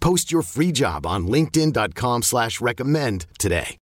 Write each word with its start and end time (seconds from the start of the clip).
Post 0.00 0.32
your 0.32 0.42
free 0.42 0.72
job 0.72 1.06
on 1.06 1.26
linkedin.com 1.26 2.22
slash 2.22 2.60
recommend 2.60 3.26
today. 3.38 3.76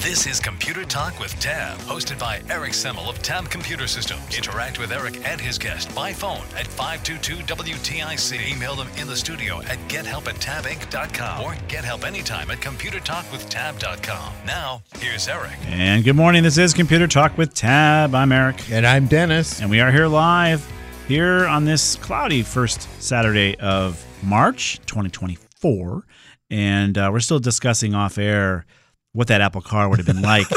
This 0.00 0.26
is 0.26 0.38
Computer 0.40 0.84
Talk 0.84 1.18
with 1.18 1.38
Tab, 1.40 1.76
hosted 1.80 2.18
by 2.20 2.40
Eric 2.48 2.72
Semmel 2.72 3.10
of 3.10 3.20
Tab 3.20 3.50
Computer 3.50 3.86
Systems. 3.86 4.22
Interact 4.34 4.78
with 4.78 4.92
Eric 4.92 5.26
and 5.26 5.40
his 5.40 5.58
guest 5.58 5.92
by 5.94 6.12
phone 6.12 6.44
at 6.56 6.66
522-WTIC. 6.66 8.50
Email 8.50 8.76
them 8.76 8.86
in 8.96 9.08
the 9.08 9.16
studio 9.16 9.60
at 9.62 9.76
gethelp 9.88 10.28
at 10.28 10.36
tabinc.com 10.36 11.44
or 11.44 11.56
get 11.66 11.84
help 11.84 12.04
anytime 12.04 12.50
at 12.50 12.58
computertalkwithtab.com. 12.58 14.32
Now, 14.46 14.82
here's 14.98 15.28
Eric. 15.28 15.58
And 15.66 16.04
good 16.04 16.16
morning. 16.16 16.44
This 16.44 16.58
is 16.58 16.72
Computer 16.72 17.08
Talk 17.08 17.36
with 17.36 17.52
Tab. 17.52 18.14
I'm 18.14 18.30
Eric. 18.32 18.70
And 18.70 18.86
I'm 18.86 19.08
Dennis. 19.08 19.60
And 19.60 19.68
we 19.68 19.80
are 19.80 19.90
here 19.90 20.06
live 20.06 20.66
here 21.08 21.46
on 21.46 21.64
this 21.64 21.96
cloudy 21.96 22.42
first 22.42 22.82
Saturday 23.02 23.56
of 23.58 24.04
March 24.22 24.78
2024. 24.86 26.04
And 26.50 26.96
uh, 26.96 27.10
we're 27.12 27.20
still 27.20 27.38
discussing 27.40 27.94
off 27.94 28.18
air 28.18 28.64
what 29.12 29.26
that 29.28 29.40
Apple 29.40 29.60
car 29.60 29.88
would 29.88 29.98
have 29.98 30.06
been 30.06 30.22
like. 30.22 30.46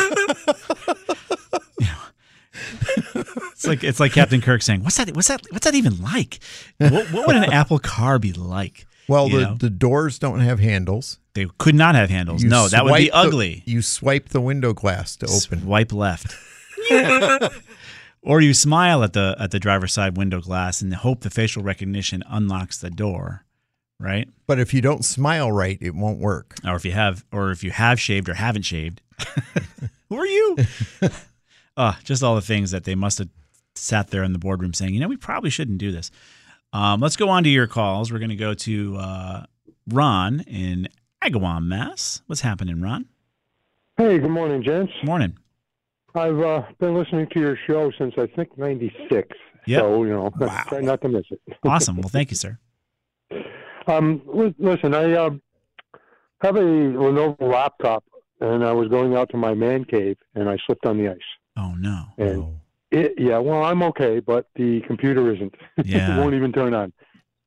It's 3.14 3.68
like 3.68 3.84
it's 3.84 4.00
like 4.00 4.12
Captain 4.14 4.42
Kirk 4.42 4.64
saying, 4.64 4.84
"What's 4.84 4.98
that? 4.98 5.16
What's 5.16 5.28
that? 5.28 5.42
What's 5.52 5.66
that 5.66 5.76
even 5.76 6.02
like? 6.02 6.40
What, 6.80 7.12
what 7.12 7.28
would 7.28 7.36
an 7.36 7.44
Apple 7.46 7.78
car 7.78 8.18
be 8.18 8.34
like?" 8.34 8.88
Well, 9.08 9.30
You 9.30 9.40
the, 9.40 9.46
know? 9.46 9.54
the 9.56 9.70
doors 9.70 10.18
don't 10.18 10.40
have 10.40 10.60
handles. 10.60 11.20
They 11.36 11.46
could 11.60 11.76
not 11.76 11.94
have 11.94 12.10
handles. 12.10 12.42
You 12.42 12.50
no, 12.50 12.68
that 12.70 12.84
would 12.84 12.98
be 12.98 13.10
swipe 13.10 13.12
the- 13.24 13.28
ugly. 13.30 13.64
you 13.68 13.84
swipe 13.84 14.30
the 14.30 14.42
window 14.42 14.74
glass 14.74 15.16
to 15.18 15.28
open. 15.28 15.62
Swipe 15.62 15.94
left. 15.94 16.36
or 18.22 18.42
you 18.42 18.54
smile 18.54 19.04
at 19.04 19.14
the 19.14 19.36
at 19.40 19.52
the 19.52 19.60
driver's 19.60 19.94
side 19.94 20.18
window 20.18 20.40
glass 20.42 20.82
and 20.82 20.94
hope 20.94 21.22
the 21.22 21.30
facial 21.30 21.64
recognition 21.64 22.24
unlocks 22.28 22.78
the 22.78 22.90
door, 22.90 23.46
right? 24.00 24.28
But 24.48 24.60
if 24.60 24.74
you 24.74 24.82
don't 24.82 25.06
smile 25.06 25.52
right, 25.52 25.78
it 25.82 25.96
won't 25.96 26.20
work. 26.20 26.56
Or 26.66 26.76
if 26.76 26.86
you 26.86 26.92
have 26.92 27.26
or 27.32 27.52
if 27.52 27.64
you 27.64 27.72
have 27.72 28.00
shaved 28.00 28.30
or 28.30 28.36
haven't 28.36 28.64
shaved. 28.64 29.02
Who 30.10 30.18
are 30.18 30.26
you? 30.26 30.58
uh, 31.78 31.94
just 32.04 32.22
all 32.22 32.36
the 32.36 32.42
things 32.42 32.72
that 32.72 32.84
they 32.84 32.96
must 32.96 33.18
have 33.20 33.30
sat 33.76 34.10
there 34.10 34.24
in 34.24 34.34
the 34.34 34.40
boardroom 34.40 34.74
saying, 34.74 34.94
you 34.94 35.00
know, 35.00 35.08
we 35.08 35.18
probably 35.18 35.50
shouldn't 35.50 35.78
do 35.78 35.92
this. 35.92 36.12
Um, 36.74 37.00
let's 37.00 37.16
go 37.16 37.30
on 37.30 37.44
to 37.44 37.50
your 37.50 37.68
calls. 37.68 38.12
We're 38.12 38.20
going 38.20 38.30
to 38.30 38.36
go 38.36 38.54
to 38.54 38.98
uh, 38.98 39.46
Ron 39.88 40.42
in 40.42 40.88
Agawam, 41.24 41.66
Mass. 41.66 42.22
What's 42.28 42.42
happening, 42.42 42.82
Ron? 42.82 43.06
Hey, 43.98 44.20
good 44.20 44.32
morning, 44.32 44.64
gents. 44.64 44.92
Morning. 45.04 45.38
I've 46.16 46.40
uh, 46.40 46.64
been 46.80 46.96
listening 46.96 47.28
to 47.34 47.40
your 47.40 47.58
show 47.68 47.92
since 47.98 48.14
I 48.18 48.28
think 48.28 48.58
'96. 48.58 49.30
Yep. 49.68 49.80
So 49.82 50.04
you 50.04 50.10
know, 50.10 50.30
try 50.68 50.82
not 50.82 51.02
to 51.02 51.10
miss 51.10 51.26
it. 51.32 51.42
Awesome. 51.66 51.98
Well, 51.98 52.10
thank 52.10 52.32
you, 52.32 52.38
sir. 52.38 52.58
Um, 53.88 54.22
listen, 54.60 54.94
I 54.94 55.14
uh, 55.14 55.30
have 56.42 56.56
a 56.56 56.60
Lenovo 56.62 57.42
laptop, 57.42 58.04
and 58.40 58.64
I 58.64 58.72
was 58.74 58.90
going 58.90 59.16
out 59.16 59.30
to 59.32 59.38
my 59.38 59.54
man 59.54 59.86
cave, 59.86 60.18
and 60.36 60.50
I 60.50 60.58
slipped 60.66 60.86
on 60.86 60.98
the 60.98 61.10
ice. 61.10 61.18
Oh 61.58 61.74
no. 61.78 62.06
And 62.18 62.58
it, 62.92 63.14
yeah, 63.18 63.38
well, 63.38 63.64
I'm 63.64 63.82
okay, 63.84 64.20
but 64.20 64.48
the 64.56 64.82
computer 64.82 65.34
isn't. 65.34 65.54
Yeah. 65.86 66.16
it 66.16 66.20
won't 66.20 66.34
even 66.36 66.52
turn 66.52 66.74
on. 66.74 66.94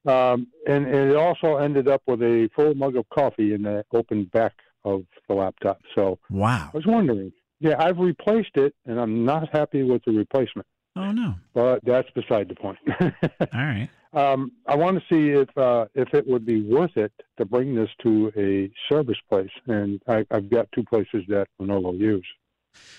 Um, 0.06 0.48
and, 0.66 0.86
and 0.86 1.10
it 1.10 1.16
also 1.16 1.56
ended 1.56 1.88
up 1.88 2.02
with 2.06 2.20
a 2.22 2.48
full 2.54 2.74
mug 2.74 2.96
of 2.96 3.08
coffee 3.08 3.54
in 3.54 3.62
the 3.62 3.84
open 3.92 4.24
back 4.26 4.52
of 4.84 5.02
the 5.28 5.34
laptop. 5.34 5.80
So 5.94 6.18
Wow. 6.30 6.70
I 6.72 6.76
was 6.76 6.86
wondering. 6.86 7.32
Yeah, 7.64 7.76
I've 7.78 7.98
replaced 7.98 8.56
it, 8.56 8.74
and 8.84 9.00
I'm 9.00 9.24
not 9.24 9.48
happy 9.50 9.84
with 9.84 10.04
the 10.04 10.12
replacement. 10.12 10.66
Oh 10.96 11.12
no. 11.12 11.36
But 11.54 11.82
that's 11.82 12.10
beside 12.10 12.50
the 12.50 12.54
point. 12.54 12.78
All 13.00 13.08
right. 13.54 13.88
um, 14.12 14.52
I 14.66 14.76
want 14.76 14.98
to 14.98 15.04
see 15.10 15.30
if 15.30 15.48
uh, 15.56 15.86
if 15.94 16.12
it 16.12 16.26
would 16.26 16.44
be 16.44 16.60
worth 16.60 16.94
it 16.98 17.10
to 17.38 17.46
bring 17.46 17.74
this 17.74 17.88
to 18.02 18.30
a 18.36 18.70
service 18.92 19.16
place, 19.30 19.50
and 19.66 19.98
I, 20.06 20.26
I've 20.30 20.50
got 20.50 20.68
two 20.74 20.84
places 20.84 21.24
that 21.28 21.48
Lenovo 21.58 21.98
use 21.98 22.26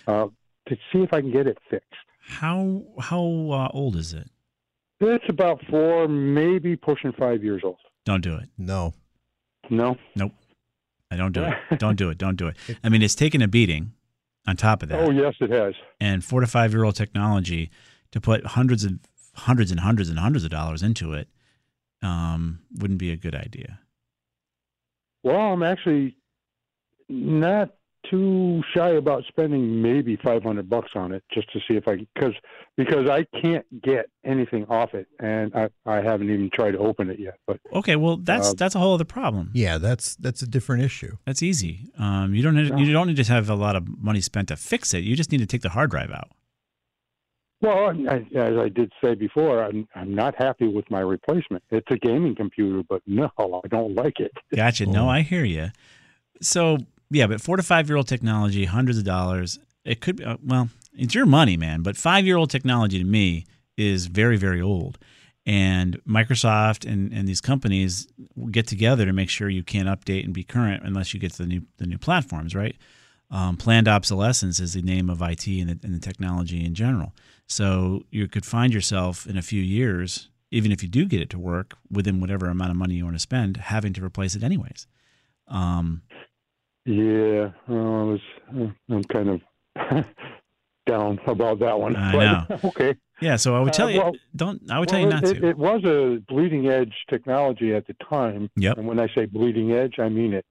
uh, 0.07 0.29
to 0.67 0.75
see 0.91 1.03
if 1.03 1.13
I 1.13 1.21
can 1.21 1.31
get 1.31 1.45
it 1.45 1.59
fixed. 1.69 1.93
How 2.21 2.81
how 2.99 3.21
uh, 3.51 3.69
old 3.71 3.95
is 3.95 4.13
it? 4.13 4.31
It's 4.99 5.25
about 5.29 5.63
four, 5.69 6.07
maybe 6.07 6.75
pushing 6.75 7.11
five 7.11 7.43
years 7.43 7.61
old. 7.63 7.77
Don't 8.03 8.21
do 8.21 8.33
it. 8.37 8.49
No. 8.57 8.95
No. 9.69 9.95
Nope. 10.15 10.31
I 11.11 11.17
don't 11.17 11.33
do 11.33 11.43
it. 11.43 11.53
Don't 11.77 11.97
do 11.97 12.09
it. 12.09 12.17
Don't 12.17 12.35
do 12.35 12.47
it. 12.47 12.57
I 12.83 12.89
mean, 12.89 13.03
it's 13.03 13.13
taken 13.13 13.41
a 13.43 13.47
beating 13.47 13.93
on 14.47 14.55
top 14.55 14.83
of 14.83 14.89
that. 14.89 14.99
Oh 14.99 15.09
yes, 15.11 15.33
it 15.39 15.49
has. 15.51 15.73
And 15.99 16.23
four 16.23 16.41
to 16.41 16.47
five 16.47 16.73
year 16.73 16.83
old 16.83 16.95
technology 16.95 17.71
to 18.11 18.21
put 18.21 18.45
hundreds 18.45 18.83
and 18.83 18.99
hundreds 19.33 19.71
and 19.71 19.79
hundreds 19.79 20.09
and 20.09 20.19
hundreds 20.19 20.45
of 20.45 20.51
dollars 20.51 20.81
into 20.81 21.13
it 21.13 21.27
um, 22.01 22.59
wouldn't 22.77 22.99
be 22.99 23.11
a 23.11 23.17
good 23.17 23.35
idea. 23.35 23.79
Well, 25.23 25.53
I'm 25.53 25.63
actually 25.63 26.17
not 27.09 27.73
too 28.09 28.61
shy 28.75 28.89
about 28.91 29.23
spending 29.27 29.81
maybe 29.81 30.15
500 30.23 30.69
bucks 30.69 30.91
on 30.95 31.11
it 31.11 31.23
just 31.33 31.51
to 31.53 31.59
see 31.67 31.75
if 31.75 31.87
I 31.87 31.97
because 32.13 32.33
because 32.77 33.09
I 33.09 33.25
can't 33.41 33.65
get 33.81 34.07
anything 34.23 34.65
off 34.69 34.93
it, 34.93 35.07
and 35.19 35.53
I 35.55 35.69
I 35.85 36.01
haven't 36.01 36.29
even 36.29 36.49
tried 36.53 36.71
to 36.71 36.79
open 36.79 37.09
it 37.09 37.19
yet. 37.19 37.37
But 37.47 37.59
Okay, 37.73 37.95
well 37.95 38.17
that's 38.17 38.49
Uh, 38.49 38.53
that's 38.57 38.75
a 38.75 38.79
whole 38.79 38.93
other 38.93 39.05
problem. 39.05 39.51
Yeah, 39.53 39.77
that's 39.77 40.15
that's 40.15 40.41
a 40.41 40.47
different 40.47 40.83
issue. 40.83 41.17
That's 41.25 41.41
easy. 41.43 41.89
Um, 41.97 42.33
you 42.35 42.41
don't 42.43 42.55
need, 42.55 42.77
you 42.79 42.91
don't 42.93 43.07
need 43.07 43.17
to 43.17 43.23
have 43.25 43.49
a 43.49 43.55
lot 43.55 43.75
of 43.75 43.87
money 44.01 44.21
spent 44.21 44.47
to 44.49 44.55
fix 44.55 44.93
it. 44.93 45.03
You 45.03 45.15
just 45.15 45.31
need 45.31 45.39
to 45.39 45.45
take 45.45 45.61
the 45.61 45.69
hard 45.69 45.91
drive 45.91 46.11
out. 46.11 46.29
well, 47.61 47.89
I, 48.09 48.17
as 48.35 48.57
I 48.57 48.69
did 48.69 48.91
say 49.03 49.15
before, 49.15 49.63
I'm 49.63 49.87
I'm 49.95 50.13
not 50.13 50.35
happy 50.37 50.67
with 50.67 50.89
my 50.91 50.99
replacement. 50.99 51.63
It's 51.71 51.87
a 51.89 51.97
gaming 51.97 52.35
computer, 52.35 52.83
but 52.87 53.01
no, 53.07 53.29
I 53.39 53.67
don't 53.67 53.95
like 53.95 54.19
it. 54.19 54.31
Gotcha. 54.55 54.85
No, 54.85 55.09
I 55.09 55.21
hear 55.21 55.43
you. 55.43 55.71
So 56.41 56.77
yeah, 57.09 57.27
but 57.27 57.41
four 57.41 57.57
to 57.57 57.63
five 57.63 57.87
year 57.87 57.97
old 57.97 58.07
technology, 58.07 58.65
hundreds 58.65 58.97
of 58.97 59.03
dollars. 59.03 59.59
It 59.83 60.01
could 60.01 60.17
be 60.17 60.25
uh, 60.25 60.37
well, 60.43 60.69
it's 60.93 61.15
your 61.15 61.25
money, 61.25 61.57
man. 61.57 61.81
But 61.81 61.97
five 61.97 62.25
year 62.25 62.37
old 62.37 62.49
technology 62.49 62.97
to 62.99 63.05
me 63.05 63.45
is 63.77 64.07
very 64.07 64.37
very 64.37 64.61
old. 64.61 64.97
And 65.47 66.03
Microsoft 66.05 66.91
and, 66.91 67.13
and 67.13 67.27
these 67.27 67.39
companies 67.39 68.07
get 68.49 68.65
together 68.65 69.05
to 69.05 69.13
make 69.13 69.29
sure 69.29 69.47
you 69.47 69.63
can't 69.63 69.87
update 69.87 70.23
and 70.25 70.33
be 70.33 70.43
current 70.43 70.81
unless 70.83 71.13
you 71.13 71.19
get 71.19 71.33
to 71.33 71.43
the 71.43 71.47
new 71.47 71.61
the 71.77 71.85
new 71.85 71.97
platforms, 71.97 72.55
right? 72.55 72.75
Um, 73.31 73.57
planned 73.57 73.87
obsolescence 73.87 74.59
is 74.59 74.73
the 74.73 74.81
name 74.81 75.09
of 75.09 75.21
IT 75.21 75.47
and 75.47 75.69
the, 75.69 75.79
and 75.83 75.95
the 75.95 75.99
technology 75.99 76.63
in 76.63 76.73
general. 76.73 77.13
So 77.47 78.03
you 78.11 78.27
could 78.27 78.45
find 78.45 78.73
yourself 78.73 79.27
in 79.27 79.37
a 79.37 79.41
few 79.41 79.61
years, 79.61 80.29
even 80.51 80.71
if 80.71 80.81
you 80.81 80.89
do 80.89 81.05
get 81.05 81.21
it 81.21 81.29
to 81.31 81.39
work 81.39 81.75
within 81.91 82.19
whatever 82.19 82.47
amount 82.47 82.71
of 82.71 82.77
money 82.77 82.95
you 82.95 83.03
want 83.03 83.15
to 83.15 83.19
spend, 83.19 83.57
having 83.57 83.93
to 83.93 84.03
replace 84.03 84.35
it 84.35 84.43
anyways. 84.43 84.87
Um, 85.47 86.03
Yeah, 86.85 87.51
uh, 87.69 87.73
I 87.73 88.03
was 88.03 88.19
uh, 88.55 88.67
I'm 88.89 89.03
kind 89.05 89.29
of 89.29 89.41
down 90.85 91.19
about 91.27 91.59
that 91.59 91.79
one. 91.79 91.95
I 91.95 92.11
but, 92.47 92.49
know. 92.49 92.59
okay. 92.69 92.95
yeah, 93.21 93.35
so 93.37 93.55
I 93.55 93.59
would 93.59 93.73
tell 93.73 93.87
Uh, 93.87 93.91
you 93.91 93.99
well- 93.99 94.15
don't. 94.35 94.61
I 94.71 94.79
would 94.79 94.89
tell 94.89 94.99
you 94.99 95.07
not 95.07 95.23
it, 95.23 95.35
to. 95.41 95.47
It 95.49 95.57
was 95.57 95.83
a 95.83 96.21
bleeding 96.27 96.67
edge 96.67 96.93
technology 97.09 97.73
at 97.73 97.87
the 97.87 97.95
time. 98.07 98.49
Yep. 98.55 98.77
And 98.77 98.87
when 98.87 98.99
I 98.99 99.07
say 99.15 99.25
bleeding 99.25 99.71
edge, 99.71 99.95
I 99.99 100.09
mean 100.09 100.33
it, 100.33 100.45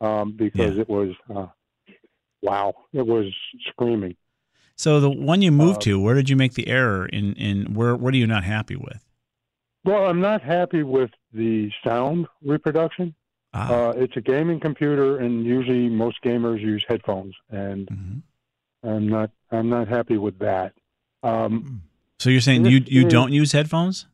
um, 0.00 0.32
because 0.36 0.74
Yeah. 0.74 0.80
it 0.82 0.88
was, 0.88 1.10
uh, 1.34 1.46
wow, 2.42 2.74
it 2.92 3.06
was 3.06 3.26
screaming. 3.68 4.16
so 4.74 5.00
the 5.00 5.10
one 5.10 5.42
you 5.42 5.52
moved 5.52 5.78
uh, 5.78 5.90
to, 5.90 6.00
where 6.00 6.14
did 6.14 6.28
you 6.28 6.36
make 6.36 6.54
the 6.54 6.66
error? 6.68 7.06
In 7.06 7.34
in 7.34 7.74
where 7.74 7.94
what 7.94 8.14
are 8.14 8.16
you 8.16 8.26
not 8.26 8.42
happy 8.44 8.76
with? 8.76 9.04
Well, 9.84 10.06
I'm 10.06 10.20
not 10.20 10.42
happy 10.42 10.82
with 10.82 11.10
the 11.32 11.70
sound 11.84 12.26
reproduction. 12.42 13.14
Ah, 13.54 13.70
Uh, 13.72 13.90
it's 13.96 14.16
a 14.16 14.20
gaming 14.20 14.60
computer, 14.60 15.18
and 15.18 15.44
usually 15.44 15.88
most 15.88 16.22
gamers 16.22 16.60
use 16.60 16.84
headphones, 16.88 17.34
and 17.50 17.88
mhm. 17.88 18.22
I'm 18.82 19.08
not 19.08 19.30
I'm 19.50 19.68
not 19.70 19.88
happy 19.88 20.18
with 20.18 20.38
that. 20.40 20.74
Um, 21.22 21.82
So 22.18 22.30
you're 22.30 22.40
saying 22.42 22.66
you 22.66 22.82
you 22.86 23.06
is- 23.06 23.12
don't 23.12 23.32
use 23.32 23.52
headphones? 23.52 24.06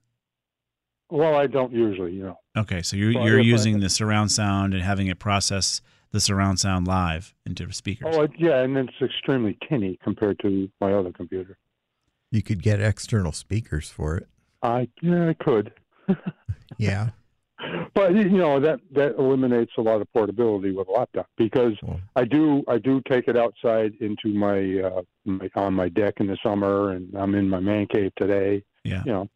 well, 1.10 1.34
I 1.36 1.46
don't 1.46 1.72
usually, 1.72 2.12
you 2.14 2.22
know. 2.24 2.38
Okay, 2.56 2.82
so 2.82 2.96
you're 2.96 3.12
Well, 3.14 3.26
you're 3.26 3.38
if 3.40 3.44
I- 3.44 3.48
using 3.48 3.80
the 3.80 3.88
surround 3.90 4.30
sound 4.32 4.74
and 4.74 4.82
having 4.82 5.06
it 5.08 5.18
process 5.18 5.80
the 6.12 6.20
surround 6.20 6.60
sound 6.60 6.86
live 6.86 7.34
into 7.44 7.70
speakers. 7.72 8.14
Oh, 8.16 8.28
yeah, 8.38 8.62
and 8.62 8.76
it's 8.78 8.92
extremely 9.02 9.58
tinny 9.68 9.98
compared 10.02 10.38
to 10.40 10.70
my 10.80 10.92
other 10.92 11.12
computer. 11.12 11.58
You 12.30 12.40
could 12.42 12.62
get 12.62 12.80
external 12.80 13.32
speakers 13.32 13.90
for 13.90 14.16
it. 14.16 14.28
I 14.62 14.88
yeah, 15.02 15.28
I 15.30 15.34
could, 15.34 15.72
Yeah. 16.78 17.10
But 17.94 18.14
you 18.14 18.28
know 18.30 18.60
that 18.60 18.80
that 18.92 19.16
eliminates 19.18 19.72
a 19.78 19.82
lot 19.82 20.00
of 20.00 20.12
portability 20.12 20.72
with 20.72 20.88
a 20.88 20.90
laptop 20.92 21.26
because 21.36 21.72
Well, 21.82 22.00
I 22.16 22.24
do 22.24 22.62
I 22.68 22.78
do 22.78 23.00
take 23.10 23.28
it 23.28 23.36
outside 23.36 23.92
into 24.00 24.28
my, 24.28 24.80
uh, 24.88 25.02
my 25.24 25.48
on 25.54 25.74
my 25.74 25.88
deck 25.88 26.14
in 26.18 26.26
the 26.26 26.36
summer, 26.42 26.90
and 26.92 27.14
I'm 27.16 27.34
in 27.34 27.48
my 27.48 27.60
man 27.60 27.86
cave 27.86 28.12
today. 28.16 28.64
yeah. 28.84 29.02
You 29.06 29.12
know, 29.12 29.28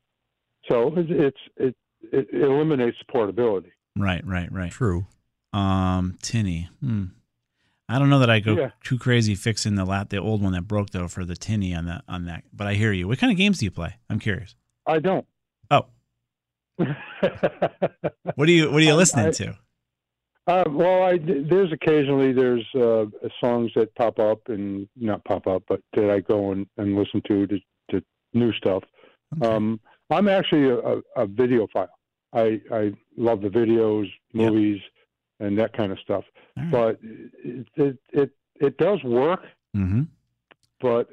so 0.71 0.93
it's, 0.97 1.09
it's 1.11 1.39
it 1.57 1.77
it 2.13 2.29
eliminates 2.43 2.97
portability. 3.11 3.73
Right, 3.97 4.25
right, 4.27 4.51
right. 4.53 4.71
true. 4.71 5.07
Um, 5.53 6.17
tinny. 6.23 6.69
Hmm. 6.81 7.05
I 7.89 7.99
don't 7.99 8.11
know 8.11 8.19
that 8.19 8.29
I 8.31 8.41
go 8.41 8.55
Yeah. 8.55 8.71
too 8.85 8.99
crazy 8.99 9.35
fixing 9.35 9.75
the 9.75 9.85
lat 9.87 10.11
the 10.11 10.19
old 10.19 10.43
one 10.43 10.53
that 10.53 10.69
broke 10.69 10.91
though 10.91 11.09
for 11.09 11.25
the 11.25 11.35
tinny 11.37 11.75
on 11.75 11.87
that 11.87 12.05
on 12.07 12.27
that. 12.27 12.45
But 12.53 12.67
I 12.67 12.75
hear 12.75 12.93
you. 12.93 13.09
What 13.09 13.19
kind 13.19 13.33
of 13.33 13.39
games 13.39 13.59
do 13.59 13.65
you 13.65 13.71
play? 13.71 13.97
I'm 14.11 14.19
curious. 14.19 14.55
I 14.87 14.99
don't. 14.99 15.27
Oh, 15.71 15.87
what 16.79 18.49
are 18.49 18.53
you 18.53 18.71
what 18.71 18.81
are 18.81 18.85
you 18.85 18.95
listening 19.03 19.27
I- 19.27 19.31
to? 19.33 19.59
Uh, 20.47 20.65
well, 20.71 21.03
I, 21.03 21.19
there's 21.19 21.71
occasionally 21.75 22.33
there's 22.33 22.65
uh, 22.75 23.05
songs 23.39 23.71
that 23.77 23.95
pop 23.97 24.19
up 24.19 24.41
and 24.49 24.89
not 24.97 25.23
pop 25.27 25.47
up, 25.47 25.63
but 25.69 25.83
that 25.95 26.09
I 26.09 26.21
go 26.21 26.53
and, 26.53 26.67
and 26.79 26.97
listen 26.97 27.21
to, 27.29 27.47
to 27.47 27.59
to 27.91 28.03
new 28.33 28.51
stuff. 28.55 28.83
Okay. 29.37 29.47
Um, 29.47 29.79
I'm 30.09 30.27
actually 30.27 30.71
a, 30.71 30.79
a, 30.79 30.97
a 31.17 31.27
videophile. 31.27 31.89
I 32.33 32.63
I 32.73 32.93
love 33.19 33.43
the 33.43 33.51
videos, 33.51 34.07
Yep. 34.33 34.53
movies, 34.53 34.81
and 35.39 35.59
that 35.59 35.75
kind 35.77 35.93
of 35.93 35.99
stuff. 35.99 36.25
Right. 36.57 36.71
But 36.71 36.99
it 37.45 37.67
it 37.77 37.99
it, 38.13 38.31
it 38.59 38.79
does 38.79 39.05
work, 39.05 39.43
mm-hmm. 39.77 40.05
but 40.81 41.11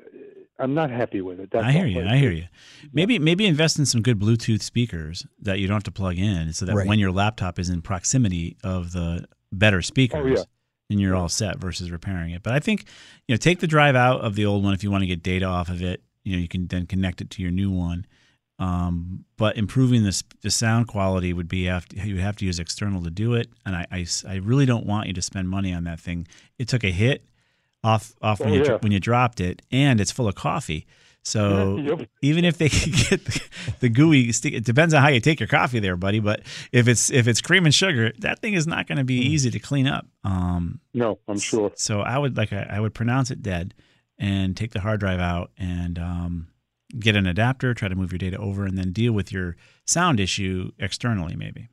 I'm 0.58 0.74
not 0.74 0.90
happy 0.90 1.22
with 1.22 1.40
it. 1.40 1.52
That's 1.52 1.66
I 1.66 1.72
hear 1.72 1.86
you. 1.86 2.02
I 2.06 2.16
hear 2.18 2.32
you. 2.32 2.46
Maybe 2.94 3.20
maybe 3.20 3.46
invest 3.46 3.78
in 3.80 3.86
some 3.86 4.02
good 4.02 4.20
Bluetooth 4.20 4.62
speakers 4.62 5.26
that 5.42 5.60
you 5.60 5.68
don't 5.68 5.76
have 5.76 5.84
to 5.84 5.92
plug 5.92 6.18
in, 6.18 6.54
so 6.54 6.66
that 6.66 6.76
Right. 6.76 6.88
when 6.88 6.98
your 7.00 7.12
laptop 7.12 7.60
is 7.60 7.70
in 7.70 7.82
proximity 7.82 8.56
of 8.64 8.92
the 8.94 9.26
better 9.52 9.82
speakers, 9.82 10.40
Oh, 10.40 10.42
yeah. 10.42 10.44
and 10.90 11.02
you're 11.02 11.16
all 11.16 11.30
set 11.30 11.60
versus 11.60 11.92
repairing 11.92 12.32
it. 12.32 12.42
But 12.44 12.54
I 12.54 12.60
think 12.60 12.86
you 13.28 13.34
know 13.34 13.38
take 13.38 13.60
the 13.60 13.68
drive 13.68 13.96
out 13.96 14.22
of 14.22 14.36
the 14.36 14.46
old 14.46 14.64
one 14.64 14.74
if 14.74 14.84
you 14.84 14.90
want 14.92 15.02
to 15.02 15.08
get 15.08 15.22
data 15.24 15.46
off 15.46 15.68
of 15.70 15.82
it. 15.82 16.02
You 16.24 16.36
know 16.38 16.42
you 16.42 16.48
can 16.48 16.68
then 16.68 16.86
connect 16.86 17.20
it 17.22 17.30
to 17.32 17.42
your 17.42 17.52
new 17.52 17.70
one. 17.72 18.06
Um, 18.58 19.26
but 19.36 19.58
improving 19.58 20.04
the, 20.04 20.08
s- 20.10 20.24
the 20.42 20.50
sound 20.50 20.88
quality 20.88 21.34
would 21.34 21.50
be 21.50 21.68
after 21.68 21.98
you 21.98 22.20
have 22.20 22.38
to 22.38 22.46
use 22.46 22.58
external 22.58 23.04
to 23.04 23.10
do 23.10 23.34
it, 23.34 23.50
and 23.66 23.76
I 23.76 23.86
I 24.26 24.36
really 24.36 24.66
don't 24.66 24.86
want 24.86 25.08
you 25.08 25.14
to 25.14 25.22
spend 25.22 25.50
money 25.50 25.74
on 25.74 25.84
that 25.84 26.00
thing. 26.00 26.26
It 26.58 26.70
took 26.70 26.86
a 26.86 26.92
hit 26.92 27.26
off 27.86 28.14
off 28.22 28.40
when 28.40 28.50
Oh, 28.50 28.56
you 28.56 28.64
yeah. 28.66 28.78
when 28.82 28.92
you 28.92 29.00
dropped 29.00 29.40
it, 29.40 29.62
and 29.72 30.02
it's 30.02 30.12
full 30.12 30.28
of 30.28 30.36
coffee. 30.36 30.86
So 31.24 31.78
Yep. 31.78 32.08
even 32.22 32.46
if 32.46 32.58
they 32.60 32.70
can 32.80 32.92
get 33.10 33.26
the, 33.26 33.42
the 33.80 33.90
gooey 33.90 34.30
it 34.30 34.64
depends 34.64 34.94
on 34.94 35.02
how 35.02 35.10
you 35.10 35.20
take 35.20 35.40
your 35.40 35.48
coffee 35.48 35.80
there, 35.80 35.96
buddy. 35.96 36.20
But 36.20 36.42
if 36.72 36.88
it's 36.88 37.10
if 37.12 37.28
it's 37.28 37.42
cream 37.42 37.66
and 37.66 37.74
sugar, 37.74 38.12
that 38.20 38.40
thing 38.40 38.54
is 38.54 38.68
not 38.68 38.88
going 38.88 38.98
to 39.00 39.04
be 39.04 39.16
easy 39.34 39.50
to 39.52 39.60
clean 39.60 39.88
up. 39.88 40.06
Um, 40.24 40.80
No, 40.94 41.20
I'm 41.28 41.40
sure. 41.40 41.72
so 41.76 42.02
I 42.02 42.18
would 42.18 42.38
like 42.38 42.52
I, 42.54 42.68
I 42.70 42.80
would 42.80 42.94
pronounce 42.94 43.32
it 43.32 43.42
dead, 43.42 43.74
and 44.20 44.56
take 44.56 44.72
the 44.72 44.82
hard 44.82 45.00
drive 45.00 45.20
out 45.20 45.52
and 45.58 45.98
um, 45.98 46.48
get 47.00 47.16
an 47.16 47.26
adapter. 47.28 47.74
Try 47.74 47.88
to 47.90 47.96
move 47.96 48.12
your 48.12 48.20
data 48.20 48.38
over, 48.38 48.66
and 48.66 48.78
then 48.78 48.92
deal 48.92 49.14
with 49.14 49.32
your 49.32 49.56
sound 49.86 50.20
issue 50.20 50.72
externally, 50.80 51.36
maybe. 51.36 51.70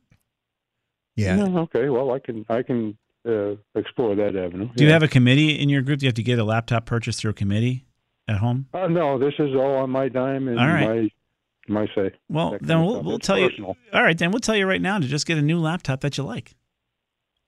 Yeah. 1.15 1.35
No, 1.35 1.59
okay. 1.63 1.89
Well, 1.89 2.11
I 2.11 2.19
can 2.19 2.43
I 2.49 2.63
can 2.63 2.97
uh, 3.27 3.55
explore 3.75 4.15
that 4.15 4.35
avenue. 4.35 4.69
Do 4.75 4.83
you 4.83 4.87
Yeah. 4.89 4.93
have 4.93 5.03
a 5.03 5.07
committee 5.07 5.51
in 5.59 5.69
your 5.69 5.81
group? 5.81 5.99
Do 5.99 6.05
you 6.05 6.09
have 6.09 6.15
to 6.15 6.23
get 6.23 6.39
a 6.39 6.43
laptop 6.43 6.85
purchased 6.85 7.19
through 7.21 7.31
a 7.31 7.33
committee 7.35 7.85
at 8.27 8.37
home? 8.37 8.67
Uh, 8.73 8.87
no, 8.87 9.17
this 9.17 9.33
is 9.39 9.55
all 9.55 9.75
on 9.77 9.89
my 9.89 10.09
dime 10.09 10.47
and 10.47 10.59
All 10.59 10.67
right. 10.67 10.87
my 10.87 11.09
my 11.69 11.87
say. 11.95 12.11
Well, 12.29 12.57
then 12.59 12.83
we'll 12.83 13.01
we'll 13.01 13.19
tell 13.19 13.37
personal. 13.37 13.77
you. 13.85 13.97
All 13.97 14.03
right, 14.03 14.17
then 14.17 14.31
we'll 14.31 14.39
tell 14.41 14.55
you 14.55 14.65
right 14.67 14.81
now 14.81 14.99
to 14.99 15.07
just 15.07 15.25
get 15.25 15.37
a 15.37 15.41
new 15.41 15.59
laptop 15.59 16.01
that 16.01 16.17
you 16.17 16.23
like. 16.25 16.55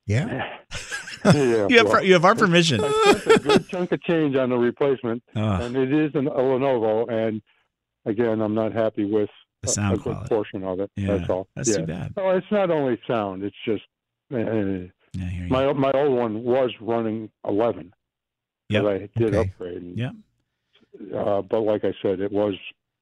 Yeah. 0.07 0.48
yeah, 1.25 1.68
You 1.68 1.78
have 1.80 1.88
well, 1.88 2.04
you 2.04 2.13
have 2.13 2.24
our 2.25 2.36
permission. 2.36 2.80
I 2.83 3.21
a 3.25 3.39
good 3.39 3.68
chunk 3.69 3.92
of 3.92 4.01
change 4.04 4.36
on 4.36 4.50
the 4.51 4.57
replacement, 4.57 5.24
Ugh, 5.36 5.62
and 5.63 5.75
it 5.75 5.92
is 5.92 6.12
an, 6.16 6.28
a 6.28 6.31
Lenovo. 6.31 7.12
And 7.12 7.42
again, 8.06 8.42
I'm 8.42 8.54
not 8.54 8.71
happy 8.71 9.04
with 9.06 9.30
the 9.63 9.68
sound 9.69 9.94
a, 9.95 9.98
good 9.98 10.04
quality. 10.04 10.30
portion 10.30 10.63
of 10.63 10.80
it. 10.80 10.92
Yeah, 10.95 11.18
that's 11.18 11.30
all. 11.30 11.48
that's 11.56 11.69
yeah. 11.69 11.78
too 11.78 11.86
bad. 11.88 12.13
No, 12.16 12.30
it's 12.31 12.48
not 12.51 12.69
only 12.69 13.00
sound. 13.07 13.44
It's 13.44 13.56
just 13.66 13.83
uh, 14.33 14.88
Yeah, 15.17 15.47
my 15.50 15.71
my 15.73 15.91
old 15.94 16.17
one 16.17 16.44
was 16.44 16.71
running 16.81 17.29
11. 17.47 17.94
Yeah, 18.69 18.81
But 18.81 18.94
I 18.94 19.09
did 19.15 19.33
Okay. 19.35 19.50
upgrade. 19.51 19.81
And, 19.81 19.97
Yep. 19.97 20.12
Uh, 21.13 21.41
but 21.41 21.62
like 21.62 21.83
I 21.83 21.94
said, 22.01 22.19
it 22.21 22.31
was 22.31 22.56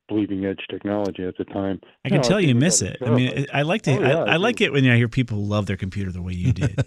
bleeding 0.10 0.46
edge 0.46 0.60
technology 0.70 1.24
at 1.24 1.38
the 1.38 1.46
time. 1.46 1.80
I 2.04 2.10
can 2.10 2.18
No, 2.18 2.24
tell 2.24 2.38
I 2.38 2.42
you 2.42 2.56
miss 2.56 2.82
it. 2.82 2.98
I 3.06 3.10
mean, 3.10 3.46
I 3.54 3.62
like 3.62 3.84
to. 3.84 3.92
Oh, 3.92 4.02
yeah, 4.02 4.24
I, 4.24 4.34
I 4.34 4.36
like 4.38 4.62
it 4.62 4.72
when 4.74 4.86
I 4.90 4.98
hear 4.98 5.08
people 5.08 5.46
love 5.46 5.66
their 5.68 5.78
computer 5.78 6.12
the 6.12 6.22
way 6.22 6.34
you 6.34 6.52
did. 6.64 6.84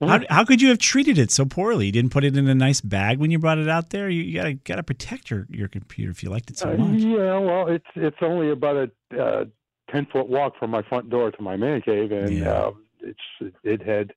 how, 0.00 0.20
how 0.30 0.44
could 0.44 0.62
you 0.62 0.68
have 0.68 0.78
treated 0.78 1.18
it 1.18 1.30
so 1.30 1.44
poorly? 1.44 1.86
You 1.86 1.92
didn't 1.92 2.12
put 2.12 2.24
it 2.24 2.36
in 2.36 2.48
a 2.48 2.54
nice 2.54 2.80
bag 2.80 3.18
when 3.18 3.30
you 3.30 3.38
brought 3.38 3.58
it 3.58 3.68
out 3.68 3.90
there. 3.90 4.08
You, 4.08 4.22
you 4.22 4.34
gotta 4.34 4.54
gotta 4.54 4.82
protect 4.82 5.30
your, 5.30 5.46
your 5.50 5.68
computer 5.68 6.10
if 6.10 6.22
you 6.22 6.30
liked 6.30 6.48
it 6.50 6.58
so 6.58 6.70
Uh, 6.70 6.76
much. 6.76 7.00
yeah, 7.00 7.38
well, 7.38 7.66
it's 7.68 7.84
it's 7.96 8.16
only 8.22 8.50
about 8.50 8.76
a 9.12 9.20
uh, 9.22 9.44
ten 9.90 10.06
foot 10.12 10.28
walk 10.28 10.54
from 10.58 10.70
my 10.70 10.82
front 10.88 11.10
door 11.10 11.30
to 11.32 11.42
my 11.42 11.56
man 11.56 11.82
cave, 11.82 12.12
and 12.12 12.38
Yeah. 12.38 12.52
uh, 12.52 12.70
it's 13.00 13.52
it 13.62 13.82
had 13.82 14.12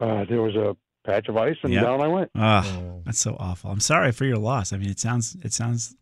uh, 0.00 0.24
there 0.28 0.42
was 0.42 0.54
a 0.56 0.76
patch 1.06 1.28
of 1.28 1.36
ice, 1.36 1.56
and 1.62 1.72
Yep. 1.72 1.82
down 1.84 2.00
I 2.00 2.08
went. 2.08 2.30
Oh. 2.34 3.02
that's 3.04 3.18
so 3.20 3.36
awful. 3.38 3.70
I'm 3.70 3.80
sorry 3.80 4.12
for 4.12 4.24
your 4.24 4.38
loss. 4.38 4.72
I 4.72 4.76
mean, 4.78 4.90
it 4.90 4.98
sounds 4.98 5.36
it 5.42 5.52
sounds 5.52 5.94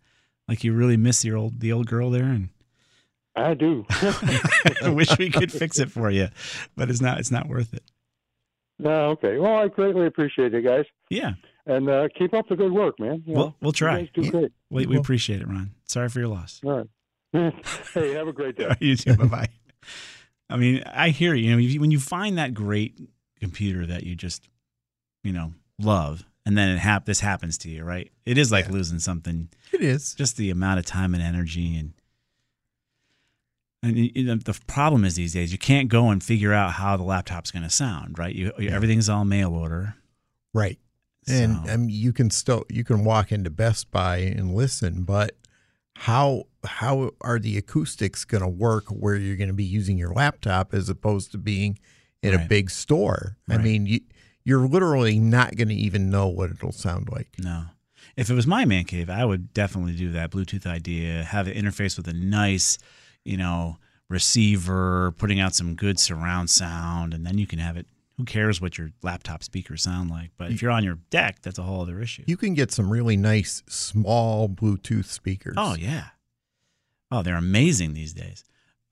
like 0.49 0.65
you 0.65 0.73
really 0.73 0.97
miss 0.97 1.25
your 1.25 1.37
old 1.37 1.61
the 1.61 1.73
old 1.73 1.87
girl 1.87 2.11
there, 2.11 2.25
and 2.25 2.49
I 3.37 3.55
do. 3.55 3.85
I 3.91 4.91
wish 4.91 5.17
we 5.19 5.31
could 5.31 5.53
fix 5.53 5.79
it 5.79 5.91
for 5.91 6.11
you, 6.11 6.29
but 6.77 6.89
it's 6.91 7.01
not 7.01 7.19
it's 7.19 7.31
not 7.31 7.49
worth 7.49 7.75
it. 7.75 7.83
no, 8.79 9.11
okay. 9.11 9.39
Well, 9.39 9.57
I 9.57 9.69
greatly 9.69 10.07
appreciate 10.07 10.55
it, 10.55 10.63
guys, 10.63 10.85
Yeah, 11.11 11.33
and 11.67 11.89
uh, 11.89 12.09
keep 12.19 12.35
up 12.35 12.49
the 12.49 12.57
good 12.57 12.73
work, 12.73 12.99
man. 12.99 13.23
You 13.27 13.35
we'll 13.35 13.45
know, 13.47 13.55
we'll 13.61 13.69
you 13.71 13.73
try. 13.73 14.01
guys 14.01 14.09
do 14.15 14.23
Yeah. 14.23 14.31
great. 14.31 14.53
We, 14.71 14.87
we 14.87 14.97
appreciate 14.97 15.41
it, 15.41 15.49
Ron. 15.49 15.71
Sorry 15.85 16.09
for 16.09 16.19
your 16.21 16.29
loss. 16.29 16.61
All 16.65 16.79
right. 17.33 17.55
hey, 17.95 18.13
have 18.15 18.29
a 18.29 18.33
great 18.33 18.57
day. 18.57 18.75
you 18.81 18.97
too. 18.97 19.17
Bye 19.17 19.27
bye. 19.27 19.49
I 20.51 20.57
mean, 20.57 20.83
I 20.87 21.09
hear 21.11 21.35
you. 21.35 21.45
You 21.49 21.53
know, 21.53 21.59
you- 21.59 21.81
when 21.81 21.91
you 21.91 21.99
find 22.01 22.39
that 22.39 22.55
great 22.55 22.99
computer 23.45 23.87
that 23.87 24.05
you 24.05 24.15
just, 24.15 24.49
you 25.23 25.33
know, 25.33 25.53
love, 25.79 26.25
and 26.47 26.57
then 26.57 26.69
it 26.71 26.79
hap- 26.79 27.05
this 27.07 27.21
happens 27.21 27.59
to 27.59 27.69
you, 27.71 27.85
right? 27.85 28.11
It 28.25 28.39
is 28.39 28.51
like 28.53 28.67
Yeah. 28.67 28.73
losing 28.73 28.99
something. 28.99 29.49
It 29.73 29.81
is. 29.83 30.15
Just 30.15 30.37
the 30.37 30.51
amount 30.51 30.79
of 30.79 30.87
time 30.87 31.15
and 31.15 31.23
energy, 31.23 31.77
and 31.77 31.93
and 33.83 33.99
you 33.99 34.25
know, 34.25 34.37
the 34.37 34.59
problem 34.67 35.05
is 35.05 35.15
these 35.15 35.35
days 35.35 35.53
you 35.53 35.59
can't 35.59 35.89
go 35.91 36.09
and 36.09 36.23
figure 36.23 36.53
out 36.55 36.73
how 36.73 36.97
the 36.97 37.03
laptop's 37.03 37.51
going 37.51 37.65
to 37.65 37.71
sound, 37.71 38.19
right? 38.19 38.35
You, 38.35 38.53
Yeah. 38.59 38.71
everything's 38.71 39.09
all 39.11 39.25
mail 39.27 39.51
order. 39.53 39.97
Right. 40.55 40.79
And 41.29 41.57
So- 41.67 41.73
I 41.73 41.77
mean, 41.77 41.91
you 41.91 42.13
can 42.13 42.31
still 42.31 42.65
you 42.71 42.85
can 42.85 43.05
walk 43.05 43.31
into 43.33 43.51
Best 43.51 43.91
Buy 43.91 44.19
and 44.19 44.55
listen, 44.55 45.05
but 45.05 45.37
how 45.97 46.45
how 46.65 47.11
are 47.21 47.39
the 47.39 47.59
acoustics 47.59 48.25
going 48.25 48.43
to 48.43 48.49
work 48.49 48.87
where 48.89 49.17
you're 49.17 49.37
going 49.37 49.49
to 49.49 49.55
be 49.55 49.65
using 49.65 49.99
your 49.99 50.13
laptop 50.15 50.73
as 50.73 50.89
opposed 50.89 51.31
to 51.33 51.39
being 51.39 51.79
in 52.25 52.35
a 52.35 52.47
big 52.49 52.71
store? 52.71 53.37
I 53.49 53.59
mean, 53.59 53.87
you 53.87 54.01
you're 54.45 54.67
literally 54.67 55.19
not 55.19 55.57
going 55.57 55.69
to 55.69 55.75
even 55.75 56.11
know 56.11 56.29
what 56.29 56.51
it'll 56.51 56.73
sound 56.73 57.09
like. 57.11 57.29
No. 57.39 57.65
If 58.17 58.31
it 58.31 58.35
was 58.35 58.47
my 58.47 58.65
man 58.65 58.85
cave, 58.85 59.11
I 59.11 59.25
would 59.25 59.53
definitely 59.55 59.97
do 59.97 60.13
that 60.13 60.31
Bluetooth 60.31 60.67
idea, 60.67 61.25
have 61.25 61.49
it 61.49 61.57
interface 61.57 61.97
with 61.97 62.07
a 62.07 62.13
nice, 62.13 62.79
you 63.25 63.37
know, 63.37 63.79
receiver, 64.09 65.13
putting 65.13 65.41
out 65.41 65.55
some 65.55 65.75
good 65.75 65.99
surround 65.99 66.51
sound, 66.51 67.15
and 67.15 67.27
then 67.27 67.39
you 67.39 67.47
can 67.47 67.59
have 67.59 67.77
it. 67.77 67.87
Who 68.19 68.25
cares 68.25 68.61
what 68.61 68.79
your 68.79 68.93
laptop 69.03 69.43
speakers 69.43 69.83
sound 69.83 70.11
like? 70.11 70.31
But 70.37 70.53
if 70.53 70.63
you're 70.63 70.71
on 70.71 70.85
your 70.85 70.99
deck, 71.11 71.43
that's 71.43 71.59
a 71.59 71.63
whole 71.63 71.81
other 71.81 72.01
issue. 72.01 72.23
You 72.27 72.37
can 72.37 72.55
get 72.55 72.71
some 72.71 72.89
really 72.89 73.17
nice 73.17 73.65
small 73.69 74.49
Bluetooth 74.49 75.07
speakers. 75.07 75.55
Oh 75.59 75.75
yeah. 75.75 76.09
Oh, 77.11 77.23
they're 77.23 77.37
amazing 77.37 77.95
these 77.95 78.13
days. 78.13 78.45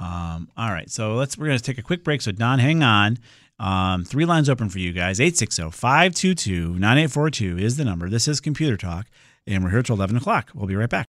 Um, 0.03 0.49
all 0.57 0.73
right, 0.73 0.91
so 0.91 1.15
let's 1.15 1.39
we're 1.39 1.47
gonna 1.47 1.61
take 1.61 1.79
a 1.79 1.83
quick 1.83 2.03
break. 2.03 2.23
So 2.23 2.33
Don, 2.33 2.59
hang 2.59 2.83
on. 2.83 3.19
Um, 3.61 4.05
three 4.05 4.25
lines 4.25 4.49
open 4.49 4.69
for 4.69 4.81
you 4.81 4.93
guys. 4.93 5.21
860-522-9842 5.21 7.61
is 7.61 7.77
the 7.77 7.85
number. 7.85 8.09
This 8.09 8.27
is 8.27 8.41
Computer 8.41 8.77
Talk, 8.77 9.07
and 9.47 9.63
we're 9.63 9.71
here 9.71 9.83
till 9.83 9.95
eleven 9.95 10.17
o'clock. 10.17 10.51
We'll 10.55 10.67
be 10.67 10.75
right 10.75 10.91
back. 10.91 11.07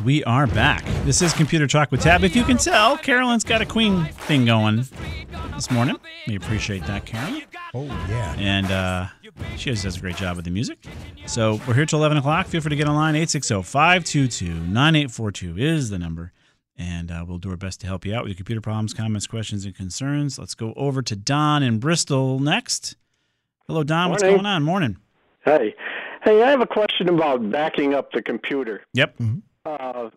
And 0.00 0.06
we 0.06 0.24
are 0.24 0.46
back. 0.46 0.82
This 1.04 1.20
is 1.20 1.34
Computer 1.34 1.66
Talk 1.66 1.90
with 1.90 2.00
Tab. 2.00 2.24
If 2.24 2.34
you 2.34 2.42
can 2.42 2.56
tell, 2.56 2.96
Carolyn's 2.96 3.44
got 3.44 3.60
a 3.60 3.66
Queen 3.66 4.06
thing 4.06 4.46
going 4.46 4.86
this 5.54 5.70
morning. 5.70 5.98
We 6.26 6.36
appreciate 6.36 6.86
that, 6.86 7.04
Carolyn. 7.04 7.42
Oh 7.74 7.84
yeah. 8.08 8.34
And 8.38 8.70
uh, 8.70 9.08
she 9.58 9.68
always 9.68 9.82
does 9.82 9.98
a 9.98 10.00
great 10.00 10.16
job 10.16 10.36
with 10.36 10.46
the 10.46 10.50
music. 10.50 10.78
So 11.26 11.60
we're 11.68 11.74
here 11.74 11.84
till 11.84 11.98
11 11.98 12.16
o'clock. 12.16 12.46
Feel 12.46 12.62
free 12.62 12.70
to 12.70 12.76
get 12.76 12.88
online. 12.88 13.14
860 13.14 13.62
522 13.62 14.54
9842 14.54 15.58
is 15.58 15.90
the 15.90 15.98
number. 15.98 16.32
And 16.78 17.10
uh, 17.10 17.26
we'll 17.28 17.36
do 17.36 17.50
our 17.50 17.58
best 17.58 17.82
to 17.82 17.86
help 17.86 18.06
you 18.06 18.14
out 18.14 18.22
with 18.22 18.30
your 18.30 18.36
computer 18.36 18.62
problems, 18.62 18.94
comments, 18.94 19.26
questions, 19.26 19.66
and 19.66 19.74
concerns. 19.74 20.38
Let's 20.38 20.54
go 20.54 20.72
over 20.78 21.02
to 21.02 21.14
Don 21.14 21.62
in 21.62 21.78
Bristol 21.78 22.38
next. 22.38 22.96
Hello, 23.66 23.82
Don. 23.82 24.08
What's 24.08 24.22
Morning. 24.22 24.38
going 24.38 24.46
on? 24.46 24.62
Morning. 24.62 24.96
Hey, 25.44 25.74
hey, 26.24 26.42
I 26.42 26.48
have 26.48 26.62
a 26.62 26.66
question 26.66 27.10
about 27.10 27.50
backing 27.50 27.92
up 27.92 28.12
the 28.12 28.22
computer. 28.22 28.80
Yep. 28.94 29.20
Uh, 29.64 30.10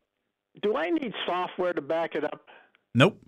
do 0.62 0.76
I 0.76 0.90
need 0.90 1.14
software 1.26 1.74
to 1.74 1.82
back 1.82 2.16
it 2.16 2.24
up? 2.24 2.42
Nope. 2.96 3.20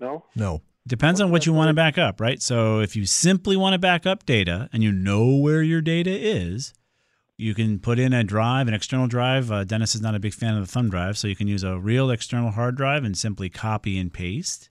No. 0.00 0.24
No. 0.34 0.62
Depends 0.86 1.20
on 1.20 1.30
what 1.30 1.46
you 1.46 1.52
want 1.52 1.68
to 1.68 1.74
back 1.74 1.98
up, 1.98 2.20
right? 2.20 2.40
So 2.40 2.80
if 2.80 2.94
you 2.94 3.06
simply 3.06 3.56
want 3.56 3.72
to 3.74 3.78
back 3.78 4.06
up 4.06 4.24
data 4.24 4.68
and 4.72 4.82
you 4.82 4.92
know 4.92 5.34
where 5.36 5.62
your 5.62 5.80
data 5.80 6.10
is, 6.10 6.72
you 7.36 7.54
can 7.54 7.80
put 7.80 7.98
in 7.98 8.12
a 8.12 8.22
drive, 8.22 8.68
an 8.68 8.74
external 8.74 9.08
drive. 9.08 9.50
Uh, 9.50 9.64
Dennis 9.64 9.94
is 9.94 10.00
not 10.00 10.14
a 10.14 10.20
big 10.20 10.32
fan 10.32 10.54
of 10.56 10.64
the 10.64 10.70
thumb 10.72 10.88
drive, 10.88 11.18
so 11.18 11.26
you 11.28 11.34
can 11.36 11.48
use 11.48 11.64
a 11.64 11.76
real 11.78 12.10
external 12.10 12.52
hard 12.52 12.76
drive 12.76 13.04
and 13.04 13.16
simply 13.18 13.50
copy 13.50 13.98
and 13.98 14.12
paste. 14.12 14.70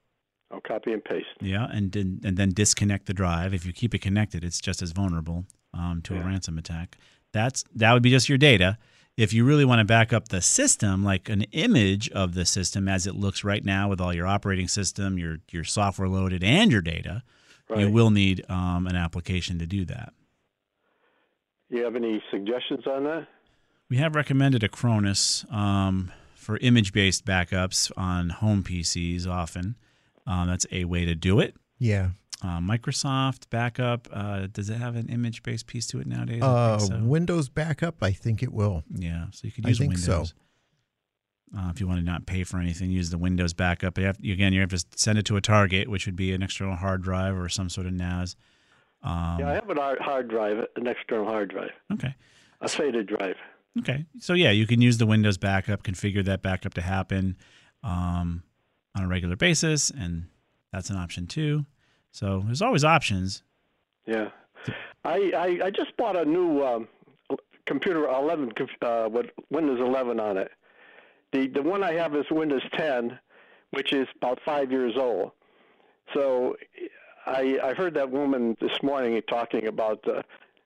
I'll 0.52 0.62
copy 0.62 0.94
and 0.94 1.04
paste. 1.04 1.28
Yeah, 1.42 1.68
and 1.70 1.92
then- 1.92 2.22
and 2.24 2.38
then 2.38 2.50
disconnect 2.54 3.08
the 3.08 3.14
drive. 3.14 3.54
If 3.54 3.66
you 3.66 3.74
keep 3.74 3.94
it 3.94 4.00
connected, 4.00 4.44
it's 4.44 4.62
just 4.62 4.82
as 4.82 4.92
vulnerable 4.92 5.46
um, 5.74 6.02
to 6.04 6.16
a 6.16 6.20
ransom 6.24 6.58
attack. 6.58 6.98
That's 7.34 7.66
that 7.76 7.92
would 7.92 8.04
be 8.04 8.10
just 8.12 8.30
your 8.30 8.38
data. 8.38 8.78
If 9.18 9.32
you 9.32 9.46
really 9.46 9.64
want 9.64 9.80
to 9.80 9.86
back 9.86 10.12
up 10.12 10.28
the 10.28 10.42
system, 10.42 11.04
like 11.04 11.30
an 11.30 11.44
image 11.52 12.10
of 12.10 12.34
the 12.34 12.46
system 12.46 12.90
as 12.90 13.08
it 13.08 13.16
looks 13.16 13.44
right 13.44 13.64
now, 13.64 13.88
with 13.88 14.02
all 14.02 14.14
your 14.14 14.28
operating 14.28 14.68
system, 14.68 15.18
your 15.18 15.38
your 15.52 15.64
software 15.64 16.10
loaded, 16.10 16.44
and 16.44 16.72
your 16.72 16.82
data, 16.82 17.24
you 17.76 17.90
will 17.90 18.12
need 18.12 18.44
um, 18.50 18.88
an 18.88 18.96
application 18.96 19.58
to 19.60 19.66
do 19.66 19.86
that. 19.86 20.14
You 21.70 21.84
have 21.84 21.96
any 21.96 22.22
suggestions 22.30 22.86
on 22.86 23.06
that? 23.06 23.28
We 23.90 23.98
have 23.98 24.16
recommended 24.16 24.62
Acronis 24.62 25.52
um, 25.52 26.12
for 26.36 26.58
image-based 26.58 27.26
backups 27.26 27.92
on 27.98 28.30
home 28.30 28.64
PCs. 28.64 29.28
Often, 29.28 29.76
um, 30.28 30.48
that's 30.48 30.66
a 30.72 30.86
way 30.86 31.06
to 31.06 31.16
do 31.16 31.40
it. 31.40 31.56
Yeah. 31.80 32.10
Uh, 32.46 32.60
Microsoft 32.60 33.50
backup. 33.50 34.08
Uh, 34.12 34.46
does 34.52 34.70
it 34.70 34.76
have 34.76 34.96
an 34.96 35.10
image-based 35.10 35.66
piece 35.66 35.88
to 35.88 36.00
it 36.00 36.06
nowadays? 36.06 36.44
Uh, 36.44 36.78
so. 36.78 37.00
Windows 37.02 37.50
backup, 37.50 38.04
I 38.04 38.12
think 38.12 38.44
it 38.44 38.54
will. 38.54 38.84
Yeah, 38.94 39.26
so 39.32 39.48
you 39.48 39.52
could 39.52 39.66
use 39.66 39.80
Windows. 39.80 40.04
I 40.04 40.06
think 40.06 40.18
Windows. 40.20 40.34
so. 41.54 41.58
Uh, 41.58 41.70
if 41.70 41.80
you 41.80 41.88
want 41.88 42.00
to 42.00 42.06
not 42.06 42.28
pay 42.28 42.44
for 42.44 42.60
anything, 42.60 42.92
use 42.92 43.10
the 43.10 43.18
Windows 43.18 43.54
backup. 43.54 43.98
You 43.98 44.06
have, 44.06 44.20
again, 44.20 44.54
you 44.54 44.60
have 44.60 44.70
to 44.70 44.86
send 44.96 45.18
it 45.18 45.26
to 45.26 45.38
a 45.38 45.42
target, 45.42 45.90
which 45.90 46.06
would 46.06 46.16
be 46.16 46.34
an 46.34 46.44
external 46.44 46.76
hard 46.76 47.02
drive 47.02 47.36
or 47.36 47.50
some 47.50 47.70
sort 47.70 47.88
of 47.88 47.94
NAS. 47.94 48.36
Um, 49.02 49.40
yeah, 49.40 49.50
I 49.50 49.54
have 49.54 49.70
an 49.70 49.78
hard 49.78 50.00
hard 50.00 50.28
drive, 50.28 50.66
an 50.76 50.88
external 50.88 51.26
hard 51.26 51.50
drive, 51.50 51.72
okay. 51.94 52.16
a 52.62 52.68
SATA 52.68 53.08
drive. 53.08 53.38
Okay. 53.80 54.06
So 54.20 54.34
yeah, 54.34 54.52
you 54.52 54.68
can 54.68 54.82
use 54.82 54.98
the 54.98 55.06
Windows 55.06 55.38
backup, 55.38 55.84
configure 55.84 56.24
that 56.26 56.42
backup 56.42 56.74
to 56.76 56.82
happen 56.82 57.38
um, 57.84 58.44
on 58.96 59.04
a 59.04 59.08
regular 59.08 59.36
basis, 59.36 59.90
and 59.90 60.26
that's 60.72 60.90
an 60.90 60.98
option 60.98 61.28
too. 61.28 61.66
So 62.16 62.44
there's 62.46 62.62
always 62.62 62.86
options. 62.86 63.44
Yeah, 64.06 64.30
I 65.04 65.32
I, 65.36 65.66
I 65.66 65.70
just 65.70 65.98
bought 65.98 66.16
a 66.16 66.24
new 66.24 66.64
um, 66.64 66.88
computer 67.66 68.06
11 68.08 68.54
uh, 68.82 69.10
with 69.12 69.26
Windows 69.50 69.82
11 69.82 70.22
on 70.22 70.38
it. 70.38 70.50
The 71.34 71.48
the 71.48 71.62
one 71.62 71.84
I 71.84 71.92
have 71.96 72.16
is 72.16 72.24
Windows 72.32 72.62
10, 72.78 73.20
which 73.72 73.92
is 73.92 74.08
about 74.16 74.40
five 74.46 74.72
years 74.72 74.94
old. 74.96 75.32
So 76.14 76.56
I 77.26 77.60
I 77.62 77.74
heard 77.74 77.94
that 77.96 78.10
woman 78.10 78.56
this 78.62 78.82
morning 78.82 79.22
talking 79.28 79.68
about 79.68 80.00
uh, 80.08 80.22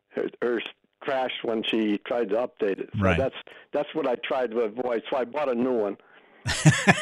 her, 0.10 0.30
her 0.44 0.62
crashed 1.00 1.44
when 1.44 1.64
she 1.64 1.98
tried 2.06 2.30
to 2.30 2.36
update 2.36 2.78
it. 2.80 2.90
So 2.96 3.02
Right. 3.04 3.18
that's 3.18 3.40
that's 3.74 3.90
what 3.96 4.06
I 4.06 4.16
tried 4.24 4.52
to 4.52 4.60
avoid. 4.60 5.02
So 5.10 5.18
I 5.18 5.26
bought 5.26 5.50
a 5.50 5.56
new 5.56 5.74
one. 5.74 5.98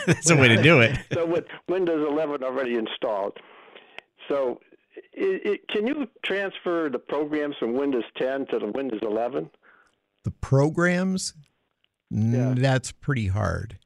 that's 0.05 0.29
a 0.29 0.37
way 0.37 0.47
to 0.47 0.61
do 0.63 0.79
it. 0.79 0.97
so 1.13 1.25
with 1.25 1.45
Windows 1.67 2.07
11 2.09 2.43
already 2.43 2.75
installed. 2.75 3.37
So, 4.27 4.59
it, 5.13 5.45
it, 5.45 5.67
can 5.69 5.87
you 5.87 6.07
transfer 6.25 6.89
the 6.91 6.99
programs 6.99 7.55
from 7.59 7.73
Windows 7.73 8.03
10 8.17 8.47
to 8.47 8.59
the 8.59 8.67
Windows 8.67 8.99
11? 9.03 9.49
The 10.23 10.31
programs, 10.31 11.33
Yeah. 12.09 12.53
that's 12.57 12.91
pretty 12.91 13.27
hard. 13.27 13.77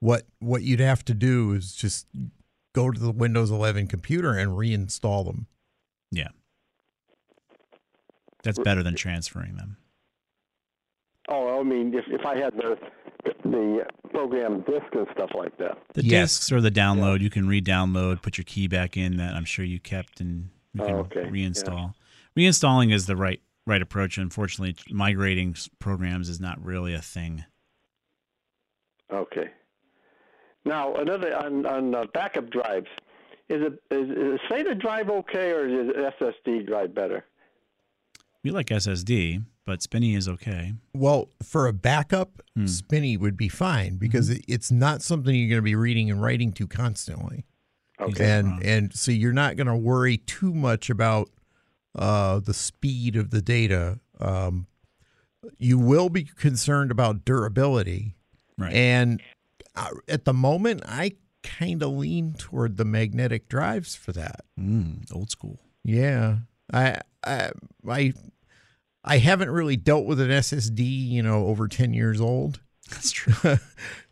What 0.00 0.26
what 0.38 0.62
you'd 0.62 0.80
have 0.80 1.04
to 1.06 1.14
do 1.14 1.52
is 1.52 1.74
just 1.74 2.06
go 2.74 2.90
to 2.90 2.98
the 3.00 3.10
Windows 3.12 3.50
11 3.50 3.86
computer 3.88 4.32
and 4.32 4.50
reinstall 4.52 5.24
them. 5.24 5.46
Yeah. 6.10 6.28
That's 8.42 8.58
better 8.58 8.82
than 8.82 8.94
transferring 8.94 9.56
them. 9.56 9.78
Oh, 11.28 11.58
I 11.58 11.62
mean, 11.62 11.94
if, 11.94 12.04
if 12.08 12.26
I 12.26 12.36
had 12.36 12.52
the 12.54 12.76
the 13.42 13.86
program 14.10 14.60
disk 14.62 14.86
and 14.92 15.06
stuff 15.12 15.30
like 15.34 15.56
that. 15.58 15.78
The 15.94 16.04
Yes. 16.04 16.32
discs 16.38 16.52
or 16.52 16.60
the 16.60 16.70
download, 16.70 17.20
you 17.20 17.30
can 17.30 17.46
re-download, 17.48 18.22
put 18.22 18.36
your 18.38 18.44
key 18.44 18.68
back 18.68 18.96
in 18.96 19.16
that 19.16 19.34
I'm 19.34 19.44
sure 19.44 19.64
you 19.64 19.80
kept, 19.80 20.20
and 20.20 20.50
you 20.72 20.82
Oh, 20.82 20.86
can 20.86 20.94
okay. 20.96 21.20
Yeah. 21.24 21.30
reinstall. 21.30 21.94
Reinstalling 22.36 22.92
is 22.92 23.06
the 23.06 23.16
right 23.16 23.40
right 23.66 23.80
approach. 23.82 24.18
Unfortunately, 24.18 24.76
migrating 24.90 25.56
programs 25.78 26.28
is 26.28 26.38
not 26.40 26.62
really 26.62 26.92
a 26.94 27.00
thing. 27.00 27.44
Okay. 29.12 29.50
Now, 30.64 30.94
another 30.96 31.34
on 31.36 31.66
on 31.66 31.94
uh, 31.94 32.04
backup 32.12 32.50
drives. 32.50 32.88
Is 33.48 33.60
it 33.62 33.82
is, 33.90 34.08
is 34.10 34.40
SATA 34.50 34.80
drive 34.80 35.10
okay, 35.10 35.50
or 35.52 35.66
is 35.68 35.90
SSD 36.20 36.66
drive 36.66 36.94
better? 36.94 37.24
We 38.42 38.50
like 38.50 38.66
SSD, 38.68 39.44
but 39.66 39.82
Spinny 39.82 40.14
is 40.14 40.28
okay. 40.28 40.74
Well, 40.94 41.28
for 41.42 41.66
a 41.66 41.72
backup, 41.72 42.42
Hmm. 42.56 42.66
Spinny 42.66 43.16
would 43.16 43.36
be 43.36 43.48
fine 43.48 43.96
because 43.96 44.30
Mm-hmm. 44.30 44.40
it's 44.52 44.70
not 44.70 45.02
something 45.02 45.34
you're 45.34 45.48
going 45.48 45.58
to 45.58 45.62
be 45.62 45.74
reading 45.74 46.10
and 46.10 46.22
writing 46.22 46.52
to 46.52 46.66
constantly. 46.66 47.44
Okay. 48.00 48.24
and 48.28 48.60
and 48.64 48.92
so 48.92 49.12
you're 49.12 49.32
not 49.32 49.56
going 49.56 49.68
to 49.68 49.76
worry 49.76 50.16
too 50.18 50.52
much 50.52 50.90
about 50.90 51.30
uh, 51.96 52.40
the 52.40 52.52
speed 52.54 53.14
of 53.16 53.30
the 53.30 53.40
data. 53.40 54.00
Um, 54.20 54.66
you 55.58 55.78
will 55.78 56.08
be 56.08 56.24
concerned 56.24 56.90
about 56.90 57.24
durability, 57.24 58.16
Right. 58.58 58.72
and 58.72 59.22
uh, 59.76 59.90
at 60.08 60.24
the 60.24 60.32
moment, 60.34 60.82
I 60.86 61.12
kind 61.44 61.82
of 61.82 61.90
lean 61.92 62.34
toward 62.34 62.76
the 62.78 62.84
magnetic 62.84 63.48
drives 63.48 63.94
for 63.94 64.10
that. 64.12 64.40
Mm, 64.58 65.04
old 65.12 65.30
school. 65.30 65.60
Yeah, 65.84 66.38
I 66.72 66.98
I 67.24 67.50
I 67.88 68.12
I 69.04 69.18
haven't 69.18 69.50
really 69.50 69.76
dealt 69.76 70.06
with 70.06 70.18
an 70.20 70.30
SSD, 70.30 70.80
you 71.08 71.22
know, 71.22 71.46
over 71.46 71.68
ten 71.68 71.92
years 71.94 72.20
old. 72.20 72.60
That's 72.90 73.10
true. 73.10 73.56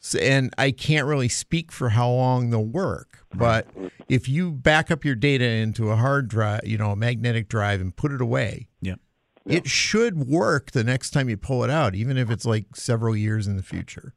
So, 0.05 0.19
and 0.19 0.53
I 0.59 0.73
can't 0.73 1.07
really 1.07 1.29
speak 1.29 1.71
for 1.71 1.91
how 1.91 2.11
long 2.11 2.51
they'll 2.51 2.65
work. 2.65 3.25
But 3.33 3.69
if 4.09 4.29
you 4.29 4.51
back 4.51 4.91
up 4.91 5.05
your 5.05 5.15
data 5.15 5.45
into 5.45 5.91
a 5.91 5.95
hard 5.97 6.27
drive, 6.27 6.63
you 6.67 6.77
know, 6.77 6.91
a 6.91 6.97
magnetic 6.97 7.49
drive, 7.49 7.81
and 7.81 7.95
put 7.95 8.11
it 8.11 8.21
away, 8.21 8.67
Yep. 8.81 8.99
it 9.47 9.69
should 9.69 10.27
work 10.27 10.73
the 10.73 10.83
next 10.83 11.11
time 11.11 11.29
you 11.29 11.37
pull 11.37 11.63
it 11.63 11.71
out, 11.71 11.95
even 11.95 12.17
if 12.19 12.31
it's 12.33 12.45
like 12.45 12.75
several 12.75 13.17
years 13.17 13.47
in 13.47 13.57
the 13.57 13.63
future. 13.63 14.13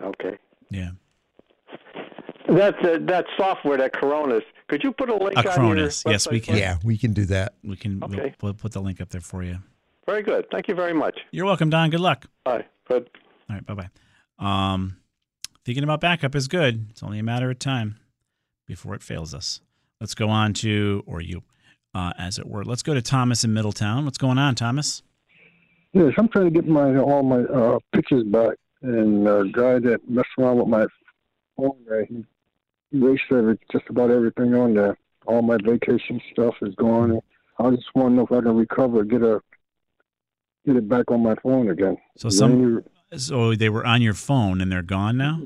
Okay. 0.00 0.38
Yeah. 0.70 0.90
That 2.46 2.78
uh, 2.84 2.98
that 3.06 3.24
software, 3.36 3.76
that 3.78 3.92
Acronis. 3.92 4.42
Could 4.68 4.84
you 4.84 4.92
put 4.92 5.08
a 5.10 5.16
link 5.16 5.36
on 5.36 5.76
your 5.76 5.88
Yes, 6.06 6.28
we 6.30 6.38
can. 6.38 6.56
Yeah, 6.56 6.76
we 6.84 6.96
can 6.96 7.12
do 7.12 7.24
that. 7.24 7.54
We 7.64 7.74
can. 7.74 7.98
We'll, 7.98 8.20
Okay. 8.20 8.34
we'll 8.40 8.54
put 8.54 8.70
the 8.70 8.80
link 8.80 9.00
up 9.00 9.08
there 9.10 9.20
for 9.20 9.42
you. 9.42 9.58
Very 10.06 10.22
good. 10.22 10.46
Thank 10.50 10.68
you 10.68 10.74
very 10.74 10.92
much. 10.92 11.18
You're 11.30 11.46
welcome, 11.46 11.70
Don. 11.70 11.90
Good 11.90 12.00
luck. 12.00 12.26
Bye. 12.44 12.64
Good. 12.88 13.08
All 13.48 13.56
right. 13.56 13.66
Bye 13.66 13.74
bye. 13.74 13.90
Um, 14.38 14.96
thinking 15.64 15.84
about 15.84 16.00
backup 16.00 16.34
is 16.34 16.48
good. 16.48 16.88
It's 16.90 17.02
only 17.02 17.18
a 17.18 17.22
matter 17.22 17.50
of 17.50 17.58
time 17.58 17.96
before 18.66 18.94
it 18.94 19.02
fails 19.02 19.34
us. 19.34 19.60
Let's 20.00 20.14
go 20.14 20.28
on 20.28 20.52
to, 20.54 21.04
or 21.06 21.20
you, 21.20 21.42
uh, 21.94 22.12
as 22.18 22.38
it 22.38 22.46
were. 22.46 22.64
Let's 22.64 22.82
go 22.82 22.94
to 22.94 23.02
Thomas 23.02 23.44
in 23.44 23.52
Middletown. 23.54 24.04
What's 24.04 24.18
going 24.18 24.38
on, 24.38 24.56
Thomas? 24.56 25.02
Yes, 25.92 26.12
I'm 26.18 26.28
trying 26.28 26.46
to 26.46 26.50
get 26.50 26.66
my 26.66 26.96
all 26.96 27.22
my 27.22 27.42
uh, 27.42 27.78
pictures 27.94 28.24
back. 28.24 28.56
And 28.82 29.28
uh, 29.28 29.44
guy 29.44 29.78
that 29.78 30.00
messed 30.08 30.30
around 30.38 30.58
with 30.58 30.66
my 30.66 30.86
phone 31.56 31.76
there, 31.86 32.04
he 32.04 32.24
erased 32.90 33.22
every, 33.30 33.58
just 33.70 33.84
about 33.88 34.10
everything 34.10 34.54
on 34.54 34.74
there. 34.74 34.98
All 35.26 35.42
my 35.42 35.56
vacation 35.62 36.20
stuff 36.32 36.54
is 36.62 36.74
gone. 36.74 37.20
I 37.58 37.70
just 37.70 37.94
want 37.94 38.10
to 38.10 38.14
know 38.16 38.22
if 38.24 38.32
I 38.32 38.40
can 38.40 38.56
recover, 38.56 39.04
get 39.04 39.22
a 39.22 39.40
get 40.66 40.76
it 40.76 40.88
back 40.88 41.10
on 41.10 41.22
my 41.22 41.34
phone 41.42 41.70
again. 41.70 41.96
So 42.16 42.28
some, 42.28 42.84
so 43.16 43.54
they 43.54 43.68
were 43.68 43.84
on 43.86 44.02
your 44.02 44.14
phone 44.14 44.60
and 44.60 44.70
they're 44.70 44.82
gone 44.82 45.16
now. 45.16 45.40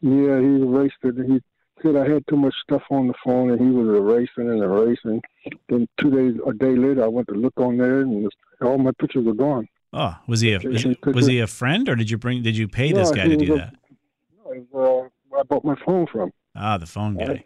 yeah, 0.00 0.38
he 0.40 0.62
erased 0.62 0.94
it. 1.02 1.14
He 1.26 1.40
said 1.82 1.96
I 1.96 2.08
had 2.08 2.26
too 2.28 2.36
much 2.36 2.54
stuff 2.62 2.82
on 2.90 3.06
the 3.08 3.14
phone, 3.24 3.50
and 3.50 3.60
he 3.60 3.68
was 3.68 3.86
erasing 3.96 4.50
and 4.50 4.62
erasing. 4.62 5.22
Then 5.68 5.86
two 6.00 6.10
days, 6.10 6.40
a 6.46 6.52
day 6.52 6.74
later, 6.76 7.04
I 7.04 7.08
went 7.08 7.28
to 7.28 7.34
look 7.34 7.52
on 7.58 7.76
there, 7.76 8.00
and 8.00 8.30
all 8.62 8.78
my 8.78 8.92
pictures 8.98 9.24
were 9.26 9.34
gone. 9.34 9.68
Oh, 9.92 10.14
was 10.26 10.40
he 10.40 10.52
a 10.54 10.58
was, 10.58 10.82
so 10.82 10.94
could 11.00 11.14
was 11.14 11.26
you- 11.28 11.34
he 11.34 11.40
a 11.40 11.46
friend, 11.46 11.88
or 11.88 11.94
did 11.96 12.10
you 12.10 12.18
bring 12.18 12.42
did 12.42 12.56
you 12.56 12.66
pay 12.68 12.90
No, 12.92 12.98
this 12.98 13.10
guy 13.12 13.28
to 13.28 13.36
do 13.36 13.54
a- 13.54 13.58
that? 13.58 13.74
No, 14.44 14.64
was, 14.72 15.04
uh, 15.04 15.08
where 15.28 15.40
I 15.40 15.42
bought 15.44 15.64
my 15.64 15.76
phone 15.84 16.06
from. 16.06 16.32
Ah, 16.54 16.76
the 16.78 16.86
phone 16.86 17.16
guy. 17.16 17.44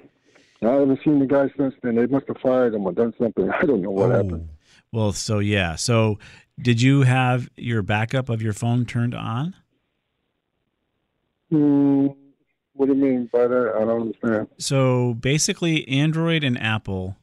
I 0.62 0.66
haven't 0.66 1.00
seen 1.04 1.18
the 1.18 1.26
guy 1.26 1.50
since 1.56 1.74
then. 1.82 1.96
They 1.96 2.06
must 2.06 2.28
have 2.28 2.36
fired 2.38 2.74
him 2.74 2.84
or 2.86 2.92
done 2.92 3.14
something. 3.18 3.50
I 3.60 3.64
don't 3.64 3.82
know 3.82 3.90
what 3.90 4.10
happened. 4.10 4.48
Well, 4.92 5.12
so 5.12 5.38
yeah. 5.38 5.74
So, 5.76 6.18
did 6.62 6.80
you 6.82 7.02
have 7.02 7.48
your 7.56 7.82
backup 7.82 8.28
of 8.28 8.42
your 8.42 8.52
phone 8.52 8.84
turned 8.86 9.14
on? 9.14 9.54
Hmm, 11.50 12.06
what 12.74 12.86
do 12.86 12.94
you 12.94 12.98
mean 12.98 13.28
by 13.32 13.46
that? 13.46 13.72
I 13.76 13.80
don't 13.84 14.14
understand. 14.22 14.48
So 14.58 15.14
basically, 15.14 15.86
Android 15.88 16.44
and 16.44 16.60
Apple 16.60 17.16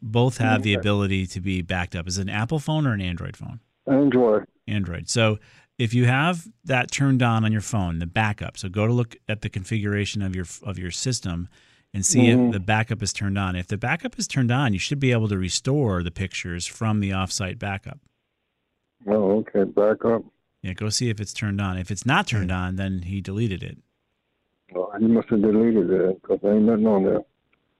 both 0.00 0.38
have 0.38 0.62
the 0.62 0.74
ability 0.74 1.26
to 1.28 1.40
be 1.40 1.60
backed 1.62 1.94
up. 1.96 2.06
Is 2.06 2.18
it 2.18 2.22
an 2.22 2.28
Apple 2.30 2.58
phone 2.58 2.86
or 2.86 2.92
an 2.92 3.00
Android 3.00 3.36
phone? 3.36 3.60
Android. 3.86 4.44
Android. 4.66 5.08
So 5.08 5.38
if 5.78 5.92
you 5.92 6.06
have 6.06 6.46
that 6.64 6.90
turned 6.90 7.22
on 7.22 7.44
on 7.44 7.52
your 7.52 7.60
phone, 7.60 7.98
the 7.98 8.06
backup. 8.06 8.56
So 8.56 8.68
go 8.68 8.86
to 8.86 8.92
look 8.92 9.16
at 9.28 9.42
the 9.42 9.48
configuration 9.50 10.22
of 10.22 10.34
your 10.34 10.46
of 10.62 10.78
your 10.78 10.90
system 10.90 11.48
and 11.92 12.04
see 12.06 12.22
Mhm. 12.26 12.46
if 12.48 12.52
the 12.54 12.60
backup 12.60 13.02
is 13.02 13.12
turned 13.12 13.36
on. 13.38 13.56
If 13.56 13.66
the 13.66 13.76
backup 13.76 14.18
is 14.18 14.26
turned 14.26 14.50
on, 14.50 14.72
you 14.72 14.78
should 14.78 14.98
be 15.00 15.12
able 15.12 15.28
to 15.28 15.36
restore 15.38 16.02
the 16.02 16.10
pictures 16.10 16.66
from 16.66 17.00
the 17.00 17.10
offsite 17.10 17.58
backup. 17.58 18.00
Oh, 19.06 19.38
okay. 19.38 19.64
Back 19.64 20.04
up. 20.04 20.24
Yeah, 20.62 20.72
go 20.72 20.88
see 20.88 21.10
if 21.10 21.20
it's 21.20 21.32
turned 21.34 21.60
on. 21.60 21.76
If 21.76 21.90
it's 21.90 22.06
not 22.06 22.26
turned 22.26 22.50
on, 22.50 22.76
then 22.76 23.02
he 23.02 23.20
deleted 23.20 23.62
it. 23.62 23.78
Oh, 24.74 24.90
he 24.98 25.06
must 25.06 25.28
have 25.28 25.42
deleted 25.42 25.90
it 25.90 26.22
because 26.22 26.38
there 26.42 26.54
ain't 26.54 26.64
nothing 26.64 26.86
on 26.86 27.04
there. 27.04 27.20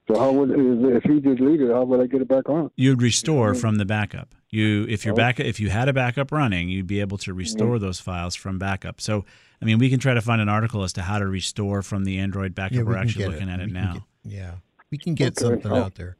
So 0.06 0.18
how 0.18 0.32
would 0.32 0.50
if 0.50 1.02
he 1.04 1.18
deleted 1.18 1.70
it? 1.70 1.72
How 1.72 1.84
would 1.84 2.00
I 2.00 2.06
get 2.06 2.20
it 2.20 2.28
back 2.28 2.48
on? 2.50 2.70
You'd 2.76 3.00
restore 3.00 3.54
from 3.54 3.76
the 3.76 3.86
backup. 3.86 4.34
You 4.50 4.84
if 4.88 5.04
your 5.06 5.14
back 5.14 5.40
if 5.40 5.58
you 5.58 5.70
had 5.70 5.88
a 5.88 5.94
backup 5.94 6.30
running, 6.30 6.68
you'd 6.68 6.86
be 6.86 7.00
able 7.00 7.16
to 7.18 7.32
restore 7.32 7.78
those 7.78 8.00
files 8.00 8.34
from 8.34 8.58
backup. 8.58 9.00
So 9.00 9.24
I 9.62 9.64
mean, 9.64 9.78
we 9.78 9.88
can 9.88 9.98
try 9.98 10.12
to 10.12 10.20
find 10.20 10.42
an 10.42 10.50
article 10.50 10.82
as 10.82 10.92
to 10.94 11.02
how 11.02 11.18
to 11.18 11.26
restore 11.26 11.80
from 11.80 12.04
the 12.04 12.18
Android 12.18 12.54
backup. 12.54 12.76
Yeah, 12.76 12.82
We're 12.82 12.88
we 12.90 12.94
can 12.96 13.02
actually 13.02 13.24
get 13.24 13.30
looking 13.32 13.48
at 13.48 13.60
it 13.60 13.66
We 13.66 13.72
can 13.72 13.82
now. 13.82 13.92
get- 13.94 14.02
yeah, 14.32 14.50
we 14.90 14.98
can 14.98 15.14
get 15.14 15.38
Okay. 15.42 15.52
something 15.54 15.72
Oh. 15.72 15.76
out 15.84 15.94
there. 15.94 16.16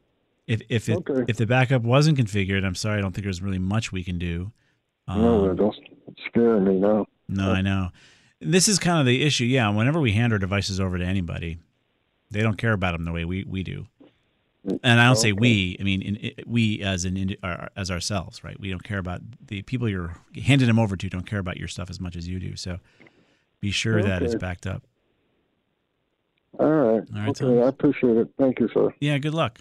If 0.46 0.62
if 0.70 0.88
it 0.88 0.96
Okay. 1.08 1.24
if 1.28 1.36
the 1.36 1.46
backup 1.46 1.82
wasn't 1.82 2.16
configured, 2.18 2.64
I'm 2.64 2.74
sorry, 2.74 2.98
I 2.98 3.02
don't 3.02 3.12
think 3.14 3.24
there's 3.24 3.42
really 3.42 3.58
much 3.58 3.92
we 3.92 4.02
can 4.02 4.18
do. 4.18 4.50
No, 5.08 5.50
Um, 5.50 5.56
don't 5.56 5.76
scare 6.26 6.58
me 6.60 6.74
now. 6.78 7.06
no, 7.28 7.50
I 7.52 7.60
know. 7.62 7.90
This 8.40 8.68
is 8.68 8.78
kind 8.78 9.00
of 9.00 9.06
the 9.06 9.22
issue. 9.22 9.44
Yeah, 9.44 9.68
whenever 9.70 10.00
we 10.00 10.12
hand 10.12 10.32
our 10.32 10.38
devices 10.38 10.78
over 10.80 10.98
to 10.98 11.04
anybody, 11.04 11.58
they 12.30 12.42
don't 12.42 12.58
care 12.58 12.72
about 12.72 12.92
them 12.92 13.04
the 13.04 13.12
way 13.12 13.24
we, 13.24 13.44
we 13.44 13.62
do. 13.62 13.86
And 14.82 14.98
I 15.00 15.06
don't 15.06 15.16
say 15.16 15.32
we. 15.32 15.76
I 15.78 15.82
mean 15.82 16.00
in, 16.00 16.18
i 16.22 16.34
we 16.46 16.80
as 16.82 17.04
an 17.04 17.16
indi- 17.18 17.38
as 17.76 17.90
ourselves, 17.90 18.42
right? 18.42 18.58
We 18.58 18.70
don't 18.70 18.82
care 18.82 18.98
about 18.98 19.20
the 19.46 19.60
people 19.62 19.88
you're 19.90 20.16
handing 20.42 20.66
them 20.68 20.78
over 20.78 20.96
to. 20.96 21.08
Don't 21.10 21.26
care 21.26 21.38
about 21.38 21.58
your 21.58 21.68
stuff 21.68 21.90
as 21.90 22.00
much 22.00 22.16
as 22.16 22.26
you 22.26 22.40
do. 22.40 22.56
So 22.56 22.78
be 23.60 23.70
sure 23.70 24.02
that 24.02 24.22
it's 24.22 24.34
backed 24.36 24.66
up. 24.66 24.82
All 26.58 26.66
right. 26.66 27.02
All 27.14 27.20
right, 27.20 27.28
okay. 27.42 27.62
I 27.62 27.68
appreciate 27.68 28.16
it. 28.16 28.28
Thank 28.38 28.58
you, 28.60 28.68
sir. 28.72 28.88
Yeah. 29.00 29.18
Good 29.18 29.34
luck. 29.34 29.58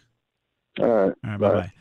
All 0.80 0.88
right. 0.88 1.14
All 1.24 1.32
right. 1.32 1.40
Bye 1.40 1.50
bye. 1.54 1.72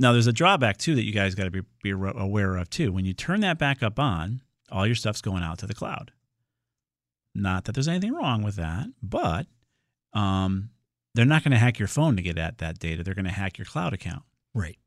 Now, 0.00 0.12
there's 0.12 0.28
a 0.28 0.32
drawback 0.32 0.78
too 0.78 0.94
that 0.94 1.04
you 1.04 1.12
guys 1.12 1.34
got 1.34 1.44
to 1.44 1.50
be, 1.50 1.62
be 1.82 1.90
aware 1.90 2.56
of 2.56 2.70
too. 2.70 2.92
When 2.92 3.04
you 3.04 3.12
turn 3.12 3.40
that 3.40 3.58
back 3.58 3.82
up 3.82 3.98
on, 3.98 4.42
all 4.70 4.86
your 4.86 4.94
stuff's 4.94 5.20
going 5.20 5.42
out 5.42 5.58
to 5.58 5.66
the 5.66 5.74
cloud. 5.74 6.12
Not 7.34 7.64
that 7.64 7.72
there's 7.72 7.88
anything 7.88 8.14
wrong 8.14 8.42
with 8.42 8.54
that, 8.56 8.86
but 9.02 9.48
um, 10.12 10.70
they're 11.14 11.24
not 11.24 11.42
going 11.42 11.50
to 11.50 11.58
hack 11.58 11.80
your 11.80 11.88
phone 11.88 12.14
to 12.14 12.22
get 12.22 12.38
at 12.38 12.58
that 12.58 12.78
data. 12.78 13.02
They're 13.02 13.14
going 13.14 13.24
to 13.24 13.30
hack 13.32 13.58
your 13.58 13.64
cloud 13.64 13.92
account. 13.92 14.22
Right. 14.54 14.78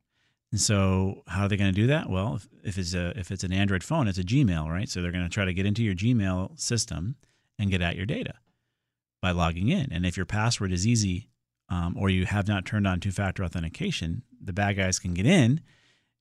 And 0.52 0.60
so, 0.60 1.24
how 1.28 1.44
are 1.44 1.48
they 1.50 1.58
going 1.58 1.74
to 1.74 1.82
do 1.82 1.88
that? 1.88 2.10
Well, 2.10 2.36
if, 2.36 2.48
if 2.64 2.78
it's 2.78 2.94
a 2.94 3.18
if 3.18 3.32
it's 3.32 3.44
an 3.44 3.54
Android 3.54 3.84
phone, 3.84 4.08
it's 4.08 4.18
a 4.18 4.24
Gmail, 4.24 4.70
right? 4.70 4.90
So 4.90 5.02
they're 5.02 5.12
going 5.12 5.24
to 5.24 5.30
try 5.30 5.46
to 5.46 5.54
get 5.54 5.66
into 5.66 5.84
your 5.84 5.96
Gmail 5.96 6.60
system 6.60 7.16
and 7.58 7.72
get 7.72 7.82
at 7.82 7.96
your 7.96 8.06
data 8.06 8.34
by 9.22 9.32
logging 9.32 9.70
in. 9.70 9.92
And 9.92 10.06
if 10.06 10.18
your 10.18 10.26
password 10.26 10.74
is 10.74 10.86
easy, 10.86 11.30
um, 11.72 11.96
or 11.98 12.10
you 12.10 12.26
have 12.26 12.48
not 12.48 12.66
turned 12.66 12.86
on 12.86 13.00
two-factor 13.00 13.44
authentication, 13.44 14.24
the 14.44 14.54
bad 14.54 14.74
guys 14.74 15.00
can 15.00 15.14
get 15.14 15.26
in, 15.26 15.62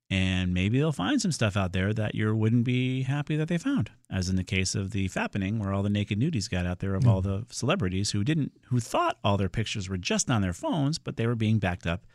and 0.09 0.55
maybe 0.55 0.79
they'll 0.79 0.93
find 0.93 1.21
some 1.21 1.33
stuff 1.33 1.57
out 1.57 1.73
there 1.73 1.93
that 1.93 2.15
you 2.15 2.35
wouldn't 2.35 2.65
be 2.65 3.03
happy 3.03 3.37
that 3.37 3.49
they 3.49 3.59
found. 3.59 3.91
As 4.09 4.29
in 4.29 4.37
the 4.37 4.45
case 4.45 4.75
of 4.77 4.93
the 4.93 5.09
fappening, 5.09 5.59
where 5.59 5.73
all 5.73 5.83
the 5.83 5.91
naked 5.91 6.19
nudies 6.19 6.49
got 6.49 6.67
out 6.67 6.79
there 6.79 6.95
of 6.95 7.07
all 7.07 7.21
the 7.21 7.47
celebrities 7.51 8.13
who 8.13 8.23
didn't, 8.23 8.53
who 8.69 8.81
thought 8.81 9.19
all 9.25 9.37
their 9.37 9.49
pictures 9.49 9.89
were 9.89 9.97
just 9.97 10.31
on 10.31 10.41
their 10.41 10.53
phones, 10.53 10.99
but 10.99 11.17
they 11.17 11.27
were 11.27 11.35
being 11.35 11.59
backed 11.59 11.87
up 11.87 12.07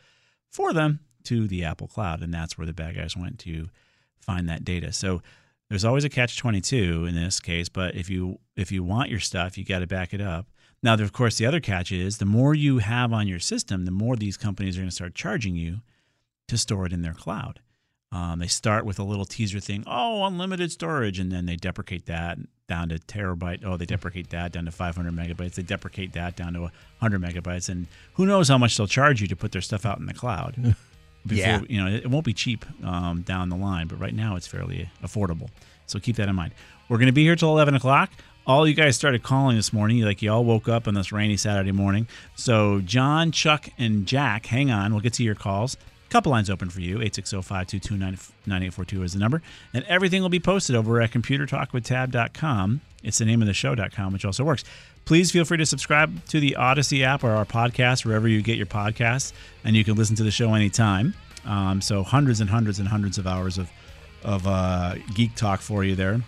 for 0.50 0.72
them 0.72 1.00
to 1.24 1.46
the 1.46 1.64
Apple 1.64 1.88
Cloud, 1.88 2.22
and 2.22 2.32
that's 2.32 2.56
where 2.56 2.66
the 2.66 2.72
bad 2.72 2.96
guys 2.96 3.16
went 3.16 3.38
to 3.40 3.68
find 4.18 4.48
that 4.48 4.64
data. 4.64 4.92
So 4.92 5.20
there's 5.68 5.84
always 5.84 6.04
a 6.04 6.08
catch 6.08 6.38
22 6.38 7.04
in 7.06 7.14
this 7.14 7.40
case, 7.40 7.68
but 7.68 7.94
if 7.94 8.08
you 8.08 8.38
if 8.56 8.72
you 8.72 8.82
want 8.82 9.10
your 9.10 9.20
stuff, 9.20 9.58
you 9.58 9.64
got 9.64 9.80
to 9.80 9.86
back 9.86 10.14
it 10.14 10.20
up. 10.20 10.46
Now, 10.82 10.94
of 10.94 11.12
course, 11.12 11.38
the 11.38 11.46
other 11.46 11.60
catch 11.60 11.90
is 11.90 12.18
the 12.18 12.24
more 12.26 12.54
you 12.54 12.78
have 12.78 13.12
on 13.12 13.26
your 13.26 13.40
system, 13.40 13.84
the 13.84 13.90
more 13.90 14.14
these 14.16 14.36
companies 14.36 14.76
are 14.76 14.80
going 14.80 14.88
to 14.90 14.94
start 14.94 15.14
charging 15.14 15.56
you 15.56 15.80
to 16.48 16.56
store 16.58 16.86
it 16.86 16.92
in 16.92 17.02
their 17.02 17.14
cloud. 17.14 17.60
Um, 18.12 18.38
they 18.38 18.46
start 18.46 18.84
with 18.86 18.98
a 19.00 19.02
little 19.02 19.24
teaser 19.24 19.58
thing, 19.58 19.82
oh, 19.86 20.24
unlimited 20.24 20.70
storage, 20.70 21.18
and 21.18 21.32
then 21.32 21.46
they 21.46 21.56
deprecate 21.56 22.06
that 22.06 22.38
down 22.68 22.88
to 22.90 22.98
terabyte. 22.98 23.64
Oh, 23.64 23.76
they 23.76 23.84
deprecate 23.84 24.30
that 24.30 24.52
down 24.52 24.64
to 24.66 24.70
500 24.70 25.12
megabytes. 25.12 25.54
They 25.54 25.62
deprecate 25.64 26.12
that 26.12 26.36
down 26.36 26.52
to 26.54 26.60
100 26.60 27.20
megabytes, 27.20 27.68
and 27.68 27.88
who 28.14 28.24
knows 28.24 28.48
how 28.48 28.58
much 28.58 28.76
they'll 28.76 28.86
charge 28.86 29.20
you 29.20 29.26
to 29.26 29.36
put 29.36 29.50
their 29.52 29.60
stuff 29.60 29.84
out 29.84 29.98
in 29.98 30.06
the 30.06 30.14
cloud. 30.14 30.54
Before, 31.26 31.44
Yeah. 31.44 31.60
you 31.68 31.82
know, 31.84 31.90
it 31.92 32.06
won't 32.08 32.24
be 32.24 32.32
cheap 32.32 32.64
um, 32.84 33.22
down 33.22 33.48
the 33.48 33.56
line, 33.56 33.88
but 33.88 33.98
right 33.98 34.14
now 34.14 34.36
it's 34.36 34.46
fairly 34.46 34.88
affordable. 35.02 35.48
So 35.86 35.98
keep 35.98 36.14
that 36.16 36.28
in 36.28 36.36
mind. 36.36 36.52
We're 36.88 36.98
going 36.98 37.06
to 37.08 37.12
be 37.12 37.24
here 37.24 37.34
till 37.34 37.48
11 37.50 37.74
o'clock. 37.74 38.10
All 38.46 38.68
you 38.68 38.74
guys 38.74 38.94
started 38.94 39.24
calling 39.24 39.56
this 39.56 39.72
morning, 39.72 40.02
like 40.02 40.22
you 40.22 40.30
all 40.30 40.44
woke 40.44 40.68
up 40.68 40.86
on 40.86 40.94
this 40.94 41.10
rainy 41.10 41.36
Saturday 41.36 41.72
morning. 41.72 42.06
So 42.36 42.80
John, 42.80 43.32
Chuck, 43.32 43.70
and 43.76 44.06
Jack, 44.06 44.46
hang 44.46 44.70
on. 44.70 44.92
We'll 44.92 45.00
get 45.00 45.14
to 45.14 45.24
your 45.24 45.34
calls. 45.34 45.76
Couple 46.10 46.30
lines 46.30 46.48
open 46.48 46.70
for 46.70 46.80
you. 46.80 46.98
860-522-9842 46.98 49.02
is 49.02 49.14
the 49.14 49.18
number. 49.18 49.42
And 49.74 49.84
everything 49.86 50.22
will 50.22 50.28
be 50.28 50.38
posted 50.38 50.76
over 50.76 51.00
at 51.00 51.10
computertalkwithtab.com. 51.10 52.80
It's 53.02 53.18
the 53.18 53.24
name 53.24 53.42
of 53.42 53.48
the 53.48 53.54
show.com, 53.54 54.12
which 54.12 54.24
also 54.24 54.44
works. 54.44 54.62
Please 55.06 55.32
feel 55.32 55.44
free 55.44 55.58
to 55.58 55.66
subscribe 55.66 56.24
to 56.26 56.38
the 56.38 56.54
Audacy 56.56 57.02
app 57.02 57.24
or 57.24 57.32
our 57.32 57.44
podcast, 57.44 58.04
wherever 58.04 58.28
you 58.28 58.42
get 58.42 58.56
your 58.56 58.66
podcasts, 58.66 59.32
and 59.64 59.74
you 59.74 59.82
can 59.82 59.96
listen 59.96 60.14
to 60.14 60.22
the 60.22 60.30
show 60.30 60.54
anytime. 60.54 61.14
Um, 61.44 61.80
so 61.80 62.04
hundreds 62.04 62.40
and 62.40 62.48
hundreds 62.48 62.78
and 62.78 62.86
hundreds 62.86 63.18
of 63.18 63.26
hours 63.26 63.58
of, 63.58 63.68
of 64.22 64.46
uh, 64.46 64.94
geek 65.14 65.34
talk 65.34 65.60
for 65.60 65.82
you 65.82 65.96
there 65.96 66.20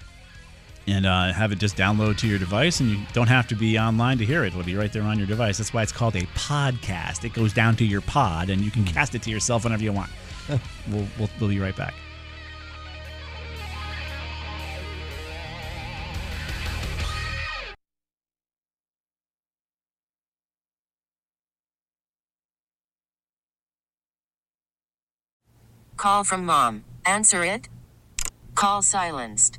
and 0.89 1.07
uh, 1.07 1.33
have 1.33 1.53
it 1.53 1.59
just 1.59 1.77
download 1.77 2.17
to 2.19 2.27
your 2.27 2.39
device, 2.39 2.81
and 2.81 2.91
you 2.91 2.99
don't 3.13 3.29
have 3.29 3.47
to 3.49 3.55
be 3.55 3.79
online 3.79 4.19
to 4.19 4.25
hear 4.25 4.45
it. 4.45 4.49
It'll 4.49 4.63
be 4.63 4.75
right 4.75 4.93
there 4.93 5.03
on 5.03 5.19
your 5.19 5.27
device. 5.27 5.59
That's 5.59 5.73
why 5.73 5.83
it's 5.83 5.93
called 5.93 6.17
a 6.17 6.23
podcast. 6.35 7.25
It 7.25 7.35
goes 7.35 7.53
down 7.53 7.77
to 7.77 7.85
your 7.85 8.01
pod, 8.01 8.51
and 8.51 8.63
you 8.63 8.71
can 8.71 8.85
cast 8.85 9.15
it 9.15 9.23
to 9.23 9.31
yourself 9.31 9.65
whenever 9.65 9.83
you 9.83 9.93
want. 9.93 10.11
we'll, 10.49 11.07
we'll, 11.19 11.31
we'll 11.39 11.51
be 11.51 11.61
right 11.61 11.77
back. 11.77 11.95
Call 25.99 26.23
from 26.23 26.47
mom. 26.47 26.85
Answer 27.05 27.45
it. 27.45 27.69
Call 28.55 28.83
silenced. 28.83 29.59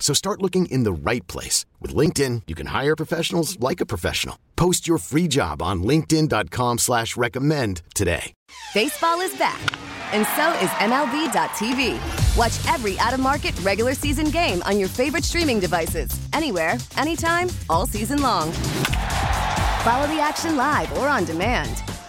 So 0.00 0.12
start 0.14 0.42
looking 0.42 0.66
in 0.66 0.82
the 0.82 0.92
right 0.92 1.24
place. 1.28 1.66
With 1.78 1.94
LinkedIn, 1.94 2.42
you 2.48 2.56
can 2.56 2.66
hire 2.66 2.96
professionals 2.96 3.60
like 3.60 3.80
a 3.80 3.86
professional. 3.86 4.36
Post 4.56 4.88
your 4.88 4.98
free 4.98 5.28
job 5.28 5.62
on 5.62 5.84
linkedin.com 5.84 6.78
slash 6.78 7.16
recommend 7.16 7.82
today. 7.94 8.32
Baseball 8.74 9.20
is 9.20 9.36
back, 9.36 9.60
and 10.12 10.26
so 10.34 10.52
is 10.58 10.70
MLB.tv. 10.80 11.94
Watch 12.36 12.74
every 12.74 12.98
out-of-market 12.98 13.58
regular 13.60 13.94
season 13.94 14.26
game 14.26 14.62
on 14.64 14.78
your 14.78 14.88
favorite 14.88 15.24
streaming 15.24 15.60
devices, 15.60 16.10
anywhere, 16.32 16.76
anytime, 16.96 17.48
all 17.68 17.86
season 17.86 18.20
long. 18.20 18.50
Follow 19.82 20.06
the 20.08 20.18
action 20.20 20.56
live 20.56 20.92
or 20.98 21.08
on 21.08 21.24
demand. 21.24 21.82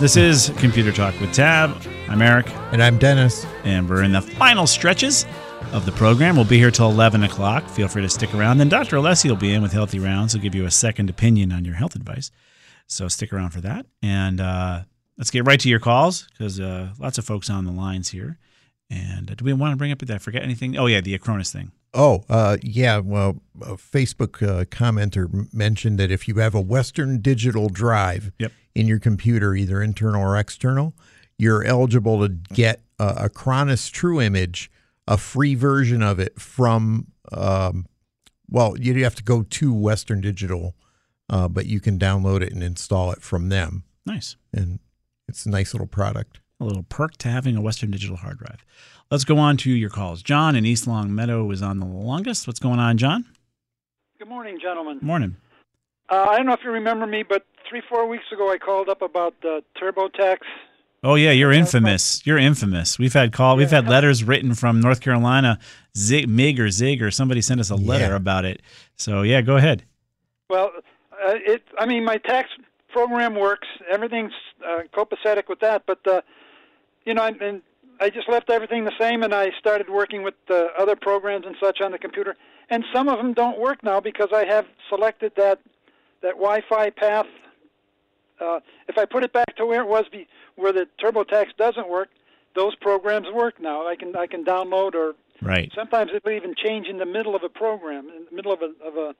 This 0.00 0.16
is 0.16 0.50
Computer 0.56 0.92
Talk 0.92 1.20
with 1.20 1.30
Tab. 1.34 1.76
I'm 2.08 2.22
Eric. 2.22 2.48
And 2.72 2.82
I'm 2.82 2.96
Dennis. 2.96 3.44
And 3.64 3.86
we're 3.86 4.02
in 4.02 4.12
the 4.12 4.22
final 4.22 4.66
stretches 4.66 5.26
of 5.72 5.84
the 5.84 5.92
program. 5.92 6.36
We'll 6.36 6.46
be 6.46 6.56
here 6.56 6.70
till 6.70 6.90
11 6.90 7.22
o'clock. 7.22 7.68
Feel 7.68 7.86
free 7.86 8.00
to 8.00 8.08
stick 8.08 8.34
around. 8.34 8.56
Then 8.56 8.70
Dr. 8.70 8.96
Alessi 8.96 9.28
will 9.28 9.36
be 9.36 9.52
in 9.52 9.60
with 9.60 9.72
Healthy 9.72 9.98
Rounds. 9.98 10.32
He'll 10.32 10.40
give 10.40 10.54
you 10.54 10.64
a 10.64 10.70
second 10.70 11.10
opinion 11.10 11.52
on 11.52 11.66
your 11.66 11.74
health 11.74 11.96
advice. 11.96 12.30
So 12.86 13.08
stick 13.08 13.30
around 13.30 13.50
for 13.50 13.60
that. 13.60 13.84
And 14.00 14.40
uh, 14.40 14.84
let's 15.18 15.30
get 15.30 15.46
right 15.46 15.60
to 15.60 15.68
your 15.68 15.80
calls 15.80 16.26
because 16.32 16.58
uh, 16.58 16.94
lots 16.98 17.18
of 17.18 17.26
folks 17.26 17.50
on 17.50 17.66
the 17.66 17.70
lines 17.70 18.08
here. 18.08 18.38
And 18.88 19.30
uh, 19.30 19.34
do 19.34 19.44
we 19.44 19.52
want 19.52 19.72
to 19.72 19.76
bring 19.76 19.92
up, 19.92 19.98
did 19.98 20.10
I 20.10 20.16
forget 20.16 20.42
anything? 20.42 20.78
Oh, 20.78 20.86
yeah, 20.86 21.02
the 21.02 21.18
Acronis 21.18 21.52
thing. 21.52 21.72
Oh, 21.92 22.24
uh, 22.28 22.56
yeah. 22.62 22.98
Well, 22.98 23.40
a 23.60 23.74
Facebook 23.74 24.42
uh, 24.46 24.64
commenter 24.66 25.52
mentioned 25.52 25.98
that 25.98 26.10
if 26.10 26.28
you 26.28 26.36
have 26.36 26.54
a 26.54 26.60
Western 26.60 27.20
Digital 27.20 27.68
drive 27.68 28.30
Yep. 28.38 28.52
in 28.74 28.86
your 28.86 28.98
computer, 29.00 29.54
either 29.54 29.82
internal 29.82 30.22
or 30.22 30.36
external, 30.36 30.94
you're 31.36 31.64
eligible 31.64 32.20
to 32.20 32.28
get 32.28 32.82
uh, 32.98 33.26
Acronis 33.28 33.90
True 33.90 34.20
Image, 34.20 34.70
a 35.08 35.16
free 35.16 35.54
version 35.54 36.02
of 36.02 36.20
it 36.20 36.40
from. 36.40 37.08
Um, 37.32 37.86
well, 38.48 38.76
you 38.78 39.02
have 39.04 39.14
to 39.16 39.22
go 39.24 39.42
to 39.42 39.72
Western 39.72 40.20
Digital, 40.20 40.74
uh, 41.28 41.48
but 41.48 41.66
you 41.66 41.80
can 41.80 41.98
download 41.98 42.42
it 42.42 42.52
and 42.52 42.62
install 42.62 43.10
it 43.12 43.22
from 43.22 43.48
them, 43.48 43.84
Nice. 44.04 44.36
and 44.52 44.80
it's 45.28 45.46
a 45.46 45.50
nice 45.50 45.72
little 45.72 45.86
product. 45.86 46.40
A 46.60 46.64
little 46.64 46.82
perk 46.82 47.16
to 47.18 47.28
having 47.28 47.56
a 47.56 47.60
Western 47.60 47.90
Digital 47.92 48.16
hard 48.16 48.38
drive. 48.38 48.64
Let's 49.10 49.24
go 49.24 49.38
on 49.38 49.56
to 49.58 49.70
your 49.70 49.90
calls. 49.90 50.22
John 50.22 50.54
in 50.54 50.64
East 50.64 50.86
Longmeadow 50.86 51.50
is 51.50 51.62
on 51.62 51.80
the 51.80 51.86
longest. 51.86 52.46
What's 52.46 52.60
going 52.60 52.78
on, 52.78 52.96
John? 52.96 53.24
Good 54.18 54.28
morning, 54.28 54.58
gentlemen. 54.62 54.98
Morning. 55.02 55.36
Uh, 56.08 56.26
I 56.28 56.36
don't 56.36 56.46
know 56.46 56.52
if 56.52 56.60
you 56.62 56.70
remember 56.70 57.06
me, 57.06 57.24
but 57.28 57.44
three, 57.68 57.82
four 57.88 58.06
weeks 58.06 58.24
ago 58.32 58.52
I 58.52 58.58
called 58.58 58.88
up 58.88 59.02
about 59.02 59.34
the 59.42 59.62
TurboTax. 59.80 60.38
Oh 61.02 61.14
yeah, 61.14 61.30
you're 61.30 61.50
infamous. 61.52 62.24
You're 62.26 62.38
infamous. 62.38 62.98
We've 62.98 63.12
had 63.14 63.32
call. 63.32 63.56
We've 63.56 63.70
had 63.70 63.88
letters 63.88 64.22
written 64.22 64.54
from 64.54 64.80
North 64.80 65.00
Carolina. 65.00 65.58
Zig, 65.96 66.28
Mig 66.28 66.60
or 66.60 66.70
Zig 66.70 67.02
or 67.02 67.10
somebody 67.10 67.40
sent 67.40 67.58
us 67.58 67.70
a 67.70 67.74
letter 67.76 68.10
Yeah. 68.10 68.16
about 68.16 68.44
it. 68.44 68.60
So 68.96 69.22
yeah, 69.22 69.40
go 69.40 69.56
ahead. 69.56 69.82
Well, 70.50 70.70
uh, 71.12 71.32
it. 71.36 71.62
I 71.78 71.86
mean, 71.86 72.04
my 72.04 72.18
tax 72.18 72.50
program 72.90 73.34
works. 73.34 73.66
Everything's 73.90 74.32
uh, 74.64 74.82
copacetic 74.94 75.48
with 75.48 75.60
that. 75.60 75.84
But 75.86 76.06
uh, 76.06 76.20
you 77.06 77.14
know, 77.14 77.22
I, 77.22 77.28
and 77.40 77.62
I 78.00 78.10
just 78.10 78.28
left 78.28 78.50
everything 78.50 78.84
the 78.84 78.98
same, 78.98 79.22
and 79.22 79.34
I 79.34 79.50
started 79.58 79.90
working 79.90 80.22
with 80.22 80.34
uh, 80.48 80.68
other 80.78 80.96
programs 80.96 81.46
and 81.46 81.54
such 81.60 81.80
on 81.80 81.92
the 81.92 81.98
computer. 81.98 82.36
And 82.70 82.84
some 82.92 83.08
of 83.08 83.18
them 83.18 83.34
don't 83.34 83.58
work 83.58 83.82
now 83.82 84.00
because 84.00 84.28
I 84.32 84.44
have 84.46 84.66
selected 84.88 85.32
that 85.36 85.60
that 86.22 86.34
Wi-Fi 86.34 86.90
path. 86.90 87.26
Uh, 88.40 88.60
if 88.88 88.96
I 88.96 89.04
put 89.04 89.22
it 89.22 89.32
back 89.32 89.56
to 89.56 89.66
where 89.66 89.82
it 89.82 89.88
was, 89.88 90.06
be, 90.10 90.26
where 90.56 90.72
the 90.72 90.86
TurboTax 91.02 91.56
doesn't 91.58 91.88
work, 91.88 92.08
those 92.54 92.74
programs 92.76 93.26
work 93.32 93.60
now. 93.60 93.86
I 93.86 93.96
can 93.96 94.16
I 94.16 94.26
can 94.26 94.44
download 94.44 94.94
or 94.94 95.14
Right. 95.42 95.72
Sometimes 95.74 96.10
it'll 96.14 96.30
even 96.30 96.54
change 96.54 96.86
in 96.86 96.98
the 96.98 97.06
middle 97.06 97.34
of 97.34 97.42
a 97.42 97.48
program, 97.48 98.08
in 98.08 98.26
the 98.28 98.36
middle 98.36 98.52
of 98.52 98.60
a 98.62 98.72
of 98.84 98.96
a 98.96 99.14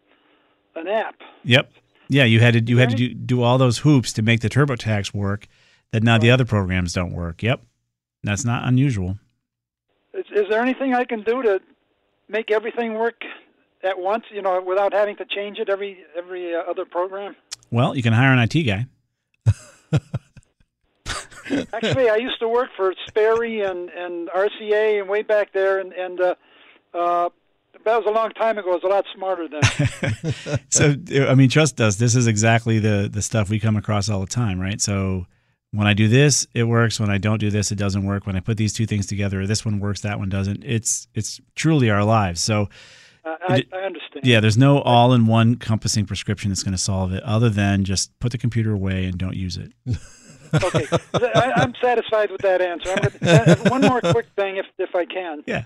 an 0.79 0.87
app. 0.87 1.17
Yep. 1.45 1.73
Yeah, 2.09 2.25
you 2.25 2.41
had 2.41 2.55
to 2.55 2.61
you 2.61 2.79
had 2.79 2.91
to 2.91 2.97
do, 2.97 3.15
do 3.15 3.43
all 3.43 3.59
those 3.59 3.79
hoops 3.79 4.13
to 4.15 4.23
make 4.23 4.41
the 4.41 4.51
TurboTax 4.51 5.15
work. 5.15 5.47
That 5.93 6.03
now 6.03 6.19
the 6.19 6.31
other 6.31 6.45
programs 6.45 6.93
don't 6.93 7.13
work. 7.13 7.43
Yep. 7.43 7.63
That's 8.23 8.45
not 8.45 8.67
unusual. 8.67 9.19
Is, 10.13 10.27
is 10.35 10.49
there 10.49 10.61
anything 10.61 10.95
I 10.95 11.05
can 11.05 11.23
do 11.23 11.43
to 11.43 11.61
make 12.29 12.51
everything 12.51 12.95
work 12.95 13.23
at 13.83 13.99
once? 13.99 14.25
You 14.33 14.43
know, 14.43 14.61
without 14.61 14.93
having 14.93 15.17
to 15.17 15.25
change 15.25 15.59
it 15.59 15.69
every 15.69 15.99
every 16.17 16.55
uh, 16.55 16.61
other 16.69 16.85
program. 16.85 17.37
Well, 17.71 17.97
you 17.97 18.03
can 18.03 18.13
hire 18.13 18.33
an 18.33 18.39
IT 18.39 18.63
guy. 18.65 18.87
Actually, 21.73 22.09
I 22.09 22.17
used 22.17 22.39
to 22.41 22.49
work 22.49 22.69
for 22.77 22.95
Sperry 23.09 23.63
and 23.63 23.89
and 23.91 24.29
RCA 24.29 25.01
and 25.01 25.09
way 25.09 25.23
back 25.23 25.53
there, 25.53 25.79
and 25.79 25.93
and 25.93 26.21
uh, 26.21 26.35
uh, 26.95 27.31
that 27.85 27.97
was 27.97 28.07
a 28.07 28.11
long 28.11 28.31
time 28.31 28.59
ago. 28.59 28.75
It 28.75 28.83
was 28.83 28.85
a 28.85 28.89
lot 28.89 29.05
smarter 29.15 29.49
then. 29.49 29.63
so 30.69 30.95
I 31.29 31.35
mean, 31.35 31.49
trust 31.49 31.81
us. 31.81 31.97
This 31.97 32.15
is 32.15 32.27
exactly 32.27 32.79
the 32.79 33.09
the 33.11 33.23
stuff 33.23 33.49
we 33.51 33.59
come 33.59 33.77
across 33.77 34.09
all 34.09 34.21
the 34.21 34.27
time, 34.27 34.61
right? 34.61 34.81
So 34.81 35.27
when 35.73 35.87
I 35.87 35.95
do 35.95 36.09
this, 36.09 36.47
it 36.55 36.65
works. 36.65 36.99
When 36.99 37.11
I 37.11 37.19
don't 37.19 37.39
do 37.39 37.51
this, 37.51 37.71
it 37.73 37.77
doesn't 37.77 38.05
work. 38.05 38.27
When 38.27 38.37
I 38.37 38.41
put 38.41 38.57
these 38.57 38.73
two 38.73 38.87
things 38.87 39.07
together, 39.07 39.47
this 39.47 39.65
one 39.65 39.79
works, 39.81 40.01
that 40.01 40.19
one 40.19 40.29
doesn't. 40.29 40.65
It's 40.65 41.07
it's 41.15 41.41
truly 41.55 41.91
our 41.91 42.05
lives. 42.05 42.41
So 42.41 42.69
Uh, 43.25 43.37
I, 43.49 43.65
I 43.73 43.77
understand. 43.85 44.25
yeah, 44.25 44.41
there's 44.41 44.57
no 44.57 44.81
all-in-one 44.81 45.57
compassing 45.57 46.07
prescription 46.07 46.51
that's 46.51 46.63
going 46.63 46.73
to 46.73 46.79
solve 46.79 47.13
it, 47.13 47.23
other 47.23 47.51
than 47.51 47.85
just 47.85 48.19
put 48.19 48.33
the 48.33 48.39
computer 48.39 48.73
away 48.73 49.05
and 49.05 49.19
don't 49.19 49.37
use 49.37 49.59
it. 49.59 49.73
Okay, 50.55 50.87
I, 51.15 51.53
I'm 51.57 51.75
satisfied 51.83 52.31
with 52.31 52.41
that 52.41 52.61
answer. 52.63 52.91
I'm 52.91 53.03
gonna, 53.21 53.43
uh, 53.53 53.57
one 53.71 53.83
more 53.83 54.01
quick 54.01 54.27
thing, 54.37 54.57
if 54.57 54.67
if 54.79 54.95
I 54.95 55.05
can. 55.05 55.43
Yeah. 55.47 55.65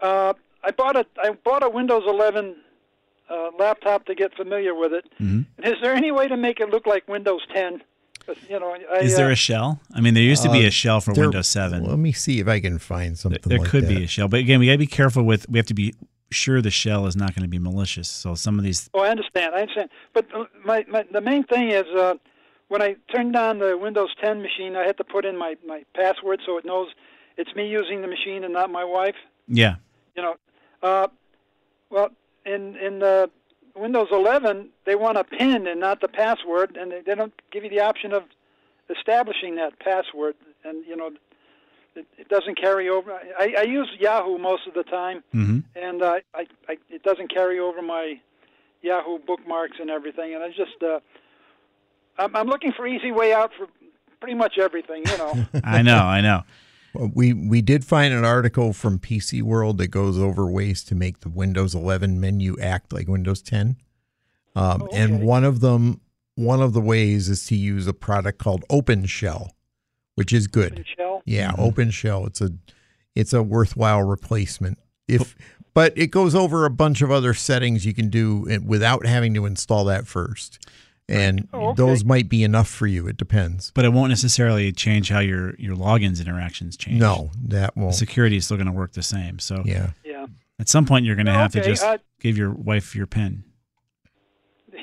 Uh, 0.00 0.32
I 0.64 0.70
bought 0.72 0.96
a 0.96 1.04
I 1.22 1.30
bought 1.44 1.62
a 1.62 1.68
Windows 1.68 2.02
11 2.06 2.56
uh, 3.30 3.50
laptop 3.58 4.06
to 4.06 4.14
get 4.14 4.34
familiar 4.34 4.74
with 4.74 4.92
it. 4.92 5.04
Mhm. 5.20 5.44
Is 5.62 5.74
there 5.82 5.94
any 5.94 6.10
way 6.10 6.26
to 6.26 6.36
make 6.36 6.58
it 6.58 6.70
look 6.70 6.86
like 6.86 7.06
Windows 7.06 7.42
10? 7.54 7.82
'Cause, 8.26 8.36
You 8.48 8.60
know, 8.60 8.76
I, 8.92 8.98
Is 9.00 9.16
there 9.16 9.28
uh, 9.28 9.32
a 9.32 9.36
shell? 9.36 9.80
I 9.94 10.00
mean, 10.00 10.14
there 10.14 10.22
used 10.22 10.42
to 10.44 10.50
be 10.50 10.64
Uh, 10.64 10.68
a 10.68 10.70
shell 10.70 11.00
for 11.00 11.12
there- 11.12 11.24
Windows 11.24 11.48
7. 11.48 11.84
Let 11.84 11.98
me 11.98 12.12
see 12.12 12.40
if 12.40 12.48
I 12.48 12.60
can 12.60 12.78
find 12.78 13.18
something. 13.18 13.40
there 13.44 13.58
like 13.58 13.68
could 13.68 13.84
that. 13.84 13.88
be 13.96 14.04
a 14.04 14.06
shell, 14.06 14.28
but 14.28 14.40
again, 14.40 14.60
we 14.60 14.66
got 14.66 14.72
to 14.72 14.78
be 14.78 14.86
careful 14.86 15.22
with. 15.24 15.48
We 15.48 15.58
have 15.58 15.66
to 15.66 15.74
be 15.74 15.94
sure 16.30 16.62
the 16.62 16.70
shell 16.70 17.06
is 17.06 17.14
not 17.16 17.34
going 17.34 17.42
to 17.42 17.48
be 17.48 17.58
malicious. 17.58 18.08
So 18.08 18.34
some 18.34 18.58
of 18.58 18.64
these, 18.64 18.88
Oh, 18.94 19.00
I 19.00 19.08
understand. 19.10 19.54
I 19.54 19.60
understand. 19.62 19.90
But 20.14 20.26
uh, 20.34 20.44
my, 20.64 20.84
my 20.88 21.04
the 21.12 21.20
main 21.20 21.44
thing 21.44 21.70
is 21.70 21.84
uh, 21.96 22.14
when 22.68 22.80
I 22.80 22.96
turned 23.14 23.36
on 23.36 23.58
the 23.58 23.76
Windows 23.76 24.10
10 24.22 24.40
machine, 24.40 24.76
I 24.76 24.84
had 24.86 24.96
to 24.98 25.04
put 25.04 25.24
in 25.24 25.36
my 25.36 25.56
my 25.66 25.84
password 25.94 26.40
so 26.46 26.56
it 26.58 26.64
knows 26.64 26.88
it's 27.36 27.54
me 27.54 27.68
using 27.68 28.00
the 28.02 28.08
machine 28.08 28.44
and 28.44 28.52
not 28.54 28.70
my 28.70 28.84
wife. 28.84 29.16
yeah, 29.48 29.74
You 30.16 30.22
know, 30.22 30.34
uh, 30.82 31.08
well, 31.90 32.10
in 32.46 32.76
in 32.76 32.98
the 33.00 33.30
Windows 33.74 34.08
11, 34.12 34.68
they 34.84 34.94
want 34.94 35.18
a 35.18 35.24
PIN 35.24 35.66
and 35.66 35.80
not 35.80 36.00
the 36.00 36.08
password, 36.08 36.76
and 36.76 36.92
they, 36.92 37.00
they 37.00 37.14
don't 37.14 37.32
give 37.50 37.64
you 37.64 37.70
the 37.70 37.80
option 37.80 38.12
of 38.12 38.24
establishing 38.90 39.56
that 39.56 39.78
password. 39.78 40.34
And 40.64 40.84
you 40.86 40.96
know, 40.96 41.10
it, 41.94 42.06
it 42.18 42.28
doesn't 42.28 42.60
carry 42.60 42.88
over. 42.88 43.12
I, 43.12 43.54
I 43.58 43.62
use 43.62 43.88
Yahoo 43.98 44.38
most 44.38 44.66
of 44.66 44.74
the 44.74 44.84
time, 44.84 45.22
hmm 45.32 45.60
and 45.74 46.02
uh, 46.02 46.18
I, 46.34 46.46
I 46.68 46.76
it 46.90 47.02
doesn't 47.02 47.32
carry 47.32 47.58
over 47.58 47.80
my 47.80 48.20
Yahoo 48.82 49.18
bookmarks 49.18 49.78
and 49.80 49.90
everything. 49.90 50.34
And 50.34 50.42
I 50.42 50.48
just 50.48 50.82
uh, 50.82 51.00
I'm, 52.18 52.36
I'm 52.36 52.46
looking 52.46 52.72
for 52.72 52.86
easy 52.86 53.10
way 53.10 53.32
out 53.32 53.52
for 53.56 53.66
pretty 54.20 54.34
much 54.34 54.58
everything. 54.58 55.02
You 55.08 55.16
know. 55.16 55.46
I 55.64 55.82
know, 55.82 55.96
I 55.96 56.20
know. 56.20 56.42
Well, 56.94 57.10
we 57.14 57.32
we 57.32 57.62
did 57.62 57.84
find 57.84 58.12
an 58.12 58.24
article 58.24 58.72
from 58.72 58.98
PC 58.98 59.42
World 59.42 59.78
that 59.78 59.88
goes 59.88 60.18
over 60.18 60.46
ways 60.50 60.84
to 60.84 60.94
make 60.94 61.20
the 61.20 61.28
Windows 61.28 61.74
11 61.74 62.20
menu 62.20 62.56
act 62.60 62.92
like 62.92 63.08
Windows 63.08 63.42
10. 63.42 63.76
Um, 64.54 64.88
And 64.92 65.22
one 65.22 65.44
of 65.44 65.60
them, 65.60 66.00
one 66.34 66.60
of 66.60 66.72
the 66.72 66.80
ways 66.80 67.28
is 67.28 67.46
to 67.46 67.56
use 67.56 67.86
a 67.86 67.94
product 67.94 68.38
called 68.38 68.64
OpenShell, 68.68 69.50
which 70.14 70.32
is 70.32 70.46
good. 70.46 70.84
Shell. 70.96 71.22
Yeah, 71.24 71.52
OpenShell. 71.52 72.26
It's 72.26 72.40
a 72.40 72.50
it's 73.14 73.32
a 73.32 73.42
worthwhile 73.42 74.02
replacement. 74.02 74.78
If 75.08 75.34
but 75.74 75.96
it 75.96 76.08
goes 76.08 76.34
over 76.34 76.64
a 76.66 76.70
bunch 76.70 77.00
of 77.00 77.10
other 77.10 77.32
settings 77.32 77.86
you 77.86 77.94
can 77.94 78.10
do 78.10 78.60
without 78.64 79.06
having 79.06 79.32
to 79.34 79.46
install 79.46 79.84
that 79.86 80.06
first. 80.06 80.66
And 81.12 81.48
Oh, 81.52 81.68
okay. 81.68 81.76
those 81.76 82.04
might 82.04 82.28
be 82.28 82.42
enough 82.42 82.68
for 82.68 82.86
you. 82.86 83.06
It 83.06 83.16
depends. 83.16 83.70
But 83.74 83.84
it 83.84 83.92
won't 83.92 84.08
necessarily 84.08 84.72
change 84.72 85.08
how 85.10 85.20
your 85.20 85.54
your 85.56 85.76
logins 85.76 86.20
interactions 86.20 86.76
change. 86.76 86.98
No, 87.00 87.30
that 87.44 87.76
won't. 87.76 87.94
security 87.94 88.36
is 88.36 88.44
still 88.46 88.56
going 88.56 88.66
to 88.66 88.72
work 88.72 88.92
the 88.92 89.02
same. 89.02 89.38
So 89.38 89.62
Yeah. 89.64 89.90
Yeah. 90.04 90.26
At 90.58 90.68
some 90.68 90.86
point, 90.86 91.04
you're 91.04 91.16
going 91.16 91.26
to 91.26 91.32
have 91.32 91.52
to 91.52 91.62
just 91.62 91.82
uh, 91.82 91.98
give 92.20 92.38
your 92.38 92.50
wife 92.52 92.94
your 92.94 93.06
pen. 93.06 93.42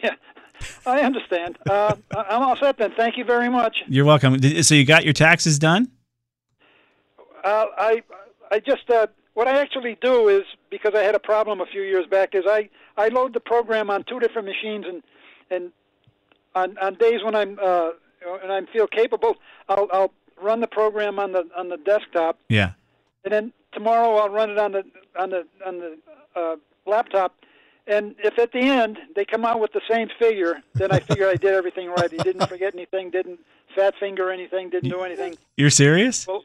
Yeah, 0.03 0.15
I 0.85 1.01
understand. 1.01 1.57
Uh, 1.69 1.95
I- 2.15 2.23
I'm 2.29 2.41
all 2.43 2.57
set 2.57 2.77
then. 2.77 2.91
Thank 2.97 3.17
you 3.17 3.23
very 3.23 3.47
much. 3.49 3.83
You're 3.87 4.03
welcome. 4.05 4.41
So 4.63 4.75
you 4.75 4.85
got 4.85 5.05
your 5.05 5.13
taxes 5.13 5.57
done? 5.57 5.89
Uh, 7.43 7.65
I 7.77 8.03
I 8.51 8.59
just 8.59 8.89
uh, 8.89 9.07
what 9.35 9.47
I 9.47 9.59
actually 9.61 9.97
do 10.01 10.27
is 10.27 10.43
because 10.69 10.93
I 10.95 11.03
had 11.03 11.15
a 11.15 11.19
problem 11.19 11.61
a 11.61 11.65
few 11.65 11.81
years 11.83 12.05
back 12.07 12.35
is 12.35 12.43
I 12.47 12.69
I 12.97 13.07
load 13.07 13.33
the 13.33 13.39
program 13.39 13.89
on 13.89 14.03
two 14.03 14.19
different 14.19 14.47
machines 14.47 14.85
and 14.87 15.01
and 15.49 15.71
on 16.55 16.77
on 16.79 16.95
days 16.95 17.23
when 17.23 17.35
I'm 17.35 17.57
uh, 17.61 17.91
and 18.43 18.51
I 18.51 18.61
feel 18.71 18.87
capable 18.87 19.35
I'll 19.67 19.87
I'll 19.91 20.11
run 20.41 20.59
the 20.61 20.67
program 20.67 21.19
on 21.19 21.31
the 21.31 21.47
on 21.57 21.69
the 21.69 21.77
desktop 21.77 22.39
Yeah. 22.49 22.71
and 23.23 23.33
then 23.33 23.53
tomorrow 23.73 24.15
I'll 24.17 24.29
run 24.29 24.49
it 24.51 24.57
on 24.57 24.71
the 24.73 24.83
on 25.19 25.29
the 25.31 25.45
on 25.65 25.79
the 25.79 25.97
uh, 26.35 26.55
laptop. 26.85 27.35
And 27.87 28.13
if 28.19 28.37
at 28.37 28.51
the 28.51 28.59
end 28.59 28.99
they 29.15 29.25
come 29.25 29.43
out 29.43 29.59
with 29.59 29.71
the 29.73 29.81
same 29.89 30.09
figure, 30.19 30.61
then 30.75 30.91
I 30.91 30.99
figure 30.99 31.27
I 31.27 31.33
did 31.35 31.53
everything 31.55 31.89
right. 31.89 32.11
He 32.11 32.17
didn't 32.17 32.47
forget 32.47 32.75
anything, 32.75 33.09
didn't 33.09 33.39
fat 33.75 33.95
finger 33.99 34.29
anything, 34.31 34.69
didn't 34.69 34.91
do 34.91 35.01
anything. 35.01 35.37
You're 35.57 35.71
serious? 35.71 36.27
Well, 36.27 36.43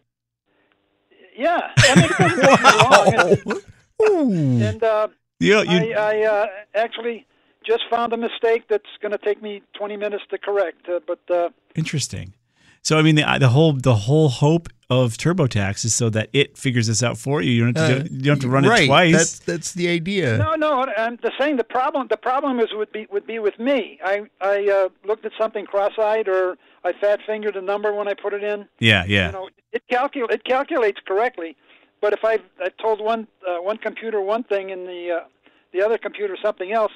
yeah, 1.37 1.71
I 1.77 1.95
mean, 1.97 2.05
it 2.05 2.19
doesn't 2.19 2.41
take 2.41 2.63
me 2.63 3.49
long. 3.51 3.63
And, 4.01 4.63
and 4.63 4.83
uh, 4.85 5.09
You, 5.39 5.59
you, 5.61 5.95
I, 5.95 6.21
I 6.21 6.23
uh, 6.23 6.47
actually 6.75 7.27
just 7.67 7.83
found 7.91 8.13
a 8.13 8.17
mistake 8.17 8.65
that's 8.69 8.89
going 9.01 9.13
to 9.13 9.19
take 9.19 9.43
me 9.43 9.63
20 9.77 9.97
minutes 9.97 10.25
to 10.31 10.39
correct. 10.39 10.89
Uh, 10.89 11.01
but 11.07 11.21
uh, 11.35 11.49
Interesting. 11.75 12.35
So 12.83 12.99
I 12.99 13.03
mean, 13.03 13.15
the 13.15 13.25
the 13.41 13.49
whole 13.49 13.73
the 13.73 13.95
whole 13.95 14.29
hope 14.29 14.69
of 14.91 15.15
TurboTax 15.17 15.87
is 15.87 15.95
so 15.95 16.11
that 16.11 16.29
it 16.35 16.59
figures 16.59 16.87
this 16.89 17.03
out 17.03 17.17
for 17.17 17.41
you. 17.41 17.51
You 17.53 17.65
don't 17.65 17.79
have 17.79 17.89
to, 17.89 17.97
Uh, 17.97 18.03
do, 18.03 18.15
you 18.15 18.21
don't 18.21 18.35
have 18.37 18.41
to 18.41 18.49
run 18.51 18.65
right. 18.65 18.83
it 18.83 18.87
twice. 18.87 19.13
That's 19.17 19.39
that's 19.39 19.73
the 19.73 19.89
idea. 19.89 20.37
no, 20.37 20.55
no, 20.55 20.85
I'm 20.99 21.17
the 21.23 21.33
saying 21.41 21.57
the 21.57 21.65
problem. 21.65 22.09
The 22.11 22.19
problem 22.19 22.61
is 22.61 22.67
would 22.75 22.93
be 22.93 23.07
would 23.11 23.27
be 23.27 23.39
with 23.39 23.59
me. 23.59 23.99
I 24.05 24.25
I 24.43 24.69
uh, 24.69 24.89
looked 25.09 25.25
at 25.25 25.33
something 25.41 25.65
cross-eyed 25.65 26.29
or 26.29 26.59
I 26.85 26.93
fat 26.93 27.21
fingered 27.27 27.57
a 27.57 27.63
number 27.63 27.91
when 27.95 28.07
I 28.07 28.13
put 28.13 28.35
it 28.35 28.45
in. 28.45 28.69
yeah, 28.81 29.05
yeah. 29.09 29.27
You 29.29 29.33
know, 29.33 29.49
it 29.73 29.83
calcul 29.91 30.31
it 30.31 30.45
calculates 30.45 31.01
correctly, 31.07 31.57
but 32.03 32.13
if 32.13 32.23
I 32.23 32.35
I 32.61 32.69
told 32.83 33.01
one 33.01 33.27
uh, 33.49 33.63
one 33.63 33.79
computer 33.79 34.21
one 34.21 34.45
thing 34.45 34.71
and 34.71 34.87
the 34.87 35.21
uh, 35.23 35.25
the 35.73 35.81
other 35.81 35.97
computer 35.97 36.37
something 36.43 36.71
else, 36.73 36.93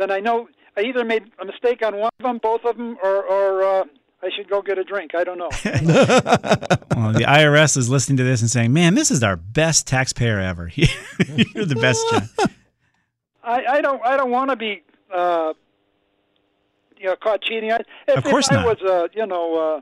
then 0.00 0.10
I 0.10 0.20
know 0.20 0.48
I 0.76 0.82
either 0.82 1.04
made 1.04 1.24
a 1.40 1.44
mistake 1.44 1.84
on 1.84 1.96
one 1.96 2.10
of 2.18 2.22
them, 2.24 2.38
both 2.38 2.64
of 2.64 2.76
them, 2.76 2.96
or 3.02 3.22
or 3.24 3.62
uh, 3.62 3.84
I 4.22 4.30
should 4.36 4.48
go 4.48 4.62
get 4.62 4.78
a 4.78 4.84
drink. 4.84 5.12
I 5.14 5.24
don't 5.24 5.38
know. 5.38 5.50
Well, 7.00 7.12
the 7.14 7.20
IRS 7.24 7.78
is 7.78 7.88
listening 7.88 8.18
to 8.18 8.24
this 8.24 8.42
and 8.42 8.50
saying, 8.50 8.74
"Man, 8.74 8.94
this 8.94 9.10
is 9.10 9.22
our 9.22 9.36
best 9.36 9.86
taxpayer 9.86 10.38
ever. 10.38 10.70
You're 10.74 11.64
the 11.64 11.78
best, 11.80 12.04
John." 12.10 12.28
I, 13.42 13.64
I 13.64 13.80
don't 13.80 14.04
I 14.04 14.18
don't 14.18 14.30
want 14.30 14.50
to 14.50 14.56
be 14.56 14.82
uh, 15.14 15.54
you 16.98 17.06
know 17.06 17.16
caught 17.16 17.40
cheating. 17.40 17.72
I, 17.72 17.78
if, 18.06 18.18
Of 18.18 18.24
course 18.24 18.48
if 18.50 18.52
I 18.58 18.62
not. 18.62 18.66
was 18.66 18.82
uh, 18.82 19.08
you 19.14 19.26
know 19.26 19.80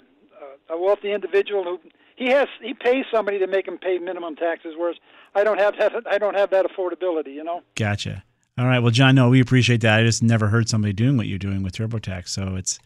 uh, 0.70 0.72
a 0.72 0.80
wealthy 0.80 1.10
individual 1.12 1.64
who 1.64 1.80
he 2.14 2.28
has 2.28 2.46
he 2.62 2.72
pays 2.72 3.04
somebody 3.12 3.40
to 3.40 3.48
make 3.48 3.66
him 3.66 3.78
pay 3.78 3.98
minimum 3.98 4.36
taxes, 4.36 4.74
whereas 4.76 4.96
I 5.34 5.42
don't 5.42 5.58
have 5.58 5.76
that 5.78 5.92
I 6.08 6.18
don't 6.18 6.36
have 6.36 6.50
that 6.50 6.66
affordability. 6.66 7.34
You 7.34 7.42
know. 7.42 7.62
Gotcha. 7.74 8.22
All 8.58 8.66
right. 8.66 8.80
Well, 8.80 8.90
John, 8.90 9.14
no, 9.14 9.28
we 9.28 9.40
appreciate 9.40 9.82
that. 9.82 10.00
I 10.00 10.04
just 10.04 10.22
never 10.22 10.48
heard 10.48 10.68
somebody 10.68 10.92
doing 10.92 11.16
what 11.16 11.26
you're 11.26 11.38
doing 11.38 11.62
with 11.62 11.74
TurboTax, 11.74 12.28
so 12.28 12.56
it's 12.56 12.78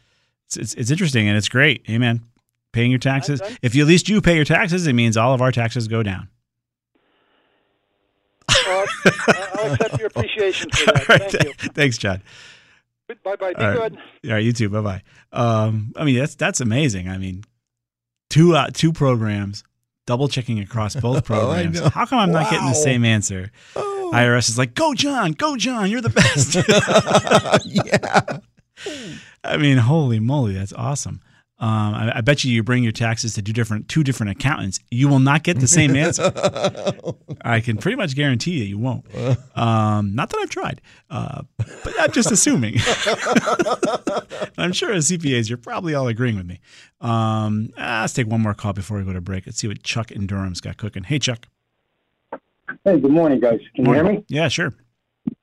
it's 0.47 0.57
it's, 0.57 0.75
it's 0.75 0.91
interesting 0.91 1.29
and 1.29 1.37
it's 1.37 1.49
great. 1.49 1.83
Amen. 1.89 2.21
Paying 2.73 2.91
your 2.91 3.01
taxes. 3.01 3.41
I'm- 3.41 3.57
If 3.63 3.75
you 3.75 3.83
at 3.83 3.89
least 3.89 4.09
you 4.09 4.21
pay 4.21 4.37
your 4.37 4.45
taxes, 4.45 4.87
it 4.87 4.93
means 4.93 5.17
all 5.17 5.33
of 5.35 5.41
our 5.43 5.51
taxes 5.53 5.89
go 5.89 6.03
down. 6.03 6.29
Uh, 8.49 8.87
I'll 9.55 9.73
accept 9.73 9.99
your 9.99 10.09
appreciation 10.09 10.71
for 10.71 10.87
that. 10.93 11.09
right. 11.09 11.31
Thank 11.31 11.45
you. 11.45 11.53
Thanks, 11.75 11.99
John. 11.99 12.23
Bye 13.25 13.37
bye. 13.37 13.53
Be 13.53 13.55
All 13.57 13.69
right. 13.69 13.77
good. 13.93 13.99
All 14.27 14.33
right, 14.35 14.45
you 14.45 14.53
too. 14.53 14.69
Bye 14.71 14.81
bye. 14.81 15.03
Um, 15.33 15.93
I 15.97 16.05
mean, 16.05 16.17
that's 16.19 16.35
that's 16.35 16.61
amazing. 16.61 17.09
I 17.09 17.19
mean, 17.19 17.45
two 18.31 18.57
uh, 18.57 18.69
two 18.73 18.93
programs, 18.93 19.65
double 20.07 20.29
checking 20.29 20.59
across 20.61 20.97
both 20.97 21.17
Oh, 21.19 21.21
programs. 21.21 21.81
know. 21.81 21.89
How 21.91 22.07
come 22.07 22.19
I'm 22.19 22.33
not 22.33 22.51
getting 22.51 22.69
the 22.69 22.75
same 22.75 23.05
answer? 23.05 23.51
IRS 24.13 24.51
is 24.51 24.59
like, 24.59 24.75
go 24.75 24.95
John, 24.95 25.33
go 25.33 25.57
John, 25.57 25.91
you're 25.91 26.03
the 26.03 26.11
best. 26.11 26.55
yeah. 27.65 28.39
I 29.45 29.57
mean, 29.57 29.79
holy 29.79 30.21
moly, 30.21 30.55
that's 30.55 30.73
awesome. 30.73 31.21
Um, 31.59 31.95
I, 31.95 32.13
I 32.17 32.21
bet 32.23 32.43
you 32.43 32.53
you 32.53 32.65
bring 32.65 32.83
your 32.83 32.91
taxes 32.91 33.35
to 33.35 33.43
two 33.43 33.53
different 33.53 33.89
two 33.89 34.03
different 34.03 34.33
accountants, 34.33 34.81
you 34.91 35.07
will 35.09 35.21
not 35.21 35.45
get 35.45 35.61
the 35.61 35.69
same 35.69 35.95
answer. 35.97 36.33
I 37.43 37.61
can 37.61 37.77
pretty 37.77 37.95
much 37.95 38.17
guarantee 38.17 38.59
you 38.59 38.65
you 38.65 38.79
won't. 38.79 39.07
Um, 39.57 40.13
not 40.17 40.31
that 40.31 40.39
I've 40.41 40.51
tried, 40.51 40.81
uh, 41.09 41.43
but 41.57 41.95
I'm 42.01 42.11
just 42.11 42.33
assuming. 42.33 42.75
I'm 44.59 44.73
sure 44.73 44.93
as 44.93 45.09
CPAs, 45.09 45.49
you're 45.49 45.57
probably 45.57 45.95
all 45.95 46.09
agreeing 46.09 46.37
with 46.37 46.47
me. 46.47 46.59
Um, 47.01 47.71
ah, 47.79 48.01
let's 48.01 48.13
take 48.13 48.27
one 48.27 48.41
more 48.41 48.55
call 48.55 48.73
before 48.73 48.99
we 48.99 49.05
go 49.05 49.13
to 49.13 49.21
break. 49.21 49.47
Let's 49.47 49.59
see 49.59 49.69
what 49.69 49.85
Chuck 49.85 50.11
in 50.11 50.27
Durham's 50.27 50.61
got 50.61 50.79
cooking. 50.79 51.05
Hey, 51.05 51.21
Chuck. 51.21 51.47
Hey, 52.85 52.99
good 53.01 53.11
morning, 53.11 53.41
guys. 53.41 53.61
Can 53.75 53.87
you 53.87 53.93
hear 53.93 54.05
me? 54.05 54.25
Yeah, 54.29 54.49
sure. 54.49 54.73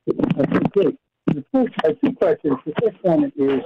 Okay. 0.10 0.98
The 1.28 1.44
first, 1.52 1.74
I 1.84 1.88
have 1.88 2.02
two 2.02 2.14
questions. 2.14 2.58
The 2.66 2.74
first 2.82 2.98
one 3.04 3.32
is 3.36 3.62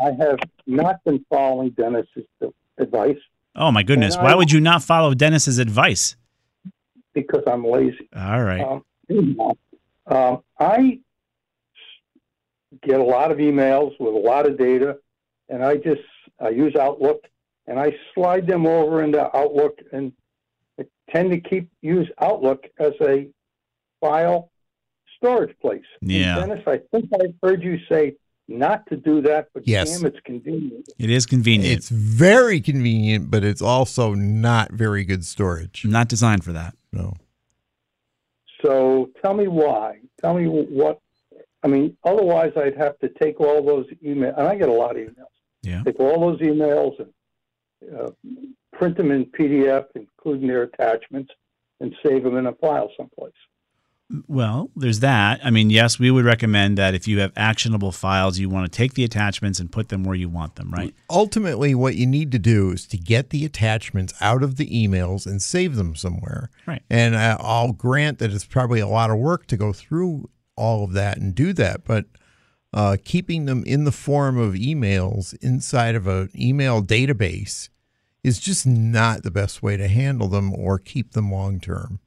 I 0.00 0.10
have 0.22 0.38
not 0.66 1.02
been 1.04 1.24
following 1.30 1.70
Dennis's 1.70 2.24
advice 2.78 3.16
Oh 3.56 3.72
my 3.72 3.82
goodness, 3.82 4.14
And 4.14 4.22
why 4.24 4.32
I- 4.32 4.34
would 4.36 4.52
you 4.52 4.60
not 4.60 4.82
follow 4.82 5.14
Dennis's 5.14 5.58
advice? 5.58 6.16
because 7.14 7.42
I'm 7.48 7.64
lazy. 7.64 8.08
All 8.14 8.42
right. 8.44 8.60
Um, 8.60 8.84
um, 10.06 10.42
I 10.60 11.00
get 12.82 13.00
a 13.00 13.02
lot 13.02 13.32
of 13.32 13.38
emails 13.38 13.98
with 13.98 14.14
a 14.14 14.18
lot 14.18 14.46
of 14.46 14.56
data, 14.56 14.98
and 15.48 15.64
I 15.64 15.76
just 15.78 16.02
I 16.38 16.50
use 16.50 16.76
Outlook, 16.76 17.24
and 17.66 17.80
I 17.80 17.96
slide 18.14 18.46
them 18.46 18.66
over 18.66 19.02
into 19.02 19.20
Outlook, 19.36 19.80
and 19.92 20.12
tend 21.10 21.30
to 21.30 21.40
keep 21.40 21.68
use 21.82 22.08
Outlook 22.20 22.64
as 22.78 22.92
a 23.00 23.28
file 24.00 24.50
storage 25.16 25.56
place. 25.60 25.82
And 26.00 26.10
Yeah. 26.10 26.38
Dennis, 26.38 26.62
I 26.66 26.78
think 26.92 27.10
I've 27.14 27.34
heard 27.42 27.62
you 27.62 27.78
say 27.88 28.14
not 28.46 28.86
to 28.88 28.96
do 28.96 29.20
that, 29.22 29.48
but 29.52 29.66
Yes. 29.66 29.98
damn, 29.98 30.06
it's 30.06 30.20
convenient. 30.24 30.88
It 30.98 31.10
is 31.10 31.26
convenient. 31.26 31.76
It's 31.76 31.88
very 31.88 32.60
convenient, 32.60 33.30
but 33.30 33.44
it's 33.44 33.60
also 33.60 34.14
not 34.14 34.72
very 34.72 35.04
good 35.04 35.24
storage. 35.24 35.84
not 35.84 36.08
designed 36.08 36.44
for 36.44 36.52
that. 36.52 36.74
No. 36.92 37.14
So 38.62 39.10
tell 39.22 39.34
me 39.34 39.48
why. 39.48 40.00
Tell 40.20 40.34
me 40.34 40.46
what. 40.46 41.00
I 41.62 41.66
mean, 41.68 41.96
otherwise 42.04 42.52
I'd 42.56 42.76
have 42.76 42.98
to 43.00 43.08
take 43.08 43.40
all 43.40 43.62
those 43.62 43.86
emails, 44.04 44.36
and 44.38 44.46
I 44.46 44.54
get 44.56 44.68
a 44.68 44.72
lot 44.72 44.96
of 44.96 45.02
emails. 45.08 45.26
Yeah. 45.62 45.82
Take 45.84 45.98
all 46.00 46.20
those 46.20 46.40
emails 46.40 46.98
and 47.00 47.12
uh, 47.96 48.10
print 48.78 48.96
them 48.96 49.10
in 49.10 49.26
PDF, 49.26 49.86
including 49.94 50.48
their 50.48 50.62
attachments, 50.62 51.32
and 51.80 51.94
save 52.04 52.22
them 52.24 52.36
in 52.36 52.46
a 52.46 52.54
file 52.54 52.90
someplace. 52.96 53.32
Well, 54.26 54.70
there's 54.74 55.00
that. 55.00 55.40
I 55.44 55.50
mean, 55.50 55.68
yes, 55.68 55.98
we 55.98 56.10
would 56.10 56.24
recommend 56.24 56.78
that 56.78 56.94
if 56.94 57.06
you 57.06 57.18
have 57.20 57.30
actionable 57.36 57.92
files, 57.92 58.38
you 58.38 58.48
want 58.48 58.70
to 58.70 58.74
take 58.74 58.94
the 58.94 59.04
attachments 59.04 59.60
and 59.60 59.70
put 59.70 59.90
them 59.90 60.02
where 60.02 60.14
you 60.16 60.30
want 60.30 60.54
them, 60.56 60.70
right? 60.70 60.94
Ultimately, 61.10 61.74
what 61.74 61.94
you 61.96 62.06
need 62.06 62.32
to 62.32 62.38
do 62.38 62.70
is 62.70 62.86
to 62.86 62.96
get 62.96 63.28
the 63.28 63.44
attachments 63.44 64.14
out 64.22 64.42
of 64.42 64.56
the 64.56 64.66
emails 64.70 65.26
and 65.26 65.42
save 65.42 65.76
them 65.76 65.94
somewhere. 65.94 66.48
Right. 66.66 66.82
And 66.88 67.14
I- 67.16 67.36
I'll 67.38 67.74
grant 67.74 68.18
that 68.20 68.32
it's 68.32 68.46
probably 68.46 68.80
a 68.80 68.88
lot 68.88 69.10
of 69.10 69.18
work 69.18 69.46
to 69.48 69.58
go 69.58 69.74
through 69.74 70.30
all 70.56 70.84
of 70.84 70.94
that 70.94 71.18
and 71.18 71.34
do 71.34 71.52
that, 71.52 71.84
but 71.84 72.06
uh, 72.72 72.96
keeping 73.04 73.44
them 73.44 73.62
in 73.66 73.84
the 73.84 73.92
form 73.92 74.38
of 74.38 74.54
emails 74.54 75.36
inside 75.42 75.94
of 75.94 76.06
an 76.06 76.30
email 76.34 76.82
database 76.82 77.68
is 78.28 78.38
just 78.38 78.66
not 78.66 79.22
the 79.24 79.30
best 79.30 79.62
way 79.62 79.76
to 79.76 79.88
handle 79.88 80.28
them 80.28 80.54
or 80.54 80.78
keep 80.78 81.12
them 81.12 81.32
long 81.32 81.58
term. 81.58 81.98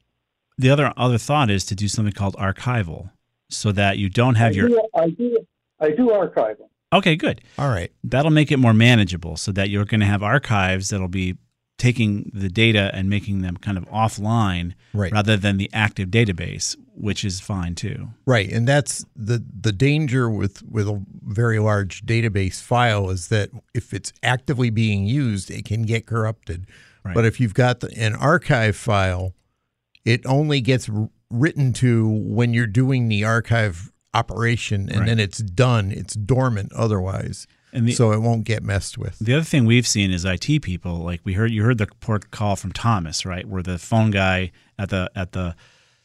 The 0.57 0.69
other 0.69 0.93
other 0.95 1.17
thought 1.17 1.49
is 1.49 1.65
to 1.65 1.75
do 1.75 1.87
something 1.87 2.13
called 2.13 2.35
archival, 2.37 3.09
so 3.49 3.71
that 3.73 3.97
you 3.97 4.07
don't 4.09 4.35
have 4.35 4.51
I 4.53 4.55
your. 4.55 4.69
do, 4.69 4.81
I 4.95 5.09
do. 5.09 5.37
I 5.79 5.89
do 5.89 6.11
archive 6.11 6.57
them. 6.59 6.67
Okay, 6.93 7.15
good. 7.15 7.41
All 7.57 7.69
right. 7.69 7.91
That'll 8.03 8.31
make 8.31 8.51
it 8.51 8.57
more 8.57 8.73
manageable, 8.73 9.35
so 9.37 9.51
that 9.53 9.69
you're 9.69 9.85
going 9.85 10.01
to 10.01 10.05
have 10.05 10.21
archives 10.21 10.89
that'll 10.89 11.07
be 11.07 11.37
taking 11.77 12.29
the 12.33 12.49
data 12.49 12.91
and 12.93 13.09
making 13.09 13.41
them 13.41 13.57
kind 13.57 13.77
of 13.77 13.85
offline, 13.85 14.73
Right. 14.93 15.11
rather 15.11 15.35
than 15.37 15.57
the 15.57 15.69
active 15.73 16.09
database, 16.09 16.75
which 17.01 17.25
is 17.25 17.39
fine 17.39 17.75
too. 17.75 18.09
Right, 18.25 18.49
and 18.51 18.67
that's 18.67 19.03
the 19.15 19.43
the 19.59 19.71
danger 19.71 20.29
with 20.29 20.61
with 20.63 20.87
a 20.87 21.03
very 21.23 21.59
large 21.59 22.05
database 22.05 22.61
file 22.61 23.09
is 23.09 23.27
that 23.29 23.49
if 23.73 23.93
it's 23.93 24.13
actively 24.23 24.69
being 24.69 25.05
used, 25.05 25.49
it 25.51 25.65
can 25.65 25.83
get 25.83 26.05
corrupted. 26.05 26.67
Right. 27.03 27.15
But 27.15 27.25
if 27.25 27.39
you've 27.39 27.55
got 27.55 27.79
the, 27.79 27.91
an 27.97 28.15
archive 28.15 28.75
file, 28.75 29.33
it 30.05 30.25
only 30.25 30.61
gets 30.61 30.89
written 31.31 31.73
to 31.73 32.07
when 32.07 32.53
you're 32.53 32.67
doing 32.67 33.07
the 33.07 33.23
archive 33.23 33.91
operation, 34.13 34.89
and 34.89 34.99
Right. 34.99 35.05
then 35.07 35.19
it's 35.19 35.39
done. 35.39 35.91
It's 35.91 36.13
dormant 36.15 36.71
otherwise, 36.73 37.47
And 37.73 37.87
the- 37.87 37.93
so 37.93 38.11
it 38.11 38.19
won't 38.21 38.43
get 38.43 38.61
messed 38.63 38.97
with. 38.97 39.17
The 39.19 39.33
other 39.33 39.43
thing 39.45 39.65
we've 39.65 39.87
seen 39.87 40.11
is 40.11 40.25
IT 40.25 40.59
people. 40.61 40.97
Like 40.99 41.21
we 41.23 41.33
heard, 41.33 41.51
you 41.51 41.63
heard 41.63 41.77
the 41.77 41.87
port 42.01 42.29
call 42.29 42.55
from 42.55 42.71
Thomas, 42.73 43.25
right? 43.25 43.47
Where 43.47 43.63
the 43.63 43.77
phone 43.79 44.11
guy 44.11 44.51
at 44.77 44.89
the 44.89 45.09
at 45.15 45.31
the 45.31 45.55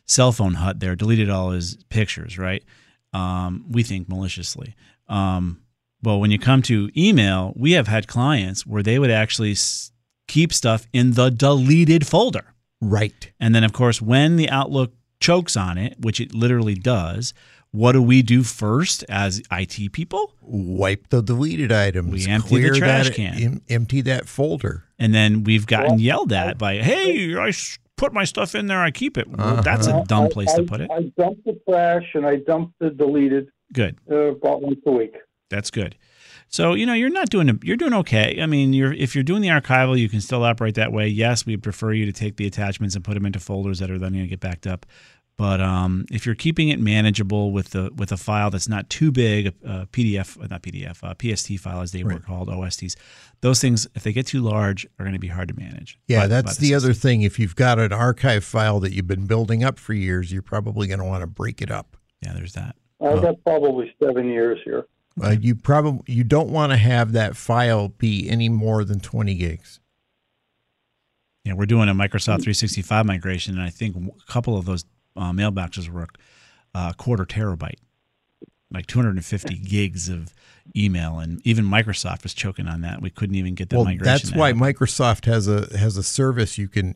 cell 0.07 0.33
phone 0.33 0.55
hut 0.55 0.81
there, 0.81 0.97
deleted 0.97 1.29
all 1.31 1.51
his 1.51 1.77
pictures, 1.89 2.39
right? 2.39 2.63
Um, 3.13 3.65
we 3.69 3.83
think 3.83 4.09
maliciously. 4.09 4.75
Um, 5.09 5.61
well, 6.03 6.21
when 6.21 6.31
you 6.31 6.39
come 6.39 6.63
to 6.63 6.91
email, 6.97 7.53
we 7.57 7.73
have 7.73 7.89
had 7.89 8.07
clients 8.07 8.67
where 8.67 8.83
they 8.83 8.99
would 8.99 9.11
actually 9.11 9.53
s- 9.53 9.91
keep 10.29 10.53
stuff 10.53 10.87
in 10.93 11.13
the 11.13 11.31
deleted 11.31 12.07
folder. 12.07 12.45
Right. 12.81 13.33
And 13.41 13.55
then, 13.55 13.65
of 13.65 13.73
course, 13.73 14.03
when 14.03 14.37
the 14.37 14.51
Outlook 14.51 14.93
chokes 15.21 15.57
on 15.57 15.79
it, 15.79 15.97
which 16.01 16.21
it 16.21 16.35
literally 16.35 16.75
does, 16.75 17.33
what 17.71 17.93
do 17.93 18.03
we 18.03 18.23
do 18.23 18.43
first 18.43 19.05
as 19.09 19.43
IT 19.51 19.93
people? 19.93 20.33
Wipe 20.43 21.09
the 21.09 21.23
deleted 21.23 21.73
items. 21.73 22.13
We 22.13 22.27
empty 22.31 22.61
the 22.61 22.79
trash 22.79 23.07
that, 23.09 23.15
can. 23.15 23.35
em- 23.35 23.63
empty 23.69 24.03
that 24.03 24.29
folder. 24.29 24.85
And 24.99 25.15
then 25.15 25.43
we've 25.45 25.67
gotten 25.67 25.99
yelled 25.99 26.33
at 26.33 26.59
by, 26.59 26.77
hey, 26.77 27.35
I 27.37 27.49
s- 27.49 27.79
put 27.97 28.13
my 28.13 28.25
stuff 28.25 28.55
in 28.55 28.67
there, 28.67 28.81
I 28.83 28.91
keep 28.91 29.17
it. 29.19 29.29
Well, 29.29 29.63
that's 29.63 29.87
a 29.87 30.05
dumb 30.07 30.25
I- 30.25 30.29
place 30.29 30.53
to 30.55 30.63
put 30.63 30.81
it. 30.81 30.91
I 30.91 31.13
dump 31.19 31.39
the 31.45 31.59
trash 31.69 32.05
and 32.15 32.27
I 32.27 32.37
dump 32.37 32.73
the 32.81 32.91
deleted 32.91 33.49
Good. 33.73 33.99
uh, 34.11 34.33
about 34.37 34.63
once 34.63 34.81
a 34.87 34.91
week. 34.93 35.15
That's 35.51 35.71
good. 35.71 35.97
So 36.49 36.75
you 36.75 36.87
know 36.87 36.93
you're 36.93 37.11
not 37.11 37.29
doing 37.29 37.59
you're 37.65 37.77
doing 37.77 37.93
okay. 37.95 38.41
I 38.41 38.47
mean, 38.47 38.73
you're 38.73 38.93
if 38.93 39.15
you're 39.17 39.25
doing 39.25 39.43
the 39.43 39.49
archival, 39.49 39.99
you 39.99 40.09
can 40.09 40.21
still 40.21 40.45
operate 40.45 40.77
that 40.77 40.93
way. 40.93 41.09
Yes, 41.09 41.45
we 41.45 41.57
prefer 41.57 41.93
you 41.93 42.07
to 42.07 42.13
take 42.13 42.37
the 42.37 42.47
attachments 42.47 42.95
and 42.95 43.05
put 43.05 43.15
them 43.15 43.27
into 43.27 43.41
folders 43.41 43.81
that 43.81 43.91
are 43.91 43.99
then 43.99 44.13
going 44.13 44.25
to 44.25 44.29
get 44.29 44.39
backed 44.41 44.67
up. 44.67 44.87
But 45.39 45.61
um, 45.61 46.07
if 46.11 46.25
you're 46.25 46.35
keeping 46.35 46.71
it 46.71 46.81
manageable 46.81 47.53
with 47.53 47.71
the 47.71 47.91
with 47.95 48.11
a 48.11 48.17
file 48.17 48.49
that's 48.51 48.69
not 48.69 48.89
too 48.89 49.13
big, 49.13 49.49
a 49.65 49.87
PDF, 49.93 50.43
uh, 50.43 50.47
not 50.51 50.63
PDF, 50.63 51.03
a 51.03 51.15
PST 51.37 51.61
file 51.61 51.83
as 51.83 51.93
they 51.93 52.03
were 52.03 52.19
called, 52.21 52.49
OSTs, 52.49 52.97
those 53.43 53.61
things 53.61 53.87
if 53.95 54.03
they 54.03 54.15
get 54.15 54.27
too 54.27 54.41
large 54.41 54.87
are 54.99 55.05
going 55.05 55.13
to 55.13 55.19
be 55.19 55.29
hard 55.29 55.49
to 55.49 55.55
manage. 55.55 55.99
Yeah, 56.09 56.21
by- 56.21 56.23
by 56.23 56.29
that's 56.29 56.57
the 56.57 56.75
other 56.75 56.95
thing. 56.95 57.21
If 57.21 57.39
you've 57.39 57.55
got 57.55 57.79
an 57.79 57.93
archive 57.93 58.45
file 58.45 58.81
that 58.81 58.93
you've 58.93 59.07
been 59.07 59.27
building 59.27 59.63
up 59.63 59.79
for 59.79 59.93
years, 59.93 60.33
you're 60.33 60.41
probably 60.41 60.87
going 60.87 61.01
to 61.01 61.05
want 61.05 61.21
to 61.21 61.27
break 61.27 61.61
it 61.61 61.71
up. 61.71 61.99
Yeah, 62.23 62.33
there's 62.33 62.55
that. 62.55 62.77
I've 63.05 63.21
got 63.21 63.35
probably 63.45 63.95
seven 64.03 64.31
years 64.31 64.59
here. 64.65 64.87
Uh, 65.23 65.35
you 65.39 65.55
probably 65.55 66.01
you 66.15 66.25
don't 66.25 66.49
want 66.49 66.73
to 66.73 66.79
have 66.79 67.13
that 67.13 67.37
file 67.37 67.89
be 67.89 68.27
any 68.31 68.49
more 68.49 68.85
than 68.85 69.01
20 69.01 69.35
gigs. 69.35 69.81
Yeah, 71.45 71.53
we're 71.53 71.67
doing 71.67 71.89
a 71.91 71.95
Microsoft 71.95 72.43
365 72.43 73.05
migration, 73.07 73.55
and 73.55 73.63
I 73.63 73.71
think 73.71 73.97
a 73.97 74.33
couple 74.33 74.57
of 74.57 74.65
those 74.65 74.85
uh, 75.17 75.33
mailboxes 75.33 75.89
were 75.89 76.07
a 76.75 76.95
quarter 76.97 77.25
terabyte, 77.25 77.79
like 78.71 78.87
250 78.87 79.55
gigs 79.69 80.09
of 80.09 80.35
email, 80.77 81.19
and 81.19 81.41
even 81.47 81.65
Microsoft 81.65 82.23
was 82.23 82.35
choking 82.35 82.67
on 82.69 82.81
that. 82.83 83.01
We 83.01 83.11
couldn't 83.11 83.37
even 83.37 83.55
get 83.55 83.71
that 83.71 83.77
well, 83.77 83.85
migration. 83.85 84.05
that's 84.05 84.31
to 84.33 84.39
why 84.39 84.49
happen. 84.49 84.61
Microsoft 84.63 85.25
has 85.27 85.49
a 85.49 85.77
has 85.79 85.97
a 85.97 86.03
service 86.03 86.59
you 86.59 86.69
can 86.69 86.95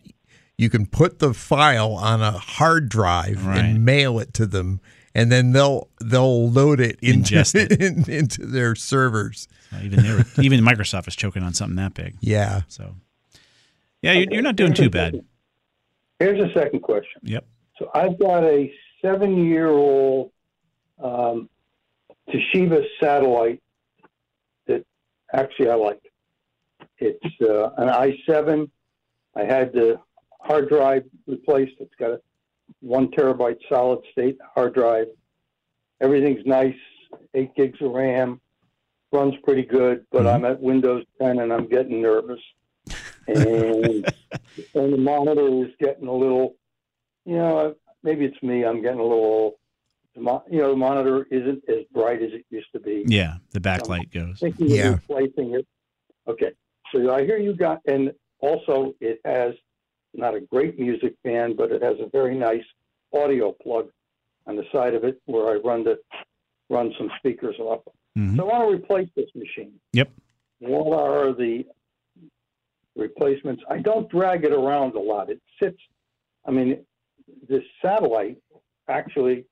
you 0.59 0.69
can 0.69 0.85
put 0.87 1.21
the 1.21 1.33
file 1.33 1.93
on 1.93 2.21
a 2.21 2.33
hard 2.33 2.89
drive 2.91 3.47
Right. 3.47 3.59
and 3.65 3.85
mail 3.85 4.19
it 4.19 4.35
to 4.35 4.47
them, 4.47 4.81
and 5.15 5.33
then 5.33 5.53
they'll 5.53 5.89
they'll 6.05 6.51
load 6.51 6.81
it 6.81 6.99
into 7.01 7.35
Ingest 7.37 7.55
it. 7.55 7.81
in- 7.81 8.11
into 8.11 8.45
their 8.47 8.75
servers. 8.75 9.49
Even 9.83 10.03
they 10.03 10.13
were, 10.13 10.25
even 10.43 10.61
Microsoft 10.61 11.07
is 11.09 11.15
choking 11.17 11.43
on 11.45 11.55
something 11.55 11.77
that 11.77 11.95
big. 11.95 12.17
Yeah. 12.21 12.63
So, 12.67 12.97
yeah, 14.03 14.13
you're, 14.13 14.27
you're 14.33 14.43
not 14.43 14.57
doing 14.57 14.75
too 14.75 14.91
bad. 14.91 15.25
Here's 16.19 16.41
a 16.41 16.53
second 16.53 16.81
question. 16.81 17.23
Yep. 17.23 17.47
So 17.81 17.91
I've 17.95 18.19
got 18.19 18.45
a 18.45 18.71
seven-year-old 19.01 20.31
um, 21.03 21.49
Toshiba 22.29 22.85
satellite 23.01 23.63
that 24.67 24.85
actually 25.33 25.71
I 25.71 25.75
like. 25.77 26.03
It's 26.99 27.41
uh, 27.41 27.71
an 27.79 27.89
i7. 27.89 28.69
I 29.35 29.45
had 29.45 29.73
the 29.73 29.99
hard 30.41 30.69
drive 30.69 31.05
replaced. 31.27 31.73
It's 31.81 31.95
got 31.99 32.11
a 32.11 32.21
one 32.81 33.09
terabyte 33.13 33.59
solid 33.71 34.01
state 34.13 34.37
hard 34.55 34.75
drive. 34.75 35.07
Everything's 36.03 36.45
nice. 36.45 36.77
Eight 37.33 37.55
gigs 37.57 37.81
of 37.81 37.93
RAM. 37.93 38.43
Runs 39.11 39.35
pretty 39.43 39.63
good, 39.63 40.05
but 40.13 40.27
I'm 40.27 40.45
at 40.45 40.61
Windows 40.61 41.05
10 41.21 41.41
and 41.41 41.51
I'm 41.53 41.67
getting 41.67 42.03
nervous. 42.03 42.41
And, 43.27 44.13
and 44.75 44.93
the 44.93 44.99
monitor 44.99 45.65
is 45.65 45.73
getting 45.81 46.07
a 46.07 46.13
little, 46.13 46.55
you 47.31 47.37
know, 47.37 47.77
maybe 48.03 48.25
it's 48.25 48.43
me. 48.43 48.65
I'm 48.65 48.83
getting 48.83 48.99
a 48.99 49.05
little, 49.05 49.55
you 50.17 50.23
know, 50.25 50.71
the 50.71 50.77
monitor 50.77 51.29
isn't 51.31 51.63
as 51.69 51.85
bright 51.93 52.21
as 52.21 52.33
it 52.33 52.45
used 52.51 52.67
to 52.73 52.81
be. 52.81 53.05
Yeah, 53.07 53.35
the 53.53 53.61
backlight 53.61 54.13
goes. 54.13 54.41
Thinking 54.41 54.67
Yeah. 54.69 54.89
of 54.89 54.95
replacing 55.09 55.55
it. 55.55 55.65
Okay, 56.27 56.51
so 56.93 57.15
I 57.15 57.25
hear 57.25 57.39
you 57.39 57.55
got, 57.55 57.83
and 57.87 58.13
also 58.41 58.95
it 59.01 59.21
has 59.25 59.55
not 60.13 60.35
a 60.35 60.41
great 60.41 60.77
music 60.81 61.15
fan, 61.23 61.55
but 61.55 61.71
it 61.71 61.83
has 61.83 62.01
a 62.01 62.07
very 62.07 62.37
nice 62.37 62.65
audio 63.13 63.53
plug 63.53 63.91
on 64.49 64.57
the 64.57 64.65
side 64.73 64.95
of 64.95 65.05
it 65.05 65.21
where 65.27 65.47
I 65.51 65.55
run 65.61 65.85
the 65.85 66.01
run 66.69 66.93
some 66.99 67.11
speakers 67.19 67.57
off. 67.61 67.83
Mhm. 68.19 68.37
So 68.37 68.49
I 68.49 68.59
want 68.59 68.69
to 68.71 68.77
replace 68.77 69.09
this 69.15 69.33
machine. 69.37 69.79
Yep. 69.93 70.11
What 70.59 70.99
are 70.99 71.33
the 71.33 71.65
replacements? 72.97 73.63
I 73.69 73.79
don't 73.79 74.09
drag 74.11 74.45
it 74.45 74.53
around 74.53 74.95
a 74.95 75.01
lot. 75.01 75.31
It 75.31 75.41
sits. 75.61 75.81
I 76.45 76.51
mean, 76.51 76.85
this 77.49 77.63
satellite 77.83 78.39
actually 78.89 79.45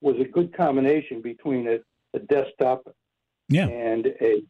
was 0.00 0.16
a 0.20 0.24
good 0.24 0.54
combination 0.56 1.20
between 1.20 1.68
a, 1.68 1.78
a 2.14 2.18
desktop 2.20 2.82
Yeah. 3.48 3.66
and 3.68 4.06
a 4.06 4.42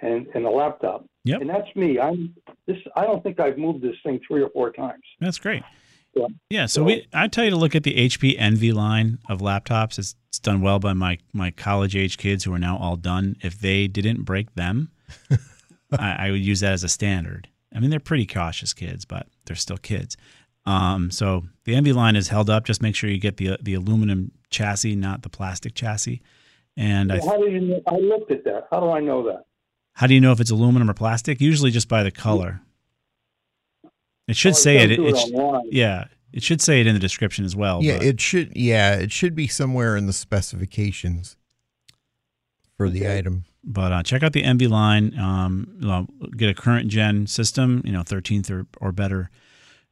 and, 0.00 0.26
and 0.34 0.44
a 0.44 0.50
laptop. 0.50 1.06
Yep. 1.24 1.40
And 1.42 1.50
that's 1.50 1.74
me. 1.76 1.98
I'm 1.98 2.34
this. 2.66 2.76
I 2.96 3.04
don't 3.04 3.22
think 3.22 3.40
I've 3.40 3.56
moved 3.56 3.82
this 3.82 3.96
thing 4.04 4.20
three 4.26 4.42
or 4.42 4.50
four 4.50 4.70
times. 4.72 5.02
That's 5.20 5.38
great. 5.38 5.62
Yeah. 6.14 6.26
Yeah, 6.50 6.66
so 6.66 6.82
we 6.84 7.06
I 7.12 7.26
tell 7.28 7.44
you 7.44 7.50
to 7.50 7.56
look 7.56 7.74
at 7.74 7.82
the 7.84 7.94
HP 8.08 8.36
Envy 8.38 8.72
line 8.72 9.18
of 9.28 9.40
laptops. 9.40 9.98
It's, 9.98 10.14
it's 10.28 10.38
done 10.38 10.60
well 10.60 10.78
by 10.78 10.92
my 10.92 11.18
my 11.32 11.50
college 11.50 11.96
age 11.96 12.18
kids 12.18 12.44
who 12.44 12.52
are 12.52 12.58
now 12.58 12.76
all 12.76 12.96
done. 12.96 13.36
If 13.42 13.58
they 13.58 13.86
didn't 13.88 14.22
break 14.24 14.54
them, 14.54 14.90
I, 15.92 16.26
I 16.26 16.30
would 16.30 16.44
use 16.44 16.60
that 16.60 16.72
as 16.72 16.84
a 16.84 16.88
standard. 16.88 17.48
I 17.74 17.80
mean, 17.80 17.90
they're 17.90 17.98
pretty 18.00 18.26
cautious 18.26 18.72
kids, 18.74 19.04
but 19.04 19.26
they're 19.46 19.56
still 19.56 19.76
kids. 19.78 20.16
Um, 20.66 21.10
so 21.10 21.44
the 21.64 21.74
Envy 21.74 21.92
line 21.92 22.16
is 22.16 22.28
held 22.28 22.48
up. 22.48 22.64
Just 22.64 22.80
make 22.82 22.94
sure 22.94 23.10
you 23.10 23.18
get 23.18 23.36
the 23.36 23.58
the 23.60 23.74
aluminum 23.74 24.32
chassis, 24.50 24.94
not 24.96 25.22
the 25.22 25.28
plastic 25.28 25.74
chassis. 25.74 26.22
And 26.76 27.12
I, 27.12 27.18
How 27.20 27.36
do 27.36 27.48
you? 27.50 27.60
know- 27.60 27.82
I 27.86 27.96
looked 27.96 28.30
at 28.32 28.44
that. 28.44 28.66
How 28.70 28.80
do 28.80 28.90
I 28.90 29.00
know 29.00 29.22
that? 29.26 29.44
how 29.96 30.08
do 30.08 30.14
you 30.14 30.20
know 30.20 30.32
if 30.32 30.40
it's 30.40 30.50
aluminum 30.50 30.90
or 30.90 30.94
plastic? 30.94 31.40
Usually 31.40 31.70
just 31.70 31.88
by 31.88 32.02
the 32.02 32.10
color. 32.10 32.60
It 34.26 34.34
should 34.36 34.54
Oh, 34.54 34.56
say 34.56 34.78
it. 34.78 34.88
does 34.88 34.96
do 34.96 35.06
it 35.06 35.16
sh- 35.18 35.70
yeah, 35.70 36.06
it 36.32 36.42
should 36.42 36.60
say 36.60 36.80
it 36.80 36.86
in 36.88 36.94
the 36.94 37.00
description 37.00 37.44
as 37.44 37.54
well. 37.54 37.80
yeah, 37.82 37.98
but- 37.98 38.06
it 38.06 38.20
should. 38.20 38.56
Yeah, 38.56 38.94
it 38.96 39.12
should 39.12 39.34
be 39.36 39.46
somewhere 39.46 39.96
in 39.96 40.06
the 40.06 40.12
specifications 40.12 41.36
for 42.76 42.88
the 42.90 43.08
item. 43.08 43.44
But 43.62 43.92
uh, 43.92 44.02
check 44.02 44.22
out 44.22 44.32
the 44.32 44.42
Envy 44.42 44.66
line. 44.66 45.16
Um, 45.18 45.76
well, 45.80 46.06
get 46.36 46.48
a 46.50 46.54
current 46.54 46.88
gen 46.88 47.26
system, 47.28 47.80
you 47.84 47.92
know, 47.92 48.00
13th 48.00 48.50
or, 48.50 48.66
or 48.80 48.92
better 48.92 49.30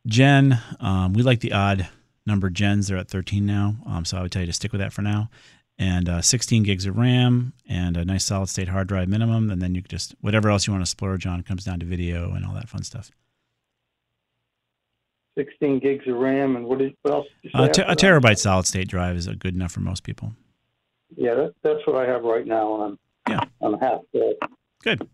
gen. 0.06 0.58
Um, 0.80 1.12
we 1.12 1.22
like 1.22 1.40
the 1.40 1.52
odd 1.52 1.88
number 2.26 2.50
gens. 2.50 2.88
They're 2.88 2.96
at 2.98 3.08
13 3.08 3.44
now. 3.46 3.76
Um, 3.86 4.04
so 4.04 4.16
I 4.18 4.22
would 4.22 4.32
tell 4.32 4.42
you 4.42 4.46
to 4.46 4.52
stick 4.52 4.72
with 4.72 4.80
that 4.80 4.92
for 4.92 5.02
now. 5.02 5.30
And 5.78 6.08
uh, 6.08 6.22
16 6.22 6.62
gigs 6.64 6.86
of 6.86 6.96
RAM 6.96 7.54
and 7.68 7.96
a 7.96 8.04
nice 8.04 8.24
solid 8.24 8.48
state 8.48 8.68
hard 8.68 8.88
drive 8.88 9.08
minimum. 9.08 9.50
And 9.50 9.60
then 9.60 9.74
you 9.74 9.82
could 9.82 9.90
just, 9.90 10.14
whatever 10.20 10.50
else 10.50 10.66
you 10.66 10.72
want 10.72 10.84
to 10.84 10.90
splurge 10.90 11.26
on 11.26 11.42
comes 11.42 11.64
down 11.64 11.80
to 11.80 11.86
video 11.86 12.32
and 12.34 12.44
all 12.44 12.54
that 12.54 12.68
fun 12.68 12.82
stuff. 12.82 13.10
16 15.38 15.78
gigs 15.78 16.06
of 16.06 16.16
RAM 16.16 16.56
and 16.56 16.66
what, 16.66 16.82
is, 16.82 16.92
what 17.02 17.14
else? 17.14 17.26
Uh, 17.54 17.68
te- 17.68 17.82
a 17.82 17.86
after 17.86 18.06
that? 18.06 18.22
terabyte 18.22 18.38
solid 18.38 18.66
state 18.66 18.88
drive 18.88 19.16
is 19.16 19.26
good 19.26 19.54
enough 19.54 19.72
for 19.72 19.80
most 19.80 20.02
people. 20.02 20.34
Yeah, 21.16 21.34
that, 21.34 21.54
that's 21.62 21.86
what 21.86 21.96
I 21.96 22.10
have 22.10 22.22
right 22.22 22.46
now, 22.46 22.74
and 22.74 22.82
I'm 22.84 22.98
Yeah. 23.28 23.44
I'm 23.62 23.78
half 23.80 24.00
full. 24.12 24.34
Good. 24.82 25.08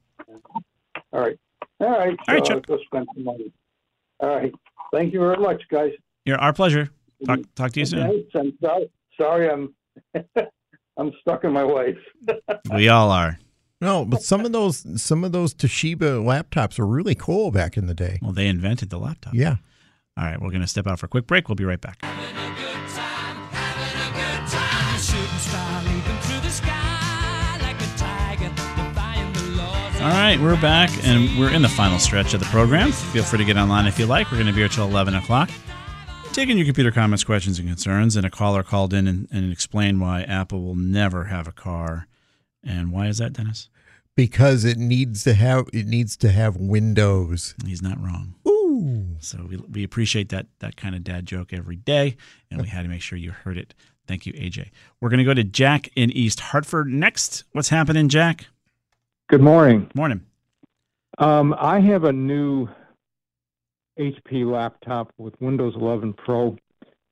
All 1.13 1.21
right, 1.21 1.39
all 1.81 1.89
right. 1.91 2.19
All 2.29 2.35
right, 2.35 2.47
so 2.47 2.55
Chuck. 2.55 2.65
I'll 2.69 2.77
go 2.77 2.83
spend 2.85 3.09
some 3.15 3.25
money. 3.25 3.53
All 4.21 4.29
right. 4.37 4.53
Thank 4.93 5.13
you 5.13 5.21
very 5.21 5.37
much, 5.37 5.63
guys. 5.71 5.93
You're 6.25 6.39
our 6.39 6.53
pleasure. 6.53 6.91
Talk, 7.27 7.39
mm-hmm. 7.39 7.51
talk 7.55 7.73
to 7.73 7.81
you 7.81 7.87
soon. 7.87 8.25
I'm 8.35 8.53
sorry, 8.63 8.91
sorry 9.21 9.51
I'm 9.51 9.75
I'm 10.99 11.13
stuck 11.21 11.45
in 11.45 11.53
my 11.53 11.65
ways. 11.65 11.97
We 12.73 12.89
all 12.89 13.11
are. 13.11 13.39
No, 13.81 14.05
but 14.05 14.23
some 14.23 14.45
of 14.45 14.53
those 14.53 14.85
some 15.01 15.25
of 15.25 15.33
those 15.33 15.55
Toshiba 15.55 16.23
laptops 16.23 16.79
were 16.79 16.87
really 16.87 17.15
cool 17.15 17.51
back 17.51 17.77
in 17.77 17.87
the 17.87 17.95
day. 17.95 18.19
Well, 18.21 18.33
they 18.33 18.49
invented 18.49 18.91
the 18.91 18.99
laptop. 18.99 19.35
Yeah. 19.35 19.57
All 20.17 20.25
right, 20.25 20.41
we're 20.41 20.51
going 20.51 20.63
to 20.63 20.67
step 20.67 20.87
out 20.89 20.99
for 20.99 21.07
a 21.07 21.09
quick 21.09 21.29
break. 21.29 21.49
We'll 21.49 21.55
be 21.55 21.65
right 21.65 21.81
back. 21.81 22.03
All 30.09 30.15
right, 30.15 30.41
we're 30.41 30.59
back 30.59 30.89
and 31.05 31.39
we're 31.39 31.53
in 31.53 31.61
the 31.61 31.69
final 31.69 31.99
stretch 31.99 32.33
of 32.33 32.41
the 32.41 32.47
program. 32.47 32.93
Feel 32.93 33.23
free 33.23 33.41
to 33.41 33.45
get 33.45 33.59
online 33.59 33.87
if 33.87 33.99
you 33.99 34.07
like. 34.07 34.31
We're 34.31 34.39
going 34.39 34.47
to 34.47 34.55
be 34.55 34.61
here 34.61 34.69
till 34.69 34.89
11 34.89 35.15
o'clock. 35.15 35.51
Taking 36.33 36.57
your 36.57 36.65
computer 36.65 36.91
comments, 36.91 37.25
questions, 37.25 37.59
and 37.59 37.69
concerns. 37.69 38.17
And 38.17 38.25
a 38.25 38.31
caller 38.31 38.63
called 38.63 38.95
in 38.95 39.07
and, 39.07 39.29
and 39.31 39.53
explained 39.53 40.01
why 40.01 40.23
Apple 40.23 40.63
will 40.63 40.77
never 40.77 41.25
have 41.25 41.47
a 41.47 41.53
car. 41.53 42.07
And 42.65 42.91
why 42.91 43.09
is 43.09 43.19
that, 43.19 43.35
Dennis? 43.35 43.69
Because 44.17 44.65
it 44.65 44.79
needs 44.79 45.25
to 45.25 45.35
have 45.35 45.69
it 45.75 45.87
needs 45.87 46.17
to 46.17 46.31
have 46.31 46.57
Windows. 46.57 47.55
He's 47.67 47.83
not 47.83 48.03
wrong. 48.03 48.35
Ooh. 48.49 49.17
So 49.21 49.45
we, 49.47 49.59
we 49.59 49.85
appreciate 49.85 50.31
that 50.31 50.47
that 50.61 50.79
kind 50.79 50.95
of 50.95 51.05
dad 51.05 51.27
joke 51.27 51.53
every 51.53 51.77
day, 51.77 52.17
and 52.51 52.63
we 52.63 52.69
had 52.69 52.81
to 52.81 52.89
make 52.89 53.03
sure 53.03 53.19
you 53.19 53.33
heard 53.33 53.59
it. 53.59 53.75
Thank 54.07 54.25
you, 54.25 54.33
AJ. 54.33 54.71
We're 55.03 55.11
going 55.11 55.19
to 55.19 55.25
go 55.25 55.35
to 55.35 55.45
Jack 55.45 55.91
in 55.95 56.11
East 56.13 56.41
Hartford 56.41 56.89
next. 56.89 57.45
What's 57.53 57.69
happening, 57.69 58.09
Jack? 58.09 58.47
Good 59.29 59.43
morning. 59.43 59.91
Morning. 59.95 60.23
Um, 61.19 61.55
I 61.59 61.81
have 61.81 62.05
a 62.05 62.13
new 62.15 62.67
HP 64.01 64.51
laptop 64.51 65.13
with 65.19 65.39
Windows 65.39 65.75
11 65.77 66.15
Pro. 66.15 66.57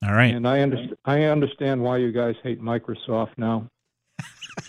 All 0.03 0.14
right. 0.14 0.35
And 0.35 0.49
I 0.49 0.61
understand. 0.61 0.97
I 1.05 1.25
understand 1.25 1.83
why 1.83 1.99
you 1.99 2.12
guys 2.12 2.35
hate 2.43 2.59
Microsoft 2.62 3.33
now. 3.37 3.69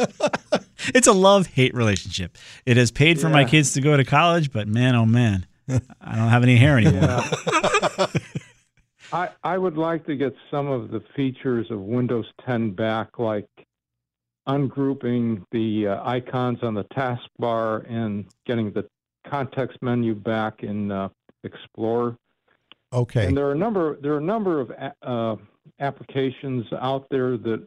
it's 0.93 1.07
a 1.07 1.13
love 1.13 1.47
hate 1.47 1.73
relationship. 1.73 2.37
It 2.65 2.75
has 2.75 2.91
paid 2.91 3.17
for 3.17 3.29
my 3.29 3.45
kids 3.45 3.71
to 3.75 3.81
go 3.81 3.95
to 3.95 4.03
college, 4.03 4.51
but 4.51 4.67
man, 4.67 4.95
oh 4.95 5.05
man, 5.05 5.45
I 5.69 6.15
don't 6.17 6.27
have 6.27 6.43
any 6.43 6.57
hair 6.57 6.77
anymore. 6.77 7.21
I 9.13 9.29
I 9.41 9.57
would 9.57 9.77
like 9.77 10.05
to 10.07 10.17
get 10.17 10.35
some 10.51 10.67
of 10.67 10.91
the 10.91 11.01
features 11.15 11.71
of 11.71 11.79
Windows 11.79 12.25
10 12.45 12.71
back, 12.71 13.19
like 13.19 13.47
ungrouping 14.47 15.45
the 15.51 15.87
uh, 15.87 16.09
icons 16.09 16.59
on 16.63 16.73
the 16.73 16.83
taskbar 16.85 17.89
and 17.91 18.25
getting 18.45 18.71
the 18.71 18.85
context 19.29 19.77
menu 19.81 20.15
back 20.15 20.63
in 20.63 20.91
uh, 20.91 21.09
Explorer. 21.43 22.17
Okay. 22.91 23.27
And 23.27 23.37
there 23.37 23.47
are 23.47 23.51
a 23.51 23.57
number 23.57 23.97
there 24.01 24.13
are 24.13 24.17
a 24.17 24.21
number 24.21 24.59
of 24.59 24.69
a- 24.71 24.95
uh, 25.01 25.35
applications 25.79 26.65
out 26.81 27.07
there 27.09 27.37
that 27.37 27.65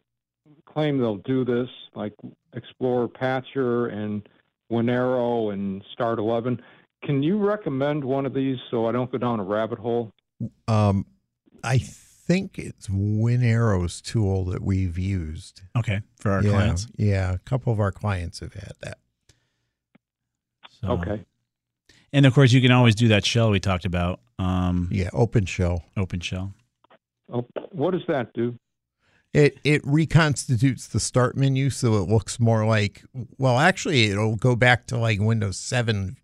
claim 0.65 0.97
they'll 0.97 1.17
do 1.17 1.45
this, 1.45 1.69
like 1.95 2.13
Explorer 2.53 3.07
Patcher 3.07 3.87
and 3.87 4.27
Winaero 4.71 5.53
and 5.53 5.83
Start 5.93 6.19
11. 6.19 6.61
Can 7.03 7.23
you 7.23 7.37
recommend 7.37 8.03
one 8.03 8.25
of 8.25 8.33
these 8.33 8.57
so 8.69 8.87
I 8.87 8.91
don't 8.91 9.11
go 9.11 9.17
down 9.17 9.39
a 9.39 9.43
rabbit 9.43 9.79
hole? 9.79 10.11
Um, 10.67 11.05
I 11.63 11.83
think 12.27 12.57
it's 12.57 12.87
Winaero's 12.87 14.01
tool 14.01 14.45
that 14.45 14.61
we've 14.61 14.97
used. 14.97 15.61
Okay, 15.77 16.01
for 16.19 16.31
our 16.31 16.43
yeah, 16.43 16.49
clients. 16.51 16.87
Yeah, 16.95 17.33
a 17.33 17.37
couple 17.39 17.73
of 17.73 17.79
our 17.79 17.91
clients 17.91 18.39
have 18.39 18.53
had 18.53 18.73
that. 18.81 18.97
So- 20.81 20.89
Okay. 20.89 21.25
And 22.13 22.25
of 22.25 22.33
course, 22.33 22.51
you 22.51 22.61
can 22.61 22.71
always 22.71 22.95
do 22.95 23.07
that 23.07 23.25
shell 23.25 23.51
we 23.51 23.59
talked 23.59 23.85
about. 23.85 24.19
Um, 24.37 24.89
Yeah, 24.91 25.09
open 25.13 25.45
shell. 25.45 25.85
Open 25.95 26.19
shell. 26.19 26.53
Oh, 27.31 27.47
what 27.71 27.91
does 27.91 28.01
that 28.07 28.33
do? 28.33 28.57
It 29.33 29.57
it 29.63 29.81
reconstitutes 29.85 30.87
the 30.87 30.99
start 30.99 31.37
menu 31.37 31.69
so 31.69 31.95
it 31.95 32.09
looks 32.09 32.37
more 32.37 32.65
like 32.65 33.03
well, 33.37 33.59
actually, 33.59 34.05
it'll 34.09 34.35
go 34.35 34.57
back 34.57 34.87
to 34.87 34.97
like 34.97 35.21
Windows 35.21 35.55
Seven 35.57 36.17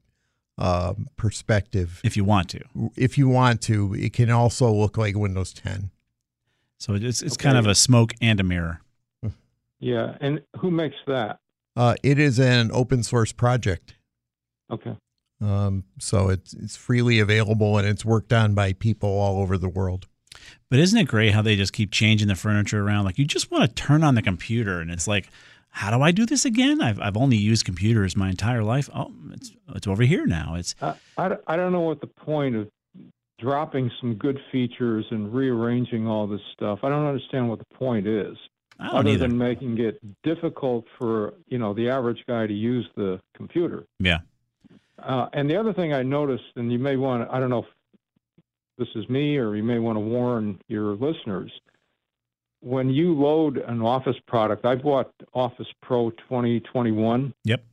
uh, 0.58 0.94
perspective 1.16 2.02
if 2.04 2.18
you 2.18 2.24
want 2.24 2.50
to. 2.50 2.62
If 2.96 3.18
you 3.18 3.28
want 3.28 3.62
to, 3.64 3.94
it 3.94 4.14
can 4.14 4.30
also 4.30 4.72
look 4.72 4.98
like 4.98 5.16
Windows 5.16 5.54
10. 5.54 5.92
So 6.80 6.94
it's 6.94 7.22
it's 7.22 7.38
kind 7.38 7.58
of 7.58 7.66
a 7.66 7.76
smoke 7.76 8.14
and 8.22 8.40
a 8.40 8.44
mirror. 8.44 8.82
Yeah, 9.80 10.18
and 10.20 10.42
who 10.58 10.72
makes 10.72 10.96
that? 11.06 11.40
Uh, 11.76 11.96
it 12.02 12.18
is 12.18 12.40
an 12.40 12.72
open 12.72 13.04
source 13.04 13.32
project. 13.32 13.96
Okay. 14.72 14.96
Um, 15.40 15.84
so 16.00 16.30
it's 16.30 16.54
it's 16.54 16.76
freely 16.76 17.20
available 17.20 17.78
and 17.78 17.88
it's 17.88 18.04
worked 18.04 18.34
on 18.34 18.56
by 18.56 18.74
people 18.74 19.10
all 19.10 19.40
over 19.40 19.58
the 19.58 19.70
world. 19.70 20.08
But 20.70 20.80
isn't 20.80 20.98
it 20.98 21.08
great 21.08 21.34
how 21.34 21.42
they 21.42 21.56
just 21.56 21.74
keep 21.74 21.92
changing 21.92 22.28
the 22.28 22.36
furniture 22.36 22.84
around? 22.84 23.06
Like 23.06 23.18
you 23.18 23.26
just 23.26 23.52
want 23.52 23.64
to 23.64 23.84
turn 23.84 24.04
on 24.04 24.16
the 24.16 24.22
computer, 24.22 24.80
and 24.80 24.92
it's 24.92 25.08
like, 25.08 25.30
how 25.70 25.96
do 25.96 26.02
I 26.02 26.12
do 26.12 26.26
this 26.26 26.46
again? 26.46 26.82
I've 26.82 27.00
I've 27.00 27.18
only 27.18 27.38
used 27.38 27.66
computers 27.66 28.16
my 28.16 28.30
entire 28.30 28.64
life. 28.64 28.90
Oh, 28.94 29.12
it's 29.32 29.52
it's 29.76 29.88
over 29.88 30.04
here 30.04 30.26
now. 30.26 30.56
It's 30.56 30.76
I, 30.82 30.96
I, 31.18 31.36
I 31.48 31.56
don't 31.56 31.72
know 31.72 31.82
what 31.82 32.02
the 32.02 32.08
point 32.08 32.56
of 32.56 32.70
dropping 33.40 33.92
some 34.02 34.16
good 34.16 34.40
features 34.52 35.06
and 35.12 35.34
rearranging 35.34 36.08
all 36.08 36.26
this 36.28 36.42
stuff. 36.54 36.80
I 36.84 36.90
don't 36.90 37.06
understand 37.06 37.50
what 37.50 37.60
the 37.60 37.76
point 37.76 38.08
is. 38.08 38.36
I 38.80 38.88
don't 38.88 38.96
other 38.96 39.10
either. 39.10 39.28
than 39.28 39.38
making 39.38 39.80
it 39.80 40.00
difficult 40.24 40.86
for 40.98 41.34
you 41.48 41.58
know 41.58 41.74
the 41.74 41.90
average 41.90 42.24
guy 42.28 42.48
to 42.48 42.54
use 42.54 42.88
the 42.96 43.20
computer. 43.36 43.86
yeah. 44.00 44.20
Uh, 45.02 45.30
and 45.34 45.48
the 45.48 45.56
other 45.56 45.74
thing 45.74 45.94
I 45.94 46.02
noticed, 46.02 46.44
and 46.56 46.72
you 46.72 46.80
may 46.80 46.96
want—I 46.96 47.40
don't 47.40 47.52
know 47.52 47.60
if 47.60 47.66
this 48.80 48.88
is 48.96 49.08
me 49.10 49.38
or 49.38 49.56
you 49.56 49.62
may 49.62 49.78
want 49.78 49.96
to 49.96 50.00
warn 50.00 50.60
your 50.68 50.96
listeners, 50.96 51.52
when 52.68 52.90
you 52.90 53.14
load 53.14 53.58
an 53.58 53.82
Office 53.82 54.18
product, 54.28 54.66
I 54.66 54.76
bought 54.76 55.12
Office 55.34 55.68
Pro 55.82 56.10
2021, 56.12 57.34
Yep. 57.46 57.64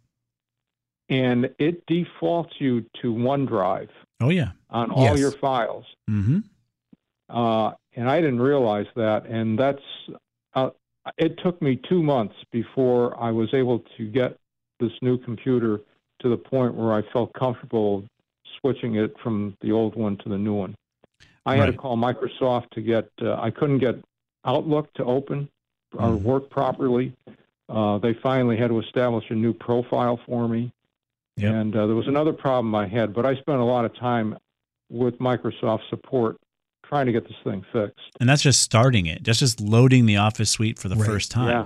and 1.08 1.50
it 1.58 1.84
defaults 1.86 2.54
you 2.60 2.82
to 3.02 3.12
OneDrive 3.12 3.88
Oh 4.22 4.28
yeah. 4.30 4.52
on 4.70 4.90
all 4.92 5.02
Yes. 5.04 5.18
your 5.18 5.32
files. 5.32 5.84
Mm-hmm. 6.08 6.38
Uh, 7.28 7.72
and 7.96 8.08
I 8.08 8.20
didn't 8.20 8.40
realize 8.40 8.86
that. 8.94 9.26
And 9.26 9.58
that's, 9.58 9.82
uh, 10.54 10.70
it 11.18 11.38
took 11.38 11.60
me 11.60 11.76
two 11.76 12.02
months 12.02 12.36
before 12.52 13.20
I 13.20 13.30
was 13.32 13.52
able 13.52 13.80
to 13.96 14.06
get 14.08 14.38
this 14.78 14.92
new 15.02 15.18
computer 15.18 15.80
to 16.20 16.28
the 16.28 16.36
point 16.36 16.74
where 16.74 16.92
I 16.92 17.02
felt 17.12 17.32
comfortable 17.32 18.04
switching 18.60 18.94
it 18.94 19.18
from 19.22 19.56
the 19.60 19.72
old 19.72 19.96
one 19.96 20.16
to 20.18 20.28
the 20.28 20.38
new 20.38 20.54
one. 20.54 20.74
I 21.46 21.56
had 21.56 21.66
to 21.66 21.72
call 21.74 21.96
Microsoft 21.96 22.70
to 22.70 22.80
get, 22.80 23.10
uh, 23.20 23.34
I 23.38 23.50
couldn't 23.50 23.78
get 23.78 23.96
Outlook 24.44 24.92
to 24.94 25.04
open 25.04 25.48
or 25.94 26.14
work 26.16 26.50
properly. 26.50 27.12
Uh, 27.68 27.98
they 27.98 28.14
finally 28.14 28.56
had 28.56 28.68
to 28.68 28.78
establish 28.80 29.24
a 29.30 29.34
new 29.34 29.52
profile 29.52 30.20
for 30.26 30.48
me. 30.48 30.72
And 31.36 31.74
uh, 31.74 31.86
there 31.88 31.96
was 31.96 32.06
another 32.06 32.32
problem 32.32 32.74
I 32.76 32.86
had, 32.86 33.12
but 33.12 33.26
I 33.26 33.34
spent 33.36 33.58
a 33.58 33.64
lot 33.64 33.84
of 33.84 33.96
time 33.96 34.38
with 34.88 35.18
Microsoft 35.18 35.80
support 35.90 36.36
trying 36.84 37.06
to 37.06 37.12
get 37.12 37.24
this 37.24 37.36
thing 37.42 37.64
fixed. 37.72 37.98
And 38.20 38.28
that's 38.28 38.42
just 38.42 38.62
starting 38.62 39.06
it. 39.06 39.24
That's 39.24 39.40
just 39.40 39.60
loading 39.60 40.06
the 40.06 40.16
Office 40.18 40.50
suite 40.50 40.78
for 40.78 40.88
the 40.88 40.94
Right. 40.94 41.06
first 41.06 41.30
time. 41.32 41.48
Yeah. 41.48 41.62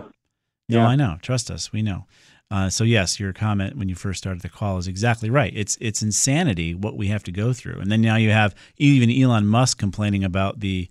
No, 0.70 0.79
Yeah. 0.83 0.87
I 0.87 0.97
know. 0.97 1.18
Trust 1.20 1.51
us. 1.51 1.70
We 1.72 1.83
know. 1.83 2.07
Uh, 2.51 2.70
so 2.70 2.83
yes, 2.83 3.20
your 3.20 3.35
comment 3.35 3.76
when 3.76 3.91
you 3.91 3.95
first 3.95 4.18
started 4.18 4.41
the 4.43 4.49
call 4.49 4.79
is 4.79 4.87
exactly 4.89 5.29
right. 5.29 5.53
It's 5.55 5.76
it's 5.83 6.01
insanity 6.01 6.74
what 6.74 6.97
we 6.97 7.09
have 7.09 7.22
to 7.24 7.33
go 7.33 7.53
through, 7.53 7.79
and 7.79 7.93
then 7.93 8.01
now 8.01 8.16
you 8.16 8.31
have 8.31 8.55
even 8.79 9.11
Elon 9.11 9.47
Musk 9.47 9.76
complaining 9.79 10.24
about 10.24 10.61
the 10.61 10.89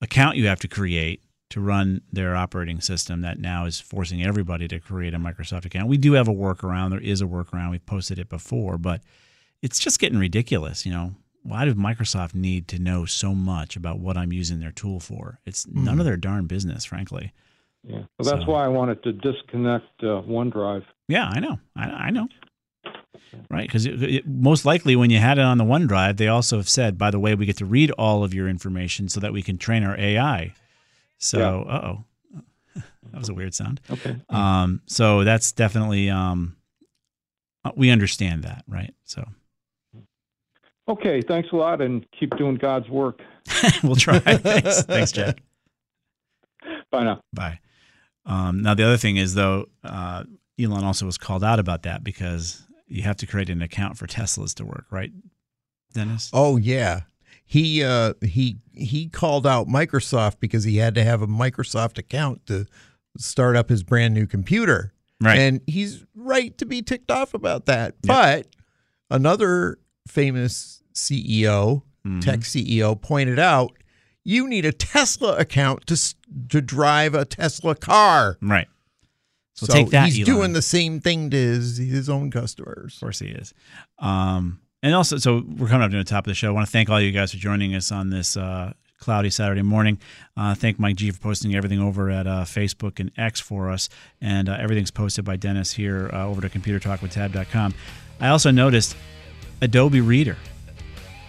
account 0.00 0.36
you 0.36 0.46
have 0.46 0.60
to 0.60 0.68
create 0.68 1.22
to 1.50 1.60
run 1.60 2.02
their 2.12 2.36
operating 2.36 2.80
system 2.80 3.22
that 3.22 3.38
now 3.38 3.64
is 3.64 3.80
forcing 3.80 4.22
everybody 4.22 4.68
to 4.68 4.78
create 4.78 5.14
a 5.14 5.18
Microsoft 5.18 5.64
account. 5.64 5.88
We 5.88 5.96
do 5.96 6.12
have 6.12 6.28
a 6.28 6.32
workaround. 6.34 6.90
There 6.90 7.00
is 7.00 7.22
a 7.22 7.26
workaround. 7.26 7.70
We've 7.70 7.84
posted 7.86 8.18
it 8.18 8.28
before, 8.28 8.76
but 8.76 9.00
it's 9.62 9.78
just 9.78 9.98
getting 9.98 10.18
ridiculous. 10.18 10.84
You 10.84 10.92
know, 10.92 11.14
why 11.42 11.64
does 11.64 11.74
Microsoft 11.74 12.34
need 12.34 12.68
to 12.68 12.78
know 12.78 13.06
so 13.06 13.34
much 13.34 13.76
about 13.76 13.98
what 13.98 14.16
I'm 14.18 14.32
using 14.32 14.60
their 14.60 14.72
tool 14.72 15.00
for? 15.00 15.40
It's 15.46 15.66
none 15.66 15.94
Hmm. 15.94 16.00
of 16.00 16.06
their 16.06 16.18
darn 16.18 16.46
business, 16.46 16.84
frankly. 16.84 17.32
Yeah. 17.82 18.02
So 18.20 18.30
that's 18.30 18.44
So- 18.44 18.52
why 18.52 18.64
I 18.64 18.68
wanted 18.68 19.02
to 19.04 19.12
disconnect 19.12 19.86
uh, 20.02 20.20
OneDrive. 20.28 20.84
Yeah, 21.08 21.28
I 21.32 21.40
know. 21.40 21.58
I, 21.74 21.84
I 21.84 22.10
know. 22.10 22.28
Right, 23.50 23.66
because 23.70 23.88
most 24.26 24.64
likely 24.64 24.96
when 24.96 25.10
you 25.10 25.18
had 25.18 25.38
it 25.38 25.44
on 25.44 25.58
the 25.58 25.64
OneDrive, 25.64 26.16
they 26.16 26.28
also 26.28 26.56
have 26.56 26.68
said, 26.68 26.98
by 26.98 27.10
the 27.10 27.18
way, 27.18 27.34
we 27.34 27.46
get 27.46 27.56
to 27.58 27.64
read 27.66 27.90
all 27.92 28.24
of 28.24 28.34
your 28.34 28.48
information 28.48 29.08
so 29.08 29.20
that 29.20 29.32
we 29.32 29.42
can 29.42 29.58
train 29.58 29.84
our 29.84 29.98
AI. 29.98 30.54
So, 31.18 31.62
uh 31.62 31.80
oh, 31.86 32.04
that 33.12 33.18
was 33.18 33.28
a 33.28 33.34
weird 33.34 33.54
sound. 33.54 33.80
Okay. 33.90 34.16
Um, 34.28 34.82
so 34.86 35.24
that's 35.24 35.52
definitely 35.52 36.10
um, 36.10 36.56
uh, 37.64 37.72
we 37.74 37.90
understand 37.90 38.44
that, 38.44 38.64
right? 38.68 38.94
So 39.04 39.24
Okay. 40.88 41.20
Thanks 41.20 41.50
a 41.52 41.56
lot, 41.56 41.82
and 41.82 42.06
keep 42.18 42.34
doing 42.36 42.54
God's 42.54 42.88
work. 42.88 43.20
we'll 43.82 43.96
try. 43.96 44.18
thanks, 44.20 44.82
thanks, 44.82 45.12
Jack. 45.12 45.38
Bye 46.90 47.04
now. 47.04 47.20
Bye. 47.32 47.60
Um, 48.24 48.62
now 48.62 48.74
the 48.74 48.84
other 48.84 48.96
thing 48.96 49.16
is 49.16 49.34
though, 49.34 49.66
uh, 49.84 50.24
Elon 50.60 50.84
also 50.84 51.06
was 51.06 51.18
called 51.18 51.44
out 51.44 51.58
about 51.58 51.82
that 51.82 52.02
because 52.02 52.66
you 52.88 53.02
have 53.02 53.16
to 53.18 53.26
create 53.26 53.50
an 53.50 53.62
account 53.62 53.96
for 53.98 54.06
Teslas 54.06 54.54
to 54.56 54.64
work, 54.64 54.86
right, 54.90 55.12
Dennis? 55.92 56.30
Oh 56.32 56.56
yeah. 56.56 57.02
He 57.44 57.82
uh 57.82 58.12
he 58.22 58.58
he 58.74 59.08
called 59.08 59.46
out 59.46 59.68
Microsoft 59.68 60.36
because 60.40 60.64
he 60.64 60.76
had 60.76 60.94
to 60.96 61.04
have 61.04 61.22
a 61.22 61.26
Microsoft 61.26 61.96
account 61.98 62.44
to 62.46 62.66
start 63.16 63.56
up 63.56 63.68
his 63.70 63.82
brand 63.82 64.12
new 64.14 64.26
computer. 64.26 64.92
Right. 65.20 65.38
And 65.38 65.60
he's 65.66 66.04
right 66.14 66.56
to 66.58 66.66
be 66.66 66.82
ticked 66.82 67.10
off 67.10 67.34
about 67.34 67.66
that. 67.66 67.94
But 68.02 68.46
another 69.10 69.78
famous 70.06 70.82
CEO, 70.94 71.82
Mm-hmm. 72.06 72.20
tech 72.20 72.40
CEO 72.40 72.98
pointed 72.98 73.38
out 73.40 73.72
you 74.24 74.46
need 74.48 74.64
a 74.64 74.72
Tesla 74.72 75.36
account 75.36 75.86
to 75.88 76.14
to 76.50 76.60
drive 76.60 77.14
a 77.14 77.24
Tesla 77.24 77.74
car. 77.74 78.38
Right. 78.40 78.68
So, 79.58 79.66
So 79.66 79.72
take 79.72 79.90
that, 79.90 80.06
he's 80.08 80.20
Elon. 80.28 80.36
doing 80.38 80.52
the 80.52 80.62
same 80.62 81.00
thing 81.00 81.30
to 81.30 81.36
his, 81.36 81.78
his 81.78 82.08
own 82.08 82.30
customers. 82.30 82.94
Of 82.94 83.00
course 83.00 83.18
he 83.18 83.26
is. 83.26 83.52
Um, 83.98 84.60
and 84.84 84.94
also, 84.94 85.16
so 85.18 85.42
we're 85.56 85.66
coming 85.66 85.84
up 85.84 85.90
to 85.90 85.96
the 85.96 86.04
top 86.04 86.24
of 86.26 86.30
the 86.30 86.34
show. 86.34 86.46
I 86.48 86.52
want 86.52 86.66
to 86.66 86.70
thank 86.70 86.88
all 86.88 87.00
you 87.00 87.10
guys 87.10 87.32
for 87.32 87.38
joining 87.38 87.74
us 87.74 87.90
on 87.90 88.10
this 88.10 88.36
uh, 88.36 88.72
cloudy 89.00 89.30
Saturday 89.30 89.62
morning. 89.62 89.98
Uh, 90.36 90.54
thank 90.54 90.78
Mike 90.78 90.94
G 90.94 91.10
for 91.10 91.18
posting 91.18 91.56
everything 91.56 91.80
over 91.80 92.08
at 92.08 92.28
uh, 92.28 92.44
Facebook 92.44 93.00
and 93.00 93.10
X 93.16 93.40
for 93.40 93.68
us. 93.70 93.88
And 94.20 94.48
uh, 94.48 94.56
everything's 94.60 94.92
posted 94.92 95.24
by 95.24 95.34
Dennis 95.34 95.72
here 95.72 96.08
uh, 96.12 96.26
over 96.28 96.40
to 96.40 96.48
computertalkwithtab.com. 96.48 97.74
I 98.20 98.28
also 98.28 98.52
noticed 98.52 98.96
Adobe 99.60 100.00
Reader. 100.00 100.36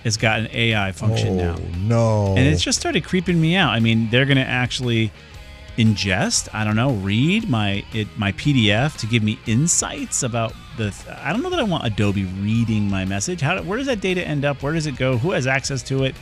has 0.03 0.17
got 0.17 0.39
an 0.41 0.49
AI 0.53 0.91
function 0.91 1.35
now. 1.37 1.55
Oh, 1.57 1.77
no. 1.79 2.35
And 2.37 2.47
it's 2.47 2.61
just 2.61 2.79
started 2.79 3.03
creeping 3.03 3.41
me 3.41 3.55
out. 3.55 3.73
I 3.73 3.79
mean, 3.79 4.09
they're 4.11 4.25
going 4.25 4.37
to 4.37 4.45
actually 4.45 5.11
ingest, 5.79 6.49
I 6.53 6.65
don't 6.65 6.75
know, 6.75 6.91
read 6.91 7.49
my 7.49 7.83
it, 7.93 8.07
my 8.17 8.33
PDF 8.33 8.97
to 8.97 9.07
give 9.07 9.23
me 9.23 9.39
insights 9.47 10.23
about 10.23 10.53
the. 10.77 10.93
I 11.23 11.31
don't 11.31 11.41
know 11.41 11.49
that 11.49 11.59
I 11.59 11.63
want 11.63 11.85
Adobe 11.85 12.25
reading 12.25 12.89
my 12.89 13.05
message. 13.05 13.39
How 13.39 13.61
where 13.63 13.77
does 13.77 13.87
that 13.87 14.01
data 14.01 14.21
end 14.21 14.43
up? 14.43 14.61
Where 14.61 14.73
does 14.73 14.85
it 14.87 14.97
go? 14.97 15.17
Who 15.17 15.31
has 15.31 15.47
access 15.47 15.81
to 15.83 16.03
it? 16.03 16.15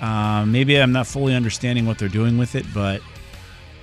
Uh, 0.00 0.44
maybe 0.46 0.76
I'm 0.76 0.92
not 0.92 1.06
fully 1.06 1.34
understanding 1.34 1.86
what 1.86 1.98
they're 1.98 2.08
doing 2.08 2.36
with 2.36 2.54
it, 2.54 2.66
but 2.74 3.00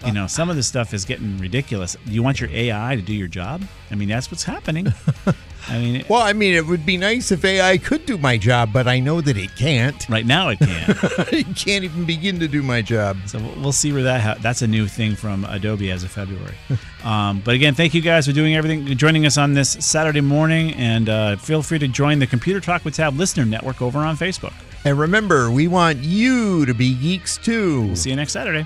you 0.05 0.11
know, 0.11 0.27
some 0.27 0.49
of 0.49 0.55
this 0.55 0.67
stuff 0.67 0.93
is 0.93 1.05
getting 1.05 1.37
ridiculous. 1.37 1.95
Do 2.05 2.11
you 2.11 2.23
want 2.23 2.39
your 2.39 2.49
AI 2.49 2.95
to 2.95 3.01
do 3.01 3.13
your 3.13 3.27
job? 3.27 3.61
I 3.89 3.95
mean, 3.95 4.09
that's 4.09 4.31
what's 4.31 4.43
happening. 4.43 4.87
I 5.67 5.77
mean, 5.77 6.03
well, 6.09 6.21
I 6.21 6.33
mean, 6.33 6.55
it 6.55 6.65
would 6.65 6.85
be 6.85 6.97
nice 6.97 7.31
if 7.31 7.45
AI 7.45 7.77
could 7.77 8.05
do 8.05 8.17
my 8.17 8.35
job, 8.35 8.73
but 8.73 8.87
I 8.87 8.99
know 8.99 9.21
that 9.21 9.37
it 9.37 9.55
can't. 9.55 10.09
Right 10.09 10.25
now, 10.25 10.49
it 10.49 10.59
can't. 10.59 10.97
it 11.31 11.45
can't 11.55 11.83
even 11.83 12.05
begin 12.05 12.39
to 12.39 12.47
do 12.47 12.63
my 12.63 12.81
job. 12.81 13.17
So 13.27 13.39
we'll 13.57 13.71
see 13.71 13.93
where 13.93 14.03
that. 14.03 14.21
Ha- 14.21 14.37
that's 14.41 14.63
a 14.63 14.67
new 14.67 14.87
thing 14.87 15.15
from 15.15 15.45
Adobe 15.45 15.91
as 15.91 16.03
of 16.03 16.11
February. 16.11 16.55
um, 17.03 17.41
but 17.45 17.53
again, 17.53 17.75
thank 17.75 17.93
you 17.93 18.01
guys 18.01 18.25
for 18.25 18.33
doing 18.33 18.55
everything, 18.55 18.85
joining 18.97 19.25
us 19.25 19.37
on 19.37 19.53
this 19.53 19.71
Saturday 19.71 20.21
morning, 20.21 20.73
and 20.73 21.09
uh, 21.09 21.35
feel 21.35 21.61
free 21.61 21.79
to 21.79 21.87
join 21.87 22.19
the 22.19 22.27
Computer 22.27 22.59
Talk 22.59 22.83
with 22.83 22.95
Tab 22.95 23.15
listener 23.15 23.45
network 23.45 23.81
over 23.81 23.99
on 23.99 24.17
Facebook. 24.17 24.53
And 24.83 24.97
remember, 24.97 25.51
we 25.51 25.67
want 25.67 25.99
you 25.99 26.65
to 26.65 26.73
be 26.73 26.95
geeks 26.95 27.37
too. 27.37 27.85
We'll 27.85 27.95
see 27.95 28.09
you 28.09 28.15
next 28.15 28.33
Saturday. 28.33 28.65